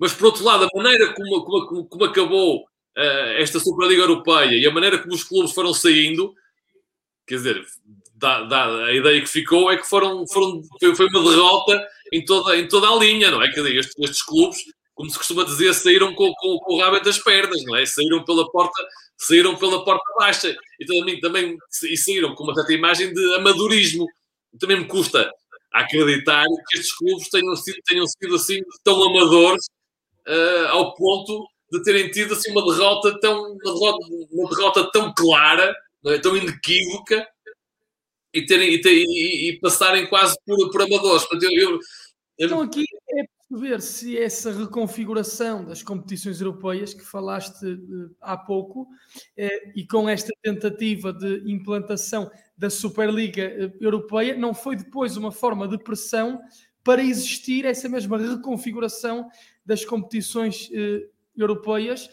Mas, 0.00 0.12
por 0.12 0.26
outro 0.26 0.44
lado, 0.44 0.64
a 0.64 0.76
maneira 0.76 1.12
como, 1.12 1.44
como, 1.44 1.86
como 1.86 2.04
acabou 2.04 2.62
uh, 2.62 3.32
esta 3.38 3.60
Superliga 3.60 4.02
Europeia 4.02 4.56
e 4.56 4.66
a 4.66 4.72
maneira 4.72 4.98
como 4.98 5.14
os 5.14 5.22
clubes 5.22 5.52
foram 5.52 5.72
saindo 5.72 6.34
quer 7.26 7.36
dizer, 7.36 7.64
dá, 8.14 8.42
dá, 8.44 8.84
a 8.86 8.92
ideia 8.92 9.20
que 9.20 9.28
ficou 9.28 9.70
é 9.70 9.76
que 9.76 9.86
foram, 9.86 10.26
foram, 10.26 10.62
foi, 10.80 10.94
foi, 10.94 11.06
uma 11.06 11.30
derrota 11.30 11.86
em 12.12 12.24
toda, 12.24 12.56
em 12.56 12.68
toda 12.68 12.88
a 12.88 12.96
linha, 12.96 13.30
não 13.30 13.42
é? 13.42 13.48
Quer 13.48 13.62
dizer, 13.62 13.76
estes, 13.76 13.94
estes 13.98 14.22
clubes, 14.22 14.58
como 14.94 15.10
se 15.10 15.18
costuma 15.18 15.44
dizer, 15.44 15.72
saíram 15.74 16.14
com, 16.14 16.32
com, 16.34 16.58
com 16.58 16.74
o 16.74 16.80
rabo 16.80 17.00
das 17.00 17.18
pernas, 17.18 17.62
não 17.64 17.76
é? 17.76 17.84
Saíram 17.86 18.24
pela 18.24 18.50
porta, 18.50 18.80
saíram 19.16 19.56
pela 19.56 19.84
porta 19.84 20.04
baixa 20.18 20.56
e 20.80 20.86
também, 20.86 21.20
também 21.20 21.56
e 21.84 21.96
saíram 21.96 22.34
com 22.34 22.44
uma 22.44 22.54
certa 22.54 22.72
imagem 22.72 23.12
de 23.12 23.34
amadorismo. 23.34 24.06
Também 24.58 24.80
me 24.80 24.86
custa 24.86 25.30
acreditar 25.72 26.44
que 26.68 26.78
estes 26.78 26.96
clubes 26.96 27.28
tenham 27.28 27.56
sido, 27.56 27.78
tenham 27.84 28.06
sido 28.06 28.34
assim 28.36 28.60
tão 28.84 29.02
amadores 29.02 29.66
uh, 30.28 30.68
ao 30.68 30.94
ponto 30.94 31.46
de 31.72 31.82
terem 31.82 32.10
tido 32.10 32.34
assim 32.34 32.50
uma 32.52 32.64
derrota 32.64 33.18
tão, 33.20 33.52
uma 33.52 33.74
derrota, 33.74 34.06
uma 34.30 34.50
derrota 34.50 34.90
tão 34.92 35.12
clara, 35.12 35.74
é? 36.06 36.18
tão 36.18 36.36
inequívoca 36.36 37.26
e, 38.32 38.46
terem, 38.46 38.74
e, 38.74 38.80
ter, 38.80 38.92
e, 38.92 39.50
e, 39.50 39.60
passarem 39.60 40.06
quase 40.06 40.36
por, 40.46 40.70
por 40.70 40.82
amadores. 40.82 41.24
Portanto, 41.24 41.52
eu, 41.52 41.72
eu, 41.72 41.80
então 42.38 42.60
aqui 42.60 42.84
é 43.10 43.24
perceber 43.54 43.80
se 43.80 44.18
essa 44.18 44.52
reconfiguração 44.52 45.64
das 45.64 45.82
competições 45.82 46.40
europeias 46.40 46.92
que 46.92 47.04
falaste 47.04 47.64
uh, 47.64 48.10
há 48.20 48.36
pouco 48.36 48.82
uh, 48.82 49.72
e 49.74 49.86
com 49.86 50.08
esta 50.08 50.32
tentativa 50.42 51.12
de 51.12 51.42
implantação 51.46 52.30
da 52.58 52.68
Superliga 52.68 53.46
uh, 53.46 53.72
Europeia 53.80 54.36
não 54.36 54.52
foi 54.52 54.76
depois 54.76 55.16
uma 55.16 55.30
forma 55.30 55.68
de 55.68 55.78
pressão 55.78 56.40
para 56.82 57.02
existir 57.02 57.64
essa 57.64 57.88
mesma 57.88 58.18
reconfiguração 58.18 59.28
das 59.64 59.84
competições 59.86 60.68
europeias 61.34 62.10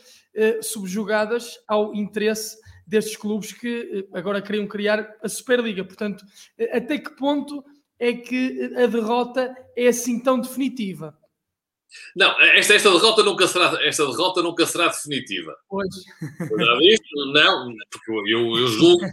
subjugadas 0.63 1.59
ao 1.67 1.93
interesse 1.93 2.57
destes 2.87 3.17
clubes 3.17 3.51
que 3.51 4.07
agora 4.13 4.41
queriam 4.41 4.65
criar 4.65 5.13
a 5.21 5.27
Superliga. 5.27 5.83
Portanto, 5.83 6.23
até 6.71 6.97
que 6.97 7.13
ponto 7.17 7.61
é 7.99 8.13
que 8.13 8.73
a 8.77 8.85
derrota 8.85 9.53
é 9.75 9.89
assim 9.89 10.23
tão 10.23 10.39
definitiva? 10.39 11.20
Não, 12.15 12.39
esta, 12.41 12.73
esta, 12.75 12.91
derrota 12.91 13.23
nunca 13.23 13.47
será, 13.47 13.77
esta 13.85 14.05
derrota 14.05 14.41
nunca 14.41 14.65
será 14.65 14.87
definitiva. 14.87 15.55
Pois. 15.69 15.89
Não, 17.33 17.75
porque 17.91 18.11
eu, 18.11 18.57
eu 18.57 18.67
julgo 18.67 19.05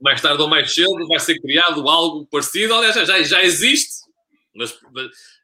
mais 0.00 0.20
tarde 0.20 0.40
ou 0.40 0.48
mais 0.48 0.72
cedo 0.72 1.06
vai 1.06 1.20
ser 1.20 1.38
criado 1.40 1.88
algo 1.88 2.26
parecido. 2.26 2.74
Aliás, 2.74 2.94
já, 2.94 3.22
já 3.22 3.44
existe, 3.44 4.00
mas 4.54 4.76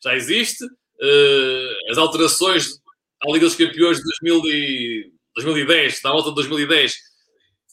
já 0.02 0.14
existe. 0.14 0.64
Uh, 0.64 1.90
as 1.90 1.98
alterações 1.98 2.80
à 3.22 3.30
Liga 3.30 3.46
dos 3.46 3.54
Campeões 3.54 3.98
de 3.98 4.04
2000 4.22 4.46
e, 4.46 5.12
2010, 5.36 6.02
na 6.02 6.12
volta 6.12 6.30
de 6.30 6.36
2010, 6.36 6.96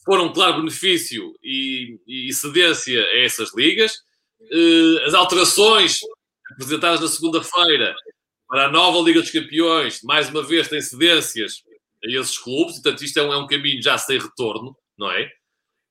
foram 0.04 0.32
claro 0.32 0.58
benefício 0.58 1.34
e, 1.42 1.98
e 2.06 2.32
cedência 2.32 3.00
a 3.00 3.18
essas 3.24 3.54
ligas. 3.54 3.92
Uh, 4.42 4.98
as 5.06 5.14
alterações 5.14 6.00
apresentadas 6.52 7.00
na 7.00 7.08
segunda-feira 7.08 7.94
para 8.54 8.66
a 8.66 8.70
nova 8.70 9.00
Liga 9.00 9.20
dos 9.20 9.32
Campeões, 9.32 10.00
mais 10.04 10.28
uma 10.28 10.40
vez 10.40 10.68
tem 10.68 10.80
cedências 10.80 11.64
a 12.04 12.08
esses 12.08 12.38
clubes, 12.38 12.74
portanto 12.74 13.02
isto 13.02 13.18
é 13.18 13.22
um, 13.24 13.32
é 13.32 13.36
um 13.36 13.48
caminho 13.48 13.82
já 13.82 13.98
sem 13.98 14.16
retorno, 14.16 14.76
não 14.96 15.10
é? 15.10 15.28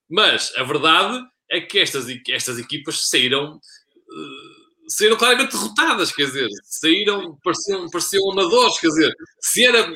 Mas 0.08 0.50
a 0.56 0.62
verdade 0.62 1.22
é 1.50 1.60
que 1.60 1.78
estas, 1.78 2.06
estas 2.26 2.58
equipas 2.58 3.06
saíram, 3.10 3.56
uh, 3.56 4.90
saíram 4.90 5.18
claramente 5.18 5.52
derrotadas, 5.52 6.10
quer 6.10 6.24
dizer, 6.24 6.48
saíram, 6.62 7.38
pareciam, 7.44 7.90
pareciam 7.90 8.30
amadores, 8.32 8.80
quer 8.80 8.88
dizer, 8.88 9.14
se 9.42 9.62
era. 9.62 9.94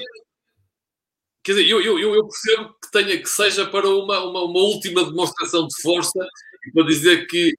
Quer 1.43 1.53
dizer, 1.53 1.69
eu, 1.71 1.81
eu, 1.81 1.99
eu 2.17 2.29
percebo 2.29 2.75
que, 2.83 2.91
tenha, 2.93 3.19
que 3.19 3.31
seja 3.31 3.65
para 3.65 3.89
uma, 3.89 4.25
uma, 4.25 4.43
uma 4.43 4.61
última 4.61 5.05
demonstração 5.05 5.67
de 5.67 5.81
força 5.81 6.21
para 6.75 6.85
dizer 6.85 7.27
que 7.29 7.55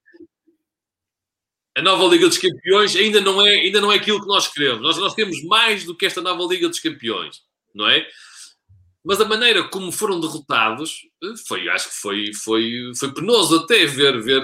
a 1.78 1.82
nova 1.82 2.05
Liga 2.05 2.28
dos 2.28 2.38
Campeões 2.38 2.95
ainda 2.95 3.22
não 3.22 3.45
é, 3.45 3.51
ainda 3.51 3.80
não 3.80 3.91
é 3.91 3.95
aquilo 3.95 4.22
que 4.22 4.28
nós 4.28 4.47
queremos. 4.47 4.82
Nós, 4.82 4.97
nós 4.97 5.13
temos 5.13 5.41
mais 5.43 5.84
do 5.84 5.95
que 5.95 6.05
esta 6.05 6.22
nova 6.22 6.43
Liga 6.51 6.67
dos 6.67 6.80
Campeões, 6.80 7.41
não 7.74 7.88
é? 7.88 8.05
Mas 9.03 9.22
a 9.22 9.26
maneira 9.26 9.63
como 9.63 9.91
foram 9.91 10.20
derrotados 10.20 11.01
foi, 11.47 11.70
acho 11.70 11.89
que 11.89 11.95
foi, 11.95 12.34
foi, 12.34 12.91
foi 12.97 13.13
penoso 13.13 13.57
até 13.57 13.86
ver, 13.86 14.22
ver 14.22 14.41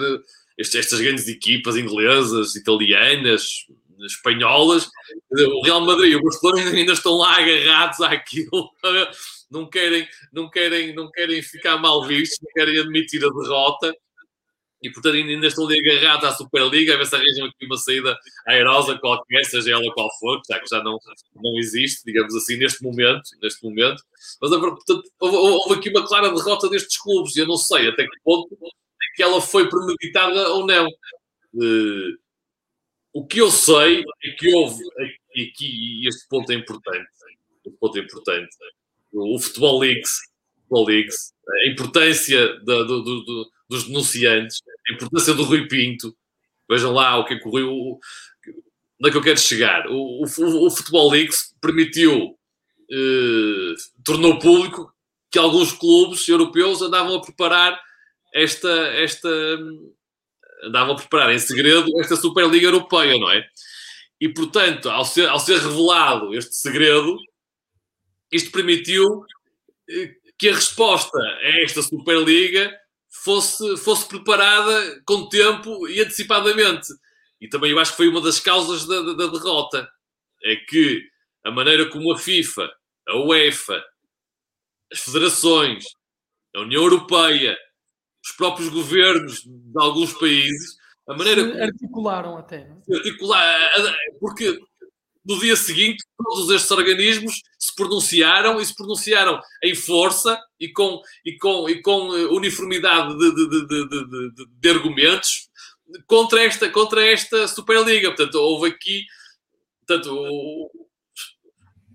estas, 0.57 0.75
estas 0.75 1.01
grandes 1.01 1.27
equipas 1.27 1.75
inglesas, 1.75 2.55
italianas, 2.55 3.65
espanholas. 4.05 4.89
O 5.31 5.63
Real 5.63 5.81
Madrid 5.81 6.13
e 6.13 6.15
o 6.15 6.21
Barcelona 6.21 6.69
ainda 6.69 6.93
estão 6.93 7.13
lá 7.13 7.37
agarrados 7.37 7.99
àquilo. 8.01 8.71
Não 9.47 9.69
querem, 9.69 10.07
não 10.33 10.49
querem, 10.49 10.95
não 10.95 11.09
querem 11.11 11.39
ficar 11.41 11.77
mal 11.77 12.03
vistos, 12.03 12.39
não 12.41 12.51
querem 12.51 12.79
admitir 12.79 13.23
a 13.23 13.29
derrota 13.29 13.95
e 14.85 14.91
portanto 14.91 15.15
ainda 15.15 15.47
estão 15.47 15.65
ali 15.65 15.79
agarrados 15.79 16.29
à 16.29 16.31
Superliga, 16.33 16.93
a 16.93 16.97
ver 16.97 17.07
se 17.07 17.15
arranjam 17.15 17.47
aqui 17.47 17.65
uma 17.65 17.77
saída 17.77 18.15
airosa 18.47 18.99
qualquer, 18.99 19.43
seja 19.45 19.71
ela 19.71 19.91
qual 19.93 20.09
for, 20.19 20.39
já 20.47 20.59
que 20.59 20.67
já 20.69 20.83
não, 20.83 20.99
não 21.35 21.57
existe, 21.57 22.03
digamos 22.05 22.35
assim, 22.35 22.55
neste 22.57 22.83
momento, 22.83 23.23
neste 23.41 23.63
momento. 23.63 24.03
Mas 24.39 24.51
portanto, 24.51 25.03
houve, 25.19 25.73
aqui 25.73 25.89
uma 25.89 26.07
clara 26.07 26.29
derrota 26.29 26.69
destes 26.69 27.01
clubes, 27.01 27.35
e 27.35 27.39
eu 27.39 27.47
não 27.47 27.57
sei 27.57 27.89
até 27.89 28.03
que 28.03 28.19
ponto 28.23 28.53
é 28.53 29.15
que 29.15 29.23
ela 29.23 29.41
foi 29.41 29.67
premeditada 29.67 30.49
ou 30.49 30.67
não. 30.67 30.87
Uh, 31.55 32.15
o 33.11 33.25
que 33.25 33.41
eu 33.41 33.49
sei 33.49 34.03
é 34.23 34.31
que 34.37 34.53
houve, 34.53 34.83
e 35.35 35.43
aqui 35.45 36.07
este 36.07 36.27
ponto 36.29 36.51
é 36.51 36.55
importante, 36.55 37.09
este 37.65 37.79
ponto 37.79 37.97
é 37.97 38.01
importante, 38.01 38.55
o 39.13 39.39
Futebol 39.39 39.79
Leagues, 39.79 40.11
Futebol 40.57 40.85
Leagues 40.85 41.33
a 41.47 41.69
importância 41.69 42.59
do, 42.59 42.85
do, 42.85 43.23
do 43.23 43.54
dos 43.69 43.85
denunciantes, 43.85 44.61
a 44.89 44.93
importância 44.93 45.33
do 45.33 45.43
Rui 45.43 45.67
Pinto. 45.67 46.15
Vejam 46.69 46.91
lá 46.93 47.17
o 47.17 47.25
que 47.25 47.35
é 47.35 47.39
que 47.39 47.47
o 47.47 47.51
Rui. 47.51 47.63
Onde 47.63 49.09
é 49.09 49.11
que 49.11 49.17
eu 49.17 49.21
quero 49.21 49.39
chegar? 49.39 49.87
O, 49.87 50.23
o, 50.23 50.67
o 50.67 50.71
Futebol 50.71 51.11
Leaks 51.11 51.53
permitiu, 51.61 52.37
eh, 52.91 53.73
tornou 54.03 54.39
público 54.39 54.93
que 55.29 55.37
alguns 55.37 55.73
clubes 55.73 56.27
europeus 56.29 56.81
andavam 56.81 57.15
a 57.15 57.21
preparar 57.21 57.77
esta, 58.33 58.69
esta 58.69 59.29
andavam 60.63 60.93
a 60.93 60.97
preparar 60.97 61.33
em 61.33 61.39
segredo 61.39 61.87
esta 61.99 62.15
Superliga 62.15 62.67
Europeia, 62.67 63.17
não 63.17 63.29
é? 63.31 63.45
E 64.19 64.29
portanto, 64.29 64.89
ao 64.89 65.05
ser, 65.05 65.27
ao 65.27 65.39
ser 65.39 65.59
revelado 65.59 66.33
este 66.33 66.55
segredo, 66.55 67.17
isto 68.31 68.51
permitiu 68.51 69.25
eh, 69.89 70.15
que 70.37 70.49
a 70.49 70.55
resposta 70.55 71.17
a 71.17 71.61
esta 71.61 71.81
Superliga 71.81 72.73
fosse, 73.25 73.77
fosse 73.77 74.07
preparada 74.07 75.01
com 75.03 75.27
tempo 75.27 75.87
e 75.87 75.99
antecipadamente. 75.99 76.87
E 77.41 77.49
também 77.49 77.71
eu 77.71 77.79
acho 77.79 77.91
que 77.91 77.97
foi 77.97 78.07
uma 78.07 78.21
das 78.21 78.39
causas 78.39 78.85
da, 78.85 79.01
da, 79.01 79.13
da 79.13 79.27
derrota. 79.27 79.89
É 80.43 80.55
que 80.55 81.01
a 81.43 81.49
maneira 81.49 81.89
como 81.89 82.13
a 82.13 82.17
FIFA, 82.19 82.71
a 83.07 83.17
UEFA, 83.17 83.83
as 84.91 84.99
federações, 84.99 85.85
a 86.55 86.61
União 86.61 86.83
Europeia, 86.83 87.57
os 88.23 88.31
próprios 88.33 88.69
governos 88.69 89.41
de 89.43 89.81
alguns 89.81 90.13
países, 90.13 90.77
a 91.07 91.15
maneira 91.15 91.51
se 91.51 91.61
articularam 91.61 92.37
até. 92.37 92.71
Articular, 92.91 93.71
porque 94.19 94.59
no 95.25 95.39
dia 95.39 95.55
seguinte, 95.55 96.03
todos 96.17 96.49
estes 96.51 96.69
organismos 96.69 97.41
se 97.57 97.73
pronunciaram 97.75 98.61
e 98.61 98.65
se 98.65 98.75
pronunciaram 98.75 99.41
em 99.63 99.73
força 99.73 100.39
e 100.59 100.71
com, 100.71 101.01
e 101.25 101.37
com, 101.37 101.67
e 101.67 101.81
com 101.81 102.15
eh, 102.15 102.25
uniformidade 102.25 103.17
de, 103.17 103.33
de, 103.33 103.67
de, 103.67 104.47
de, 104.47 104.69
argumentos 104.69 105.49
contra 106.05 106.43
esta, 106.43 106.69
contra 106.69 107.03
esta 107.05 107.47
Superliga. 107.47 108.09
Portanto, 108.09 108.35
houve 108.35 108.69
aqui. 108.69 109.03
Portanto, 109.85 110.71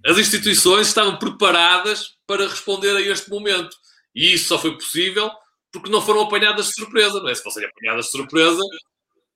as 0.05 0.19
instituições 0.19 0.89
estavam 0.89 1.17
preparadas 1.17 2.17
para 2.27 2.49
responder 2.49 2.97
a 2.97 3.01
este 3.01 3.31
momento. 3.31 3.77
E 4.15 4.33
isso 4.33 4.49
só 4.49 4.59
foi 4.59 4.75
possível 4.75 5.31
porque 5.73 5.91
não 5.91 6.03
foram 6.03 6.23
apanhadas 6.23 6.67
de 6.67 6.75
surpresa, 6.75 7.21
não 7.21 7.29
é? 7.29 7.35
Se 7.35 7.45
fossem 7.45 7.65
apanhadas 7.65 8.07
de 8.07 8.11
surpresa, 8.11 8.61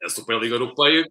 a 0.04 0.08
Superliga 0.08 0.54
Europeia, 0.54 1.06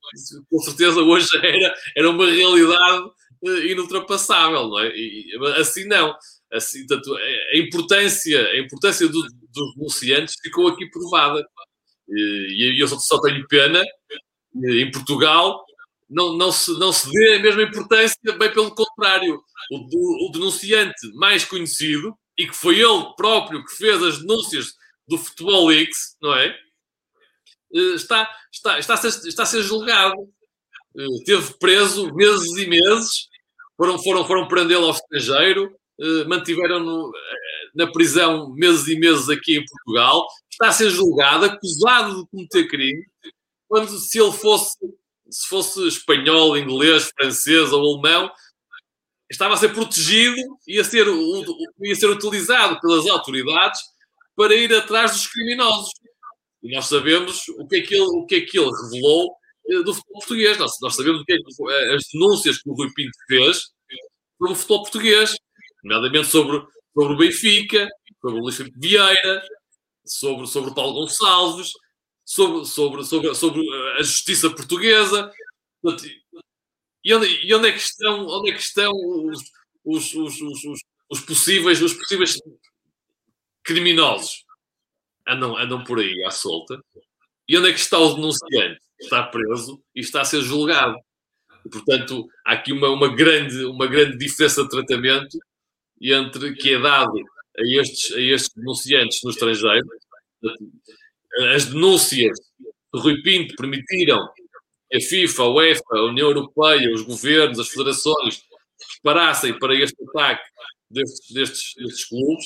com 0.50 0.60
certeza, 0.60 1.02
hoje 1.02 1.28
era, 1.44 1.76
era 1.96 2.10
uma 2.10 2.30
realidade 2.30 3.04
uh, 3.44 3.58
inultrapassável, 3.66 4.68
não 4.68 4.80
é? 4.80 4.92
E, 4.96 5.36
assim 5.58 5.86
não. 5.86 6.16
Assim, 6.52 6.86
tanto, 6.86 7.16
a 7.16 7.58
importância, 7.58 8.40
a 8.48 8.60
importância 8.60 9.08
do, 9.08 9.22
dos 9.22 9.76
denunciantes 9.76 10.36
ficou 10.42 10.68
aqui 10.68 10.90
provada. 10.90 11.44
E, 12.08 12.76
e 12.76 12.80
eu 12.80 12.88
só, 12.88 12.98
só 13.00 13.20
tenho 13.22 13.48
pena, 13.48 13.84
em 14.56 14.92
Portugal, 14.92 15.66
não, 16.10 16.38
não, 16.38 16.52
se, 16.52 16.72
não 16.78 16.94
se 16.94 17.10
dê 17.10 17.36
a 17.36 17.40
mesma 17.40 17.64
importância, 17.64 18.18
bem 18.38 18.54
pelo 18.54 18.74
contrário. 18.74 19.42
O, 19.72 20.28
o 20.28 20.32
denunciante 20.32 21.08
mais 21.16 21.44
conhecido, 21.44 22.16
e 22.38 22.48
que 22.48 22.56
foi 22.56 22.80
ele 22.80 23.14
próprio 23.16 23.64
que 23.66 23.76
fez 23.76 24.02
as 24.04 24.20
denúncias 24.20 24.74
do 25.08 25.18
Futebol 25.18 25.68
Leaks, 25.68 26.16
não 26.22 26.34
é? 26.36 26.56
Eh, 27.74 27.96
está, 27.96 28.30
está, 28.52 28.80
está, 28.80 28.94
a 28.94 28.98
ser, 28.98 29.28
está 29.28 29.44
a 29.44 29.48
ser 29.48 29.64
julgado. 29.64 30.16
Uh, 30.96 31.24
teve 31.26 31.54
preso 31.60 32.14
meses 32.14 32.56
e 32.56 32.68
meses, 32.68 33.28
foram, 33.76 33.98
foram, 33.98 34.28
foram 34.28 34.48
prendê-lo 34.48 34.86
ao 34.86 34.92
estrangeiro, 34.92 35.76
uh, 36.00 36.30
mantiveram-no 36.30 37.12
na 37.74 37.92
prisão 37.92 38.54
meses 38.54 38.88
e 38.88 39.00
meses 39.00 39.28
aqui 39.28 39.58
em 39.58 39.66
Portugal, 39.66 40.28
está 40.52 40.68
a 40.68 40.72
ser 40.72 40.92
julgado, 40.92 41.46
acusado 41.46 42.22
de 42.22 42.30
cometer 42.30 42.68
crime, 42.68 43.04
quando 43.68 43.98
se 43.98 44.20
ele 44.20 44.32
fosse, 44.32 44.78
se 45.28 45.48
fosse 45.48 45.88
espanhol, 45.88 46.56
inglês, 46.56 47.12
francês 47.20 47.74
ou 47.74 47.94
alemão, 47.94 48.32
estava 49.32 49.56
a 49.56 49.58
ser 49.58 49.74
protegido 49.74 50.38
e 50.68 50.80
a 50.80 50.84
ser, 50.84 51.08
ia 51.08 51.96
ser 51.96 52.08
utilizado 52.08 52.80
pelas 52.80 53.08
autoridades 53.08 53.82
para 54.36 54.54
ir 54.54 54.72
atrás 54.76 55.12
dos 55.12 55.26
criminosos. 55.26 55.90
E 56.64 56.74
nós 56.74 56.88
sabemos 56.88 57.48
o 57.60 57.68
que 57.68 57.76
é 57.78 57.82
que 57.82 57.94
ele, 57.94 58.06
o 58.06 58.26
que 58.26 58.36
é 58.36 58.42
que 58.42 58.58
ele 58.58 58.72
revelou 58.72 59.36
eh, 59.70 59.84
do 59.84 59.94
futebol 59.94 60.20
português. 60.20 60.58
Nós, 60.58 60.72
nós 60.82 60.96
sabemos 60.96 61.22
o 61.22 61.26
que 61.26 61.34
é 61.34 61.38
que, 61.38 61.72
eh, 61.72 61.96
as 61.96 62.08
denúncias 62.12 62.62
que 62.62 62.70
o 62.70 62.74
Rui 62.74 62.92
Pinto 62.94 63.18
fez 63.28 63.58
sobre 64.38 64.54
o 64.54 64.56
futebol 64.56 64.84
português, 64.84 65.36
nomeadamente 65.84 66.28
sobre, 66.28 66.66
sobre 66.94 67.14
o 67.14 67.18
Benfica, 67.18 67.88
sobre 68.22 68.40
o 68.40 68.44
Luís 68.44 68.58
Vieira, 68.78 69.44
sobre, 70.06 70.48
sobre 70.48 70.72
o 70.72 70.74
Paulo 70.74 70.94
Gonçalves, 70.94 71.72
sobre, 72.26 72.66
sobre, 72.66 73.04
sobre, 73.04 73.36
sobre 73.36 73.62
eh, 73.62 74.00
a 74.00 74.04
justiça 74.04 74.50
portuguesa. 74.50 75.32
E 77.04 77.14
onde, 77.14 77.28
e 77.46 77.54
onde 77.54 77.68
é 77.68 77.72
que 77.74 77.80
estão, 77.80 78.26
onde 78.26 78.52
é 78.52 78.54
que 78.54 78.62
estão 78.62 78.92
os, 78.94 79.42
os, 79.84 80.14
os, 80.14 80.42
os, 80.42 80.80
os 81.10 81.20
possíveis, 81.20 81.82
os 81.82 81.94
possíveis 81.94 82.38
criminosos? 83.64 84.46
Andam, 85.28 85.58
andam 85.58 85.84
por 85.84 86.00
aí 86.00 86.24
à 86.26 86.32
solta. 86.32 86.80
E 87.48 87.58
onde 87.58 87.70
é 87.70 87.74
que 87.74 87.80
está 87.80 87.98
o 88.00 88.16
denunciante? 88.16 88.80
Está 89.00 89.24
preso 89.24 89.82
e 89.96 90.02
está 90.02 90.22
a 90.22 90.26
ser 90.26 90.42
julgado. 90.42 90.96
E, 91.66 91.70
portanto, 91.70 92.28
há 92.46 92.54
aqui 92.54 92.72
uma, 92.72 92.90
uma, 92.90 93.14
grande, 93.14 93.66
uma 93.66 93.88
grande 93.88 94.18
diferença 94.18 94.64
de 94.64 94.70
tratamento 94.70 95.38
entre 96.02 96.54
que 96.56 96.74
é 96.74 96.80
dado 96.80 97.18
a 97.58 97.62
estes, 97.64 98.12
a 98.12 98.20
estes 98.20 98.54
denunciantes 98.56 99.20
no 99.24 99.32
estrangeiro. 99.32 99.88
As 101.54 101.66
denúncias 101.66 102.38
de 102.94 103.00
Rui 103.00 103.22
Pinto 103.22 103.56
permitiram 103.56 104.20
a 104.94 105.00
FIFA, 105.00 105.44
a 105.44 105.50
UEFA, 105.50 105.84
a 105.92 106.06
União 106.06 106.28
Europeia, 106.28 106.94
os 106.94 107.02
governos, 107.02 107.60
as 107.60 107.70
federações 107.70 108.36
se 108.36 109.02
preparassem 109.02 109.58
para 109.58 109.76
este 109.76 109.96
ataque 110.10 110.44
destes, 110.90 111.34
destes, 111.34 111.74
destes 111.78 112.06
clubes. 112.06 112.46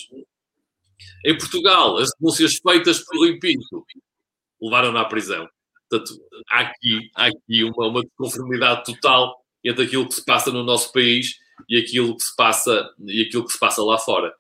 Em 1.25 1.37
Portugal, 1.37 1.97
as 1.97 2.09
denúncias 2.19 2.57
feitas 2.57 2.99
por 2.99 3.17
Rui 3.17 3.39
Pinto 3.39 3.85
levaram-na 4.61 5.01
à 5.01 5.05
prisão. 5.05 5.47
Portanto, 5.89 6.13
há 6.49 6.59
aqui, 6.61 7.09
há 7.15 7.25
aqui 7.27 7.63
uma, 7.63 7.87
uma 7.87 8.03
conformidade 8.17 8.83
total 8.85 9.35
entre 9.63 9.85
aquilo 9.85 10.07
que 10.07 10.15
se 10.15 10.25
passa 10.25 10.51
no 10.51 10.63
nosso 10.63 10.91
país 10.91 11.35
e 11.69 11.77
aquilo 11.77 12.15
que 12.15 12.23
se 12.23 12.35
passa, 12.35 12.89
e 13.05 13.21
aquilo 13.21 13.45
que 13.45 13.53
se 13.53 13.59
passa 13.59 13.83
lá 13.83 13.97
fora. 13.97 14.33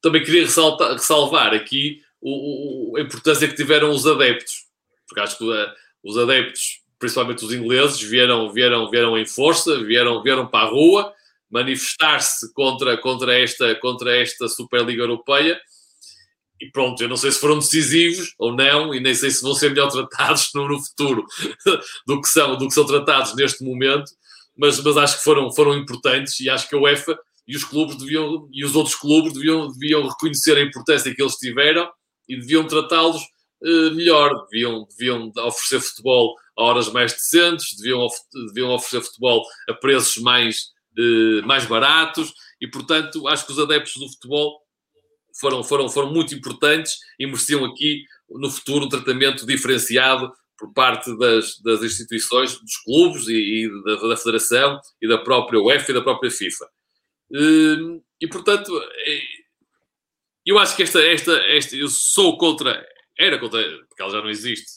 Também 0.00 0.22
queria 0.22 0.42
ressaltar, 0.42 0.92
ressalvar 0.92 1.54
aqui 1.54 2.02
o, 2.20 2.92
o, 2.92 2.96
a 2.96 3.00
importância 3.00 3.46
que 3.46 3.54
tiveram 3.54 3.90
os 3.90 4.06
adeptos, 4.06 4.66
porque 5.06 5.20
acho 5.20 5.38
que 5.38 5.44
uh, 5.44 5.72
os 6.02 6.16
adeptos, 6.16 6.82
principalmente 6.98 7.44
os 7.44 7.52
ingleses, 7.52 8.00
vieram, 8.00 8.50
vieram, 8.52 8.90
vieram 8.90 9.18
em 9.18 9.26
força, 9.26 9.82
vieram, 9.82 10.22
vieram 10.22 10.46
para 10.46 10.66
a 10.66 10.70
rua 10.70 11.14
manifestar-se 11.50 12.52
contra, 12.52 12.96
contra, 12.98 13.38
esta, 13.38 13.74
contra 13.76 14.16
esta 14.16 14.48
Superliga 14.48 15.02
Europeia. 15.02 15.60
E 16.60 16.70
pronto, 16.70 17.02
eu 17.02 17.08
não 17.08 17.16
sei 17.16 17.32
se 17.32 17.40
foram 17.40 17.58
decisivos 17.58 18.34
ou 18.38 18.54
não, 18.54 18.94
e 18.94 19.00
nem 19.00 19.14
sei 19.14 19.30
se 19.30 19.42
vão 19.42 19.54
ser 19.54 19.70
melhor 19.70 19.90
tratados 19.90 20.50
no, 20.54 20.68
no 20.68 20.78
futuro 20.78 21.24
do 22.06 22.20
que, 22.20 22.28
são, 22.28 22.56
do 22.56 22.68
que 22.68 22.74
são 22.74 22.84
tratados 22.84 23.34
neste 23.34 23.64
momento, 23.64 24.10
mas, 24.56 24.78
mas 24.82 24.96
acho 24.96 25.18
que 25.18 25.24
foram, 25.24 25.50
foram 25.52 25.76
importantes 25.76 26.38
e 26.40 26.50
acho 26.50 26.68
que 26.68 26.76
a 26.76 26.78
UEFA 26.78 27.18
e 27.48 27.56
os 27.56 27.64
clubes 27.64 27.96
deviam, 27.96 28.48
e 28.52 28.64
os 28.64 28.76
outros 28.76 28.94
clubes 28.94 29.32
deviam, 29.32 29.72
deviam 29.72 30.06
reconhecer 30.06 30.56
a 30.56 30.62
importância 30.62 31.12
que 31.12 31.20
eles 31.20 31.34
tiveram 31.34 31.90
e 32.28 32.38
deviam 32.38 32.64
tratá-los 32.64 33.22
uh, 33.62 33.94
melhor, 33.94 34.46
deviam, 34.50 34.86
deviam 34.96 35.32
oferecer 35.36 35.80
futebol 35.80 36.36
a 36.56 36.62
horas 36.62 36.92
mais 36.92 37.12
decentes, 37.12 37.76
deviam, 37.76 38.00
of, 38.00 38.16
deviam 38.48 38.70
oferecer 38.70 39.02
futebol 39.02 39.44
a 39.68 39.74
preços 39.74 40.22
mais, 40.22 40.66
uh, 40.98 41.46
mais 41.46 41.66
baratos 41.66 42.32
e, 42.60 42.68
portanto, 42.68 43.26
acho 43.28 43.46
que 43.46 43.52
os 43.52 43.58
adeptos 43.58 43.94
do 43.94 44.08
futebol 44.08 44.60
foram, 45.38 45.62
foram, 45.62 45.88
foram 45.88 46.12
muito 46.12 46.34
importantes 46.34 46.98
e 47.18 47.26
mereciam 47.26 47.64
aqui, 47.64 48.04
no 48.28 48.50
futuro, 48.50 48.84
um 48.84 48.88
tratamento 48.88 49.46
diferenciado 49.46 50.32
por 50.58 50.72
parte 50.74 51.16
das, 51.16 51.58
das 51.60 51.82
instituições, 51.82 52.58
dos 52.60 52.76
clubes 52.84 53.26
e, 53.28 53.64
e 53.64 53.84
da, 53.84 54.08
da, 54.08 54.16
Federação 54.16 54.78
e 55.00 55.08
da 55.08 55.16
própria 55.16 55.58
UEFA 55.58 55.90
e 55.90 55.94
da 55.94 56.02
própria 56.02 56.30
FIFA. 56.30 56.68
Hum, 57.32 58.02
e, 58.20 58.28
portanto, 58.28 58.78
é, 59.06 59.20
eu 60.44 60.58
acho 60.58 60.76
que 60.76 60.82
esta, 60.82 61.00
esta, 61.00 61.32
esta, 61.46 61.76
eu 61.76 61.88
sou 61.88 62.36
contra, 62.36 62.86
era 63.18 63.38
contra, 63.38 63.62
porque 63.88 64.02
ela 64.02 64.12
já 64.12 64.20
não 64.20 64.28
existe, 64.28 64.70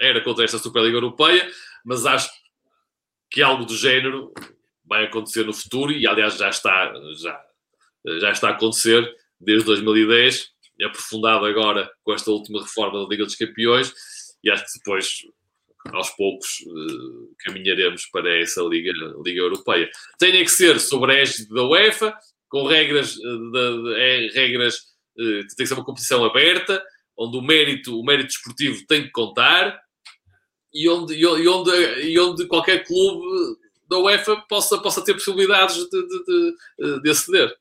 era 0.00 0.22
contra 0.22 0.44
esta 0.44 0.58
Superliga 0.58 0.96
Europeia, 0.96 1.50
mas 1.84 2.06
acho 2.06 2.30
que 3.30 3.42
algo 3.42 3.66
do 3.66 3.76
género 3.76 4.32
vai 4.86 5.04
acontecer 5.04 5.44
no 5.44 5.52
futuro 5.52 5.92
e, 5.92 6.06
aliás, 6.06 6.36
já 6.36 6.48
está, 6.48 6.92
já, 7.20 7.44
já 8.20 8.30
está 8.30 8.48
a 8.48 8.52
acontecer 8.52 9.06
desde 9.40 9.66
2010, 9.66 10.50
aprofundado 10.84 11.44
agora 11.44 11.90
com 12.02 12.12
esta 12.12 12.30
última 12.30 12.62
reforma 12.62 13.02
da 13.02 13.08
Liga 13.08 13.24
dos 13.24 13.36
Campeões, 13.36 13.92
e 14.42 14.50
acho 14.50 14.64
que 14.64 14.78
depois, 14.78 15.08
aos 15.92 16.10
poucos, 16.10 16.60
uh, 16.66 17.34
caminharemos 17.44 18.06
para 18.06 18.38
essa 18.40 18.62
Liga, 18.62 18.92
Liga 19.24 19.40
Europeia. 19.40 19.90
Tem 20.18 20.32
que 20.32 20.50
ser 20.50 20.78
sobre 20.78 21.12
a 21.12 21.14
égide 21.16 21.48
da 21.48 21.64
UEFA, 21.64 22.16
com 22.48 22.66
regras, 22.66 23.14
de, 23.14 23.52
de, 23.52 23.94
é, 23.96 24.28
regras 24.32 24.76
uh, 25.18 25.40
tem 25.40 25.56
que 25.58 25.66
ser 25.66 25.74
uma 25.74 25.84
competição 25.84 26.24
aberta, 26.24 26.82
onde 27.18 27.36
o 27.36 27.42
mérito, 27.42 27.98
o 27.98 28.04
mérito 28.04 28.30
esportivo 28.30 28.86
tem 28.86 29.04
que 29.04 29.10
contar, 29.10 29.80
e 30.72 30.88
onde, 30.88 31.14
e 31.14 31.26
onde, 31.26 31.70
e 32.02 32.18
onde 32.18 32.46
qualquer 32.46 32.84
clube 32.84 33.56
da 33.88 33.98
UEFA 33.98 34.36
possa, 34.48 34.78
possa 34.78 35.02
ter 35.04 35.14
possibilidades 35.14 35.76
de, 35.76 35.90
de, 35.90 36.56
de, 36.78 37.02
de 37.02 37.10
aceder. 37.10 37.56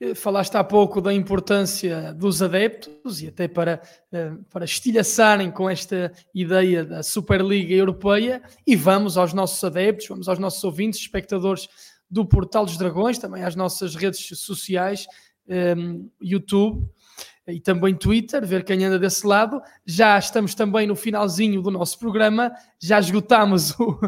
Eh, 0.00 0.14
falaste 0.14 0.54
há 0.56 0.62
pouco 0.62 1.00
da 1.00 1.12
importância 1.12 2.12
dos 2.12 2.40
adeptos 2.40 3.20
e 3.20 3.28
até 3.28 3.48
para, 3.48 3.82
eh, 4.12 4.32
para 4.50 4.64
estilhaçarem 4.64 5.50
com 5.50 5.68
esta 5.68 6.12
ideia 6.32 6.84
da 6.84 7.02
Superliga 7.02 7.74
Europeia. 7.74 8.42
E 8.66 8.76
vamos 8.76 9.18
aos 9.18 9.32
nossos 9.32 9.62
adeptos, 9.64 10.08
vamos 10.08 10.28
aos 10.28 10.38
nossos 10.38 10.62
ouvintes, 10.62 11.00
espectadores 11.00 11.68
do 12.08 12.24
Portal 12.24 12.64
dos 12.64 12.78
Dragões, 12.78 13.18
também 13.18 13.42
às 13.42 13.54
nossas 13.56 13.94
redes 13.94 14.26
sociais, 14.38 15.06
YouTube, 16.20 16.88
e 17.48 17.58
também 17.58 17.94
Twitter, 17.94 18.46
ver 18.46 18.62
quem 18.62 18.84
anda 18.84 18.98
desse 18.98 19.26
lado. 19.26 19.60
Já 19.84 20.18
estamos 20.18 20.54
também 20.54 20.86
no 20.86 20.94
finalzinho 20.94 21.62
do 21.62 21.70
nosso 21.70 21.98
programa, 21.98 22.52
já 22.78 22.98
esgotámos 22.98 23.70
o, 23.80 23.98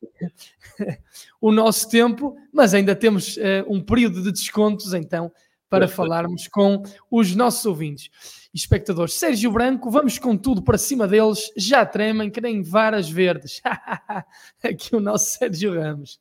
o 1.40 1.52
nosso 1.52 1.88
tempo, 1.90 2.34
mas 2.52 2.72
ainda 2.72 2.96
temos 2.96 3.36
uh, 3.36 3.64
um 3.68 3.80
período 3.80 4.22
de 4.22 4.32
descontos, 4.32 4.94
então, 4.94 5.30
para 5.68 5.86
falarmos 5.86 6.48
com 6.48 6.82
os 7.10 7.34
nossos 7.34 7.64
ouvintes 7.66 8.10
e 8.52 8.56
espectadores. 8.56 9.14
Sérgio 9.14 9.52
Branco, 9.52 9.90
vamos 9.90 10.18
com 10.18 10.36
tudo 10.36 10.62
para 10.62 10.78
cima 10.78 11.06
deles, 11.06 11.50
já 11.56 11.84
tremem, 11.84 12.30
querem 12.30 12.62
varas 12.62 13.10
verdes. 13.10 13.60
Aqui 14.64 14.96
o 14.96 15.00
nosso 15.00 15.38
Sérgio 15.38 15.74
Ramos. 15.74 16.18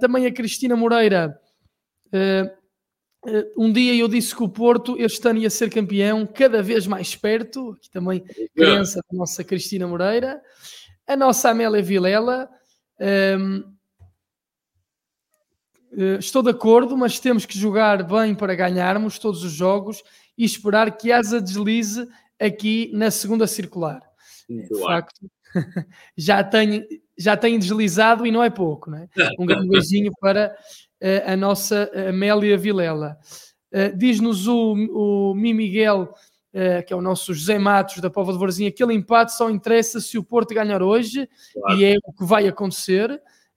Também 0.00 0.26
a 0.26 0.32
Cristina 0.32 0.76
Moreira. 0.76 1.38
Uh, 2.06 2.59
um 3.56 3.72
dia 3.72 3.94
eu 3.94 4.08
disse 4.08 4.34
que 4.34 4.42
o 4.42 4.48
Porto 4.48 4.96
este 4.98 5.28
ano 5.28 5.40
ia 5.40 5.50
ser 5.50 5.70
campeão, 5.70 6.26
cada 6.26 6.62
vez 6.62 6.86
mais 6.86 7.14
perto. 7.14 7.72
Aqui 7.72 7.90
também 7.90 8.24
crença 8.54 9.00
da 9.10 9.18
nossa 9.18 9.44
Cristina 9.44 9.86
Moreira, 9.86 10.40
a 11.06 11.16
nossa 11.16 11.50
Amélia 11.50 11.82
Vilela. 11.82 12.48
Um, 12.98 13.04
ehm, 13.04 13.64
eh, 15.92 16.18
estou 16.18 16.42
de 16.42 16.50
acordo, 16.50 16.96
mas 16.96 17.18
temos 17.18 17.44
que 17.44 17.58
jogar 17.58 18.02
bem 18.04 18.34
para 18.34 18.54
ganharmos 18.54 19.18
todos 19.18 19.42
os 19.42 19.52
jogos 19.52 20.02
e 20.36 20.44
esperar 20.44 20.96
que 20.96 21.10
Asa 21.12 21.40
deslize 21.40 22.06
aqui 22.38 22.90
na 22.94 23.10
segunda 23.10 23.46
circular. 23.46 24.00
Muito 24.48 24.74
de 24.74 24.80
facto, 24.80 25.30
já 26.16 26.42
tenho, 26.42 26.84
já 27.18 27.36
tenho 27.36 27.58
deslizado 27.58 28.26
e 28.26 28.30
não 28.30 28.42
é 28.42 28.50
pouco. 28.50 28.90
Não 28.90 28.98
é? 28.98 29.08
Um 29.38 29.46
grande 29.46 29.68
beijinho 29.68 30.12
para 30.20 30.56
a 31.26 31.36
nossa 31.36 31.90
Amélia 32.08 32.56
Vilela. 32.56 33.18
Uh, 33.72 33.96
Diz-nos 33.96 34.46
o, 34.48 34.74
o 34.74 35.34
Mi 35.34 35.54
Miguel, 35.54 36.02
uh, 36.02 36.84
que 36.86 36.92
é 36.92 36.96
o 36.96 37.00
nosso 37.00 37.32
José 37.32 37.58
Matos 37.58 37.98
da 37.98 38.10
Pova 38.10 38.32
de 38.32 38.38
Varzinha, 38.38 38.68
aquele 38.68 38.94
empate 38.94 39.32
só 39.34 39.48
interessa 39.48 40.00
se 40.00 40.18
o 40.18 40.24
Porto 40.24 40.54
ganhar 40.54 40.82
hoje 40.82 41.28
claro. 41.52 41.78
e 41.78 41.84
é 41.84 41.96
o 42.04 42.12
que 42.12 42.24
vai 42.24 42.48
acontecer. 42.48 43.10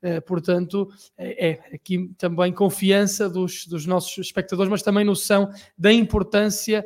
Uh, 0.03 0.21
portanto, 0.21 0.89
é, 1.17 1.49
é, 1.49 1.75
aqui 1.75 2.11
também 2.17 2.51
confiança 2.51 3.29
dos, 3.29 3.65
dos, 3.65 3.85
nossos 3.85 4.17
espectadores, 4.17 4.69
mas 4.69 4.83
também 4.83 5.05
noção 5.05 5.49
da 5.77 5.91
importância 5.91 6.85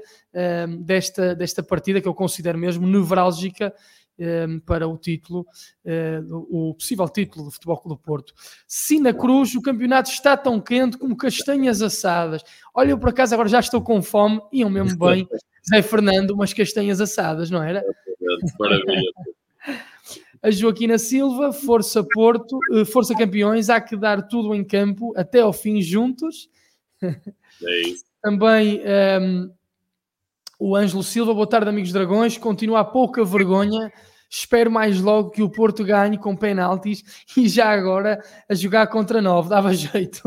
desta, 0.82 1.34
desta 1.34 1.64
partida 1.64 2.00
que 2.00 2.08
eu 2.08 2.14
considero 2.14 2.60
mesmo 2.60 2.86
nevrálgica 2.86 3.74
um, 4.20 4.60
para 4.60 4.88
o 4.88 4.98
título, 4.98 5.46
uh, 5.86 6.36
o 6.50 6.74
possível 6.74 7.08
título 7.10 7.46
do 7.46 7.52
Futebol 7.52 7.78
Clube 7.78 7.96
do 7.96 8.04
Porto. 8.04 8.34
Se 8.68 9.00
na 9.00 9.14
Cruz 9.14 9.56
o 9.56 9.62
campeonato 9.62 10.10
está 10.10 10.36
tão 10.36 10.60
quente 10.60 10.98
como 10.98 11.16
castanhas 11.16 11.82
assadas. 11.82 12.44
Olha, 12.74 12.92
eu 12.92 12.98
por 12.98 13.10
acaso 13.10 13.34
agora 13.34 13.50
já 13.50 13.60
estou 13.60 13.82
com 13.82 14.02
fome, 14.02 14.42
iam 14.52 14.70
mesmo 14.70 14.98
bem, 15.06 15.28
Zé 15.70 15.82
Fernando, 15.82 16.32
umas 16.32 16.54
castanhas 16.54 17.02
assadas, 17.02 17.50
não 17.50 17.62
era? 17.62 17.84
Maravilha. 18.60 19.12
A 20.42 20.52
Joaquina 20.52 20.98
Silva, 20.98 21.52
Força 21.52 22.04
Porto, 22.04 22.60
eh, 22.74 22.86
Força 22.86 23.16
Campeões, 23.16 23.70
há 23.70 23.82
que 23.82 23.98
dar 23.98 24.28
tudo 24.28 24.54
em 24.54 24.64
campo 24.64 25.12
até 25.16 25.42
ao 25.42 25.52
fim 25.52 25.82
juntos. 25.82 26.50
É 27.02 27.82
isso. 27.82 28.06
Também 28.22 28.80
um, 28.80 28.84
ehm, 28.84 29.52
o 30.60 30.76
Ângelo 30.76 31.04
Silva, 31.04 31.34
boa 31.34 31.48
tarde, 31.48 31.70
amigos 31.70 31.92
dragões. 31.92 32.38
Continua 32.38 32.80
a 32.80 32.86
pouca 32.86 33.24
vergonha. 33.24 33.92
Espero 34.30 34.72
mais 34.72 35.00
logo 35.00 35.30
que 35.30 35.42
o 35.42 35.50
Porto 35.50 35.84
ganhe 35.84 36.18
com 36.18 36.36
penaltis 36.36 37.04
e 37.38 37.48
já 37.48 37.70
agora 37.70 38.20
a 38.50 38.54
jogar 38.54 38.88
contra 38.88 39.22
nove, 39.22 39.50
dava 39.50 39.74
jeito. 39.76 40.24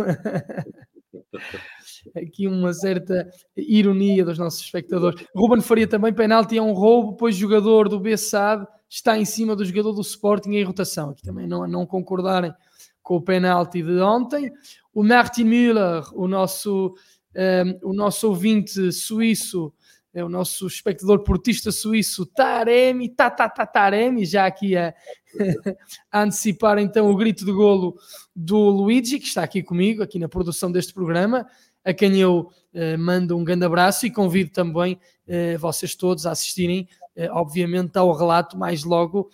Aqui 2.16 2.47
uma 2.47 2.72
certa 2.72 3.28
ironia 3.57 4.24
dos 4.24 4.39
nossos 4.39 4.62
espectadores. 4.62 5.26
Ruben 5.35 5.61
Faria 5.61 5.87
também, 5.87 6.14
penalti 6.14 6.57
é 6.57 6.62
um 6.62 6.72
roubo, 6.72 7.16
pois 7.16 7.37
jogador 7.37 7.89
do 7.89 8.01
Bessade 8.01 8.66
está 8.89 9.18
em 9.18 9.24
cima 9.24 9.55
do 9.55 9.64
jogador 9.64 9.93
do 9.93 10.01
Sporting 10.01 10.53
em 10.53 10.64
rotação. 10.64 11.11
Aqui 11.11 11.22
também 11.22 11.47
não, 11.47 11.66
não 11.66 11.85
concordarem 11.85 12.55
com 13.03 13.16
o 13.16 13.22
penalti 13.22 13.83
de 13.83 14.01
ontem. 14.01 14.51
O 14.95 15.03
Martin 15.03 15.45
Müller, 15.45 16.03
o 16.14 16.26
nosso, 16.26 16.95
um, 17.37 17.41
ehm, 17.41 17.78
o 17.83 17.93
nosso 17.93 18.28
ouvinte 18.28 18.93
suíço, 18.93 19.72
é 20.13 20.25
o 20.25 20.29
nosso 20.29 20.67
espectador 20.67 21.21
portista 21.21 21.71
suíço 21.71 22.27
Taremi, 22.27 23.09
ta, 23.09 23.31
ta, 23.31 23.49
ta, 23.49 23.65
Taremi, 23.65 24.25
já 24.25 24.47
aqui 24.47 24.77
a, 24.77 24.93
a, 26.11 26.23
antecipar 26.23 26.79
então 26.79 27.11
o 27.11 27.17
grito 27.17 27.45
de 27.45 27.53
golo 27.53 27.97
do 28.35 28.59
Luigi, 28.59 29.19
que 29.19 29.27
está 29.27 29.43
aqui 29.43 29.63
comigo, 29.63 30.03
aqui 30.03 30.19
na 30.19 30.29
produção 30.29 30.71
deste 30.71 30.93
programa, 30.93 31.47
a 31.85 31.95
quem 31.95 32.21
eu 32.21 32.51
uh, 32.75 32.99
mando 32.99 33.37
um 33.37 33.45
grande 33.45 33.65
abraço 33.65 34.07
e 34.07 34.11
convido 34.11 34.51
também 34.51 34.99
uh, 35.27 35.59
vocês 35.59 35.95
todos 35.95 36.27
a 36.27 36.33
assistirem, 36.33 36.89
uh, 37.17 37.31
obviamente, 37.33 37.97
ao 37.97 38.13
relato 38.13 38.59
mais 38.59 38.85
logo, 38.85 39.31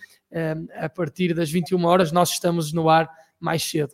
a 0.75 0.89
partir 0.89 1.33
das 1.33 1.49
21 1.49 1.85
horas, 1.85 2.11
nós 2.11 2.31
estamos 2.31 2.73
no 2.73 2.89
ar 2.89 3.09
mais 3.39 3.63
cedo. 3.63 3.93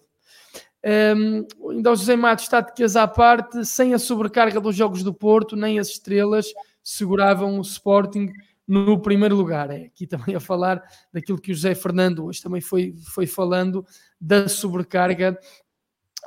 Um, 0.83 1.45
ainda 1.69 1.91
o 1.91 1.95
José 1.95 2.15
Matos, 2.15 2.47
táticas 2.47 2.95
à 2.95 3.07
parte, 3.07 3.63
sem 3.63 3.93
a 3.93 3.99
sobrecarga 3.99 4.59
dos 4.59 4.75
jogos 4.75 5.03
do 5.03 5.13
Porto, 5.13 5.55
nem 5.55 5.79
as 5.79 5.89
estrelas, 5.89 6.47
seguravam 6.83 7.57
o 7.57 7.61
Sporting 7.61 8.31
no 8.67 9.01
primeiro 9.01 9.35
lugar. 9.35 9.69
É 9.69 9.85
aqui 9.85 10.07
também 10.07 10.35
a 10.35 10.39
falar 10.39 10.81
daquilo 11.11 11.39
que 11.39 11.51
o 11.51 11.55
José 11.55 11.75
Fernando 11.75 12.25
hoje 12.25 12.41
também 12.41 12.61
foi, 12.61 12.93
foi 13.13 13.25
falando 13.25 13.85
da 14.19 14.47
sobrecarga 14.47 15.37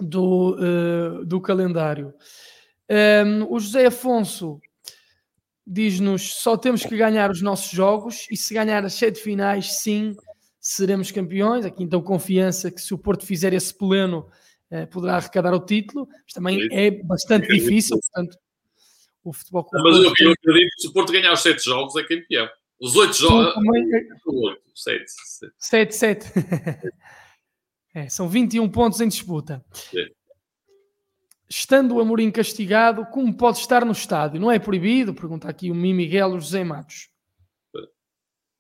do, 0.01 0.57
uh, 0.57 1.25
do 1.25 1.41
calendário. 1.41 2.15
Um, 2.89 3.53
o 3.53 3.59
José 3.59 3.87
Afonso 3.87 4.61
diz-nos: 5.67 6.35
só 6.35 6.57
temos 6.57 6.85
que 6.85 6.97
ganhar 6.97 7.31
os 7.31 7.43
nossos 7.43 7.71
jogos 7.71 8.27
e 8.31 8.37
se 8.37 8.55
ganhar 8.55 8.85
as 8.85 8.95
sete 8.95 9.21
finais, 9.21 9.79
sim, 9.81 10.15
seremos 10.61 11.11
campeões. 11.11 11.65
Aqui 11.65 11.83
então 11.83 12.01
confiança 12.03 12.71
que 12.71 12.81
se 12.81 12.95
o 12.95 12.99
Porto 12.99 13.27
fizer 13.27 13.53
esse 13.53 13.75
pleno 13.77 14.29
uh, 14.71 14.87
poderá 14.89 15.17
arrecadar 15.17 15.55
o 15.55 15.65
título, 15.65 16.07
mas 16.09 16.33
também 16.33 16.69
é 16.71 16.91
bastante 16.91 17.49
difícil, 17.49 17.99
portanto 17.99 18.39
o 19.31 19.33
futebol 19.33 19.65
com 19.65 19.77
Mas 19.83 19.97
eu, 19.97 20.05
eu 20.05 20.33
acredito 20.33 20.71
que 20.77 20.83
se 20.83 20.89
o 20.89 20.93
Porto 20.93 21.13
ganhar 21.13 21.33
os 21.33 21.41
7 21.41 21.65
jogos 21.65 21.97
é 21.97 22.05
campeão. 22.05 22.49
Os 22.81 22.95
8 22.95 23.15
jogos. 23.15 23.55
Também... 23.55 23.89
7, 24.75 25.05
7. 25.59 25.59
7, 25.59 25.95
7. 25.95 26.33
é, 27.95 28.09
são 28.09 28.29
21 28.29 28.69
pontos 28.69 29.01
em 29.01 29.09
disputa. 29.09 29.65
É. 29.95 30.07
Estando 31.49 31.97
o 31.97 32.01
Amorim 32.01 32.31
castigado, 32.31 33.07
como 33.07 33.37
pode 33.37 33.59
estar 33.59 33.85
no 33.85 33.93
estádio? 33.93 34.41
Não 34.41 34.51
é 34.51 34.59
proibido? 34.59 35.15
Pergunta 35.15 35.49
aqui 35.49 35.71
o 35.71 35.75
Mi 35.75 35.95
Miguel 35.95 36.31
o 36.31 36.41
José 36.41 36.65
Matos. 36.65 37.09
É. 37.75 37.81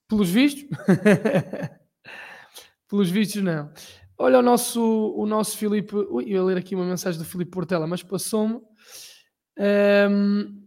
Pelos 0.08 0.30
vistos? 0.30 0.64
Pelos 2.88 3.10
vistos, 3.10 3.42
não. 3.42 3.72
Olha 4.18 4.38
o 4.38 4.42
nosso, 4.42 5.12
o 5.14 5.26
nosso 5.26 5.58
Filipe. 5.58 5.94
Ui, 5.94 6.24
eu 6.24 6.28
ia 6.28 6.42
ler 6.42 6.56
aqui 6.56 6.74
uma 6.74 6.86
mensagem 6.86 7.20
do 7.20 7.26
Filipe 7.26 7.50
Portela, 7.50 7.86
mas 7.86 8.02
passou-me. 8.02 8.62
Um, 9.58 10.66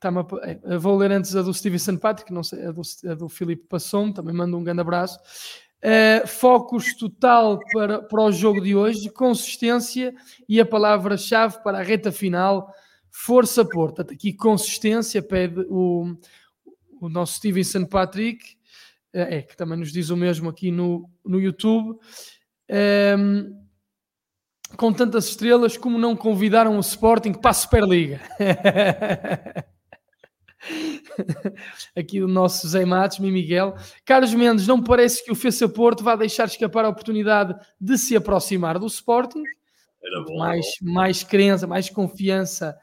tá 0.00 0.10
é, 0.42 0.78
vou 0.78 0.96
ler 0.96 1.12
antes 1.12 1.34
a 1.36 1.42
do 1.42 1.54
Stevenson 1.54 1.96
Patrick, 1.96 2.32
não 2.32 2.42
sei, 2.42 2.66
a 2.66 2.72
do, 2.72 2.82
a 3.08 3.14
do 3.14 3.28
Filipe 3.28 3.66
Passon, 3.68 4.12
também 4.12 4.34
mando 4.34 4.56
um 4.56 4.64
grande 4.64 4.80
abraço. 4.80 5.18
Uh, 5.82 6.26
focus 6.26 6.94
total 6.94 7.58
para, 7.72 8.02
para 8.02 8.22
o 8.22 8.32
jogo 8.32 8.60
de 8.60 8.76
hoje, 8.76 9.08
consistência 9.08 10.14
e 10.46 10.60
a 10.60 10.66
palavra-chave 10.66 11.62
para 11.62 11.78
a 11.78 11.82
reta 11.82 12.12
final, 12.12 12.70
força 13.10 13.64
Porto. 13.64 14.02
Aqui 14.02 14.34
consistência 14.34 15.22
pede 15.22 15.64
o, 15.70 16.14
o 17.00 17.08
nosso 17.08 17.36
Stevenson 17.36 17.86
Patrick, 17.86 18.44
uh, 19.14 19.20
é, 19.20 19.42
que 19.42 19.56
também 19.56 19.78
nos 19.78 19.90
diz 19.90 20.10
o 20.10 20.16
mesmo 20.16 20.50
aqui 20.50 20.70
no, 20.70 21.08
no 21.24 21.40
YouTube. 21.40 21.98
Um, 23.18 23.59
com 24.80 24.92
tantas 24.94 25.26
estrelas, 25.26 25.76
como 25.76 25.98
não 25.98 26.16
convidaram 26.16 26.78
o 26.78 26.80
Sporting 26.80 27.34
para 27.34 27.50
a 27.50 27.54
Superliga? 27.54 28.18
Aqui 31.94 32.22
o 32.22 32.26
nosso 32.26 32.66
Zé 32.66 32.86
Matos, 32.86 33.18
mi 33.18 33.30
Miguel. 33.30 33.74
Carlos 34.06 34.32
Mendes, 34.32 34.66
não 34.66 34.82
parece 34.82 35.22
que 35.22 35.30
o 35.30 35.34
Feça 35.34 35.68
Porto 35.68 36.02
vá 36.02 36.16
deixar 36.16 36.46
escapar 36.46 36.86
a 36.86 36.88
oportunidade 36.88 37.54
de 37.78 37.98
se 37.98 38.16
aproximar 38.16 38.78
do 38.78 38.86
Sporting. 38.86 39.42
Mais, 40.38 40.64
mais 40.80 41.22
crença, 41.22 41.66
mais 41.66 41.90
confiança 41.90 42.74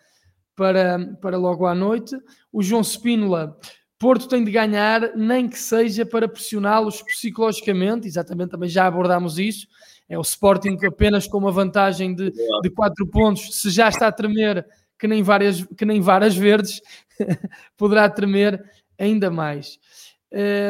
para, 0.55 0.99
para 1.19 1.35
logo 1.35 1.65
à 1.65 1.73
noite. 1.73 2.15
O 2.53 2.61
João 2.61 2.83
Spínola, 2.83 3.57
Porto 3.97 4.27
tem 4.27 4.43
de 4.43 4.51
ganhar, 4.51 5.15
nem 5.15 5.49
que 5.49 5.57
seja 5.57 6.05
para 6.05 6.27
pressioná-los 6.27 7.01
psicologicamente. 7.01 8.05
Exatamente, 8.05 8.51
também 8.51 8.69
já 8.69 8.85
abordámos 8.85 9.39
isso 9.39 9.65
é 10.09 10.17
o 10.17 10.21
Sporting 10.21 10.77
apenas 10.85 11.27
com 11.27 11.37
uma 11.37 11.51
vantagem 11.51 12.15
de, 12.15 12.31
de 12.31 12.69
4 12.69 13.07
pontos, 13.07 13.59
se 13.61 13.69
já 13.69 13.89
está 13.89 14.07
a 14.07 14.11
tremer 14.11 14.65
que 14.97 15.07
nem 15.07 15.21
várias, 15.21 15.63
que 15.77 15.85
nem 15.85 16.01
várias 16.01 16.35
verdes, 16.35 16.81
poderá 17.77 18.09
tremer 18.09 18.63
ainda 18.97 19.29
mais. 19.29 19.77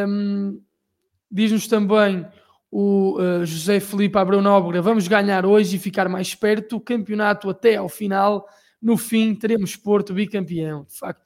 Um, 0.07 0.59
Diz-nos 1.29 1.67
também 1.67 2.25
o 2.71 3.19
uh, 3.19 3.45
José 3.45 3.79
Felipe 3.79 4.17
Abreu 4.17 4.41
Nóbrega, 4.41 4.81
vamos 4.81 5.07
ganhar 5.07 5.45
hoje 5.45 5.75
e 5.75 5.79
ficar 5.79 6.07
mais 6.07 6.33
perto, 6.33 6.77
o 6.77 6.81
campeonato 6.81 7.49
até 7.49 7.75
ao 7.75 7.89
final, 7.89 8.47
no 8.81 8.97
fim 8.97 9.35
teremos 9.35 9.76
Porto 9.76 10.14
bicampeão. 10.14 10.85
De 10.85 10.97
facto, 10.97 11.23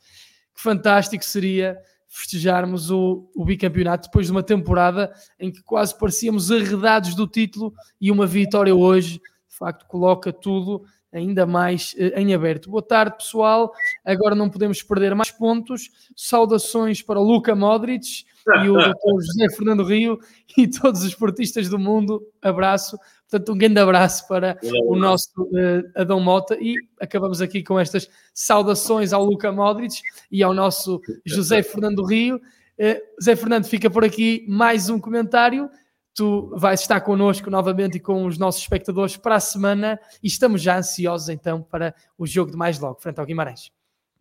que 0.53 0.61
fantástico 0.61 1.23
seria 1.23 1.77
festejarmos 2.11 2.91
o, 2.91 3.31
o 3.33 3.45
bicampeonato 3.45 4.09
depois 4.09 4.25
de 4.25 4.33
uma 4.33 4.43
temporada 4.43 5.11
em 5.39 5.49
que 5.49 5.63
quase 5.63 5.97
parecíamos 5.97 6.51
arredados 6.51 7.15
do 7.15 7.25
título 7.25 7.73
e 7.99 8.11
uma 8.11 8.27
vitória 8.27 8.75
hoje, 8.75 9.13
de 9.13 9.57
facto, 9.57 9.87
coloca 9.87 10.33
tudo 10.33 10.83
ainda 11.11 11.45
mais 11.45 11.95
eh, 11.97 12.21
em 12.21 12.33
aberto. 12.33 12.69
Boa 12.69 12.83
tarde, 12.83 13.15
pessoal. 13.15 13.71
Agora 14.03 14.35
não 14.35 14.49
podemos 14.49 14.83
perder 14.83 15.15
mais 15.15 15.31
pontos. 15.31 15.89
Saudações 16.13 17.01
para 17.01 17.19
o 17.19 17.23
Luca 17.23 17.55
Modric 17.55 18.25
e 18.63 18.69
o. 18.69 18.75
José 19.21 19.49
Fernando 19.55 19.83
Rio 19.83 20.19
e 20.57 20.67
todos 20.67 21.03
os 21.03 21.15
portistas 21.15 21.69
do 21.69 21.79
mundo. 21.79 22.21
Abraço. 22.41 22.97
Portanto, 23.29 23.53
um 23.53 23.57
grande 23.57 23.79
abraço 23.79 24.27
para 24.27 24.59
o 24.87 24.95
nosso 24.95 25.29
uh, 25.37 25.91
Adão 25.95 26.19
Mota 26.19 26.57
e 26.59 26.75
acabamos 26.99 27.41
aqui 27.41 27.63
com 27.63 27.79
estas 27.79 28.09
saudações 28.33 29.13
ao 29.13 29.23
Luca 29.23 29.51
Modric 29.51 30.01
e 30.29 30.43
ao 30.43 30.53
nosso 30.53 30.99
José 31.25 31.63
Fernando 31.63 32.03
Rio. 32.03 32.35
Uh, 32.35 32.99
Zé 33.23 33.35
Fernando, 33.35 33.65
fica 33.65 33.89
por 33.89 34.03
aqui 34.03 34.45
mais 34.49 34.89
um 34.89 34.99
comentário. 34.99 35.69
Tu 36.13 36.53
vais 36.57 36.81
estar 36.81 36.99
connosco 36.99 37.49
novamente 37.49 37.95
e 37.95 37.99
com 38.01 38.25
os 38.25 38.37
nossos 38.37 38.61
espectadores 38.61 39.15
para 39.15 39.35
a 39.35 39.39
semana 39.39 39.97
e 40.21 40.27
estamos 40.27 40.61
já 40.61 40.77
ansiosos 40.77 41.29
então 41.29 41.61
para 41.61 41.95
o 42.17 42.27
jogo 42.27 42.51
de 42.51 42.57
mais 42.57 42.79
logo, 42.79 42.99
frente 42.99 43.19
ao 43.19 43.25
Guimarães. 43.25 43.71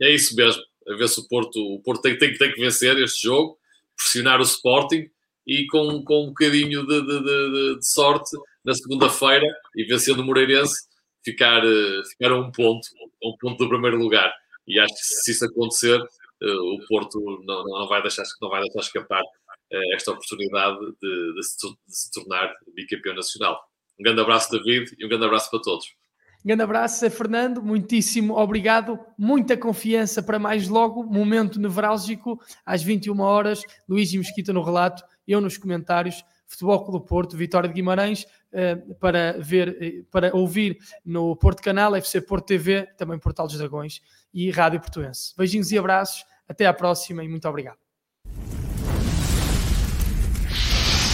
É 0.01 0.15
isso 0.15 0.37
mesmo, 0.37 0.63
a 0.89 0.95
ver 0.95 1.09
se 1.09 1.21
o 1.21 1.27
Porto, 1.27 1.59
o 1.59 1.81
Porto 1.83 2.03
tem, 2.03 2.17
tem, 2.17 2.33
tem 2.35 2.53
que 2.53 2.61
vencer 2.61 2.97
este 2.99 3.25
jogo, 3.25 3.59
pressionar 4.01 4.41
o 4.41 4.45
Sporting 4.45 5.09
e 5.47 5.67
com, 5.67 6.03
com 6.05 6.25
um 6.25 6.29
bocadinho 6.29 6.87
de, 6.87 7.01
de, 7.03 7.23
de, 7.23 7.79
de 7.79 7.87
sorte 7.87 8.37
na 8.65 8.75
segunda-feira 8.75 9.47
e 9.77 9.85
vencendo 9.85 10.21
o 10.21 10.25
Moreirense, 10.25 10.89
ficar, 11.25 11.65
eh, 11.65 12.03
ficar 12.11 12.33
a 12.33 12.39
um 12.39 12.51
ponto, 12.51 12.87
a 13.23 13.29
um 13.29 13.37
ponto 13.39 13.59
do 13.59 13.69
primeiro 13.69 13.99
lugar. 13.99 14.33
E 14.67 14.79
acho 14.79 14.95
que 14.95 15.01
se 15.01 15.31
isso 15.33 15.45
acontecer, 15.45 16.01
eh, 16.43 16.53
o 16.53 16.79
Porto 16.89 17.19
não, 17.45 17.65
não, 17.65 17.89
vai, 17.89 18.03
deixar, 18.03 18.25
não 18.41 18.49
vai 18.49 18.63
deixar 18.63 18.81
escapar 18.81 19.23
eh, 19.73 19.95
esta 19.95 20.13
oportunidade 20.13 20.79
de, 21.01 21.35
de, 21.35 21.43
se, 21.43 21.57
de 21.69 21.77
se 21.89 22.11
tornar 22.13 22.55
bicampeão 22.75 23.15
nacional. 23.15 23.61
Um 23.99 24.03
grande 24.05 24.21
abraço, 24.21 24.51
David, 24.51 24.95
e 24.99 25.05
um 25.05 25.09
grande 25.09 25.25
abraço 25.27 25.51
para 25.51 25.61
todos. 25.61 25.87
Grande 26.45 26.62
abraço, 26.62 27.01
Zé 27.01 27.11
Fernando, 27.11 27.62
muitíssimo 27.62 28.35
obrigado, 28.35 28.99
muita 29.17 29.57
confiança 29.57 30.23
para 30.23 30.39
mais 30.39 30.69
logo, 30.69 31.05
momento 31.05 31.61
nevrálgico, 31.61 32.41
às 32.65 32.83
21 32.83 33.21
horas, 33.21 33.62
Luís 33.87 34.12
Mesquita 34.15 34.51
no 34.51 34.62
relato, 34.62 35.05
eu 35.29 35.41
nos 35.41 35.59
comentários, 35.59 36.25
Futebol 36.47 36.85
Clube 36.85 37.07
Porto, 37.07 37.37
Vitória 37.37 37.69
de 37.69 37.75
Guimarães, 37.75 38.27
eh, 38.53 38.77
para 38.99 39.39
ver, 39.39 39.77
eh, 39.81 40.03
para 40.11 40.35
ouvir 40.35 40.79
no 41.05 41.37
Porto 41.37 41.62
Canal, 41.62 41.95
FC 41.95 42.21
Porto 42.23 42.47
TV, 42.47 42.89
também 42.97 43.19
Portal 43.19 43.47
dos 43.47 43.59
Dragões 43.59 44.01
e 44.33 44.51
Rádio 44.51 44.81
Portuense. 44.81 45.33
Beijinhos 45.37 45.71
e 45.71 45.79
abraços, 45.79 46.25
até 46.49 46.67
à 46.67 46.73
próxima 46.73 47.23
e 47.23 47.29
muito 47.29 47.47
obrigado. 47.49 47.90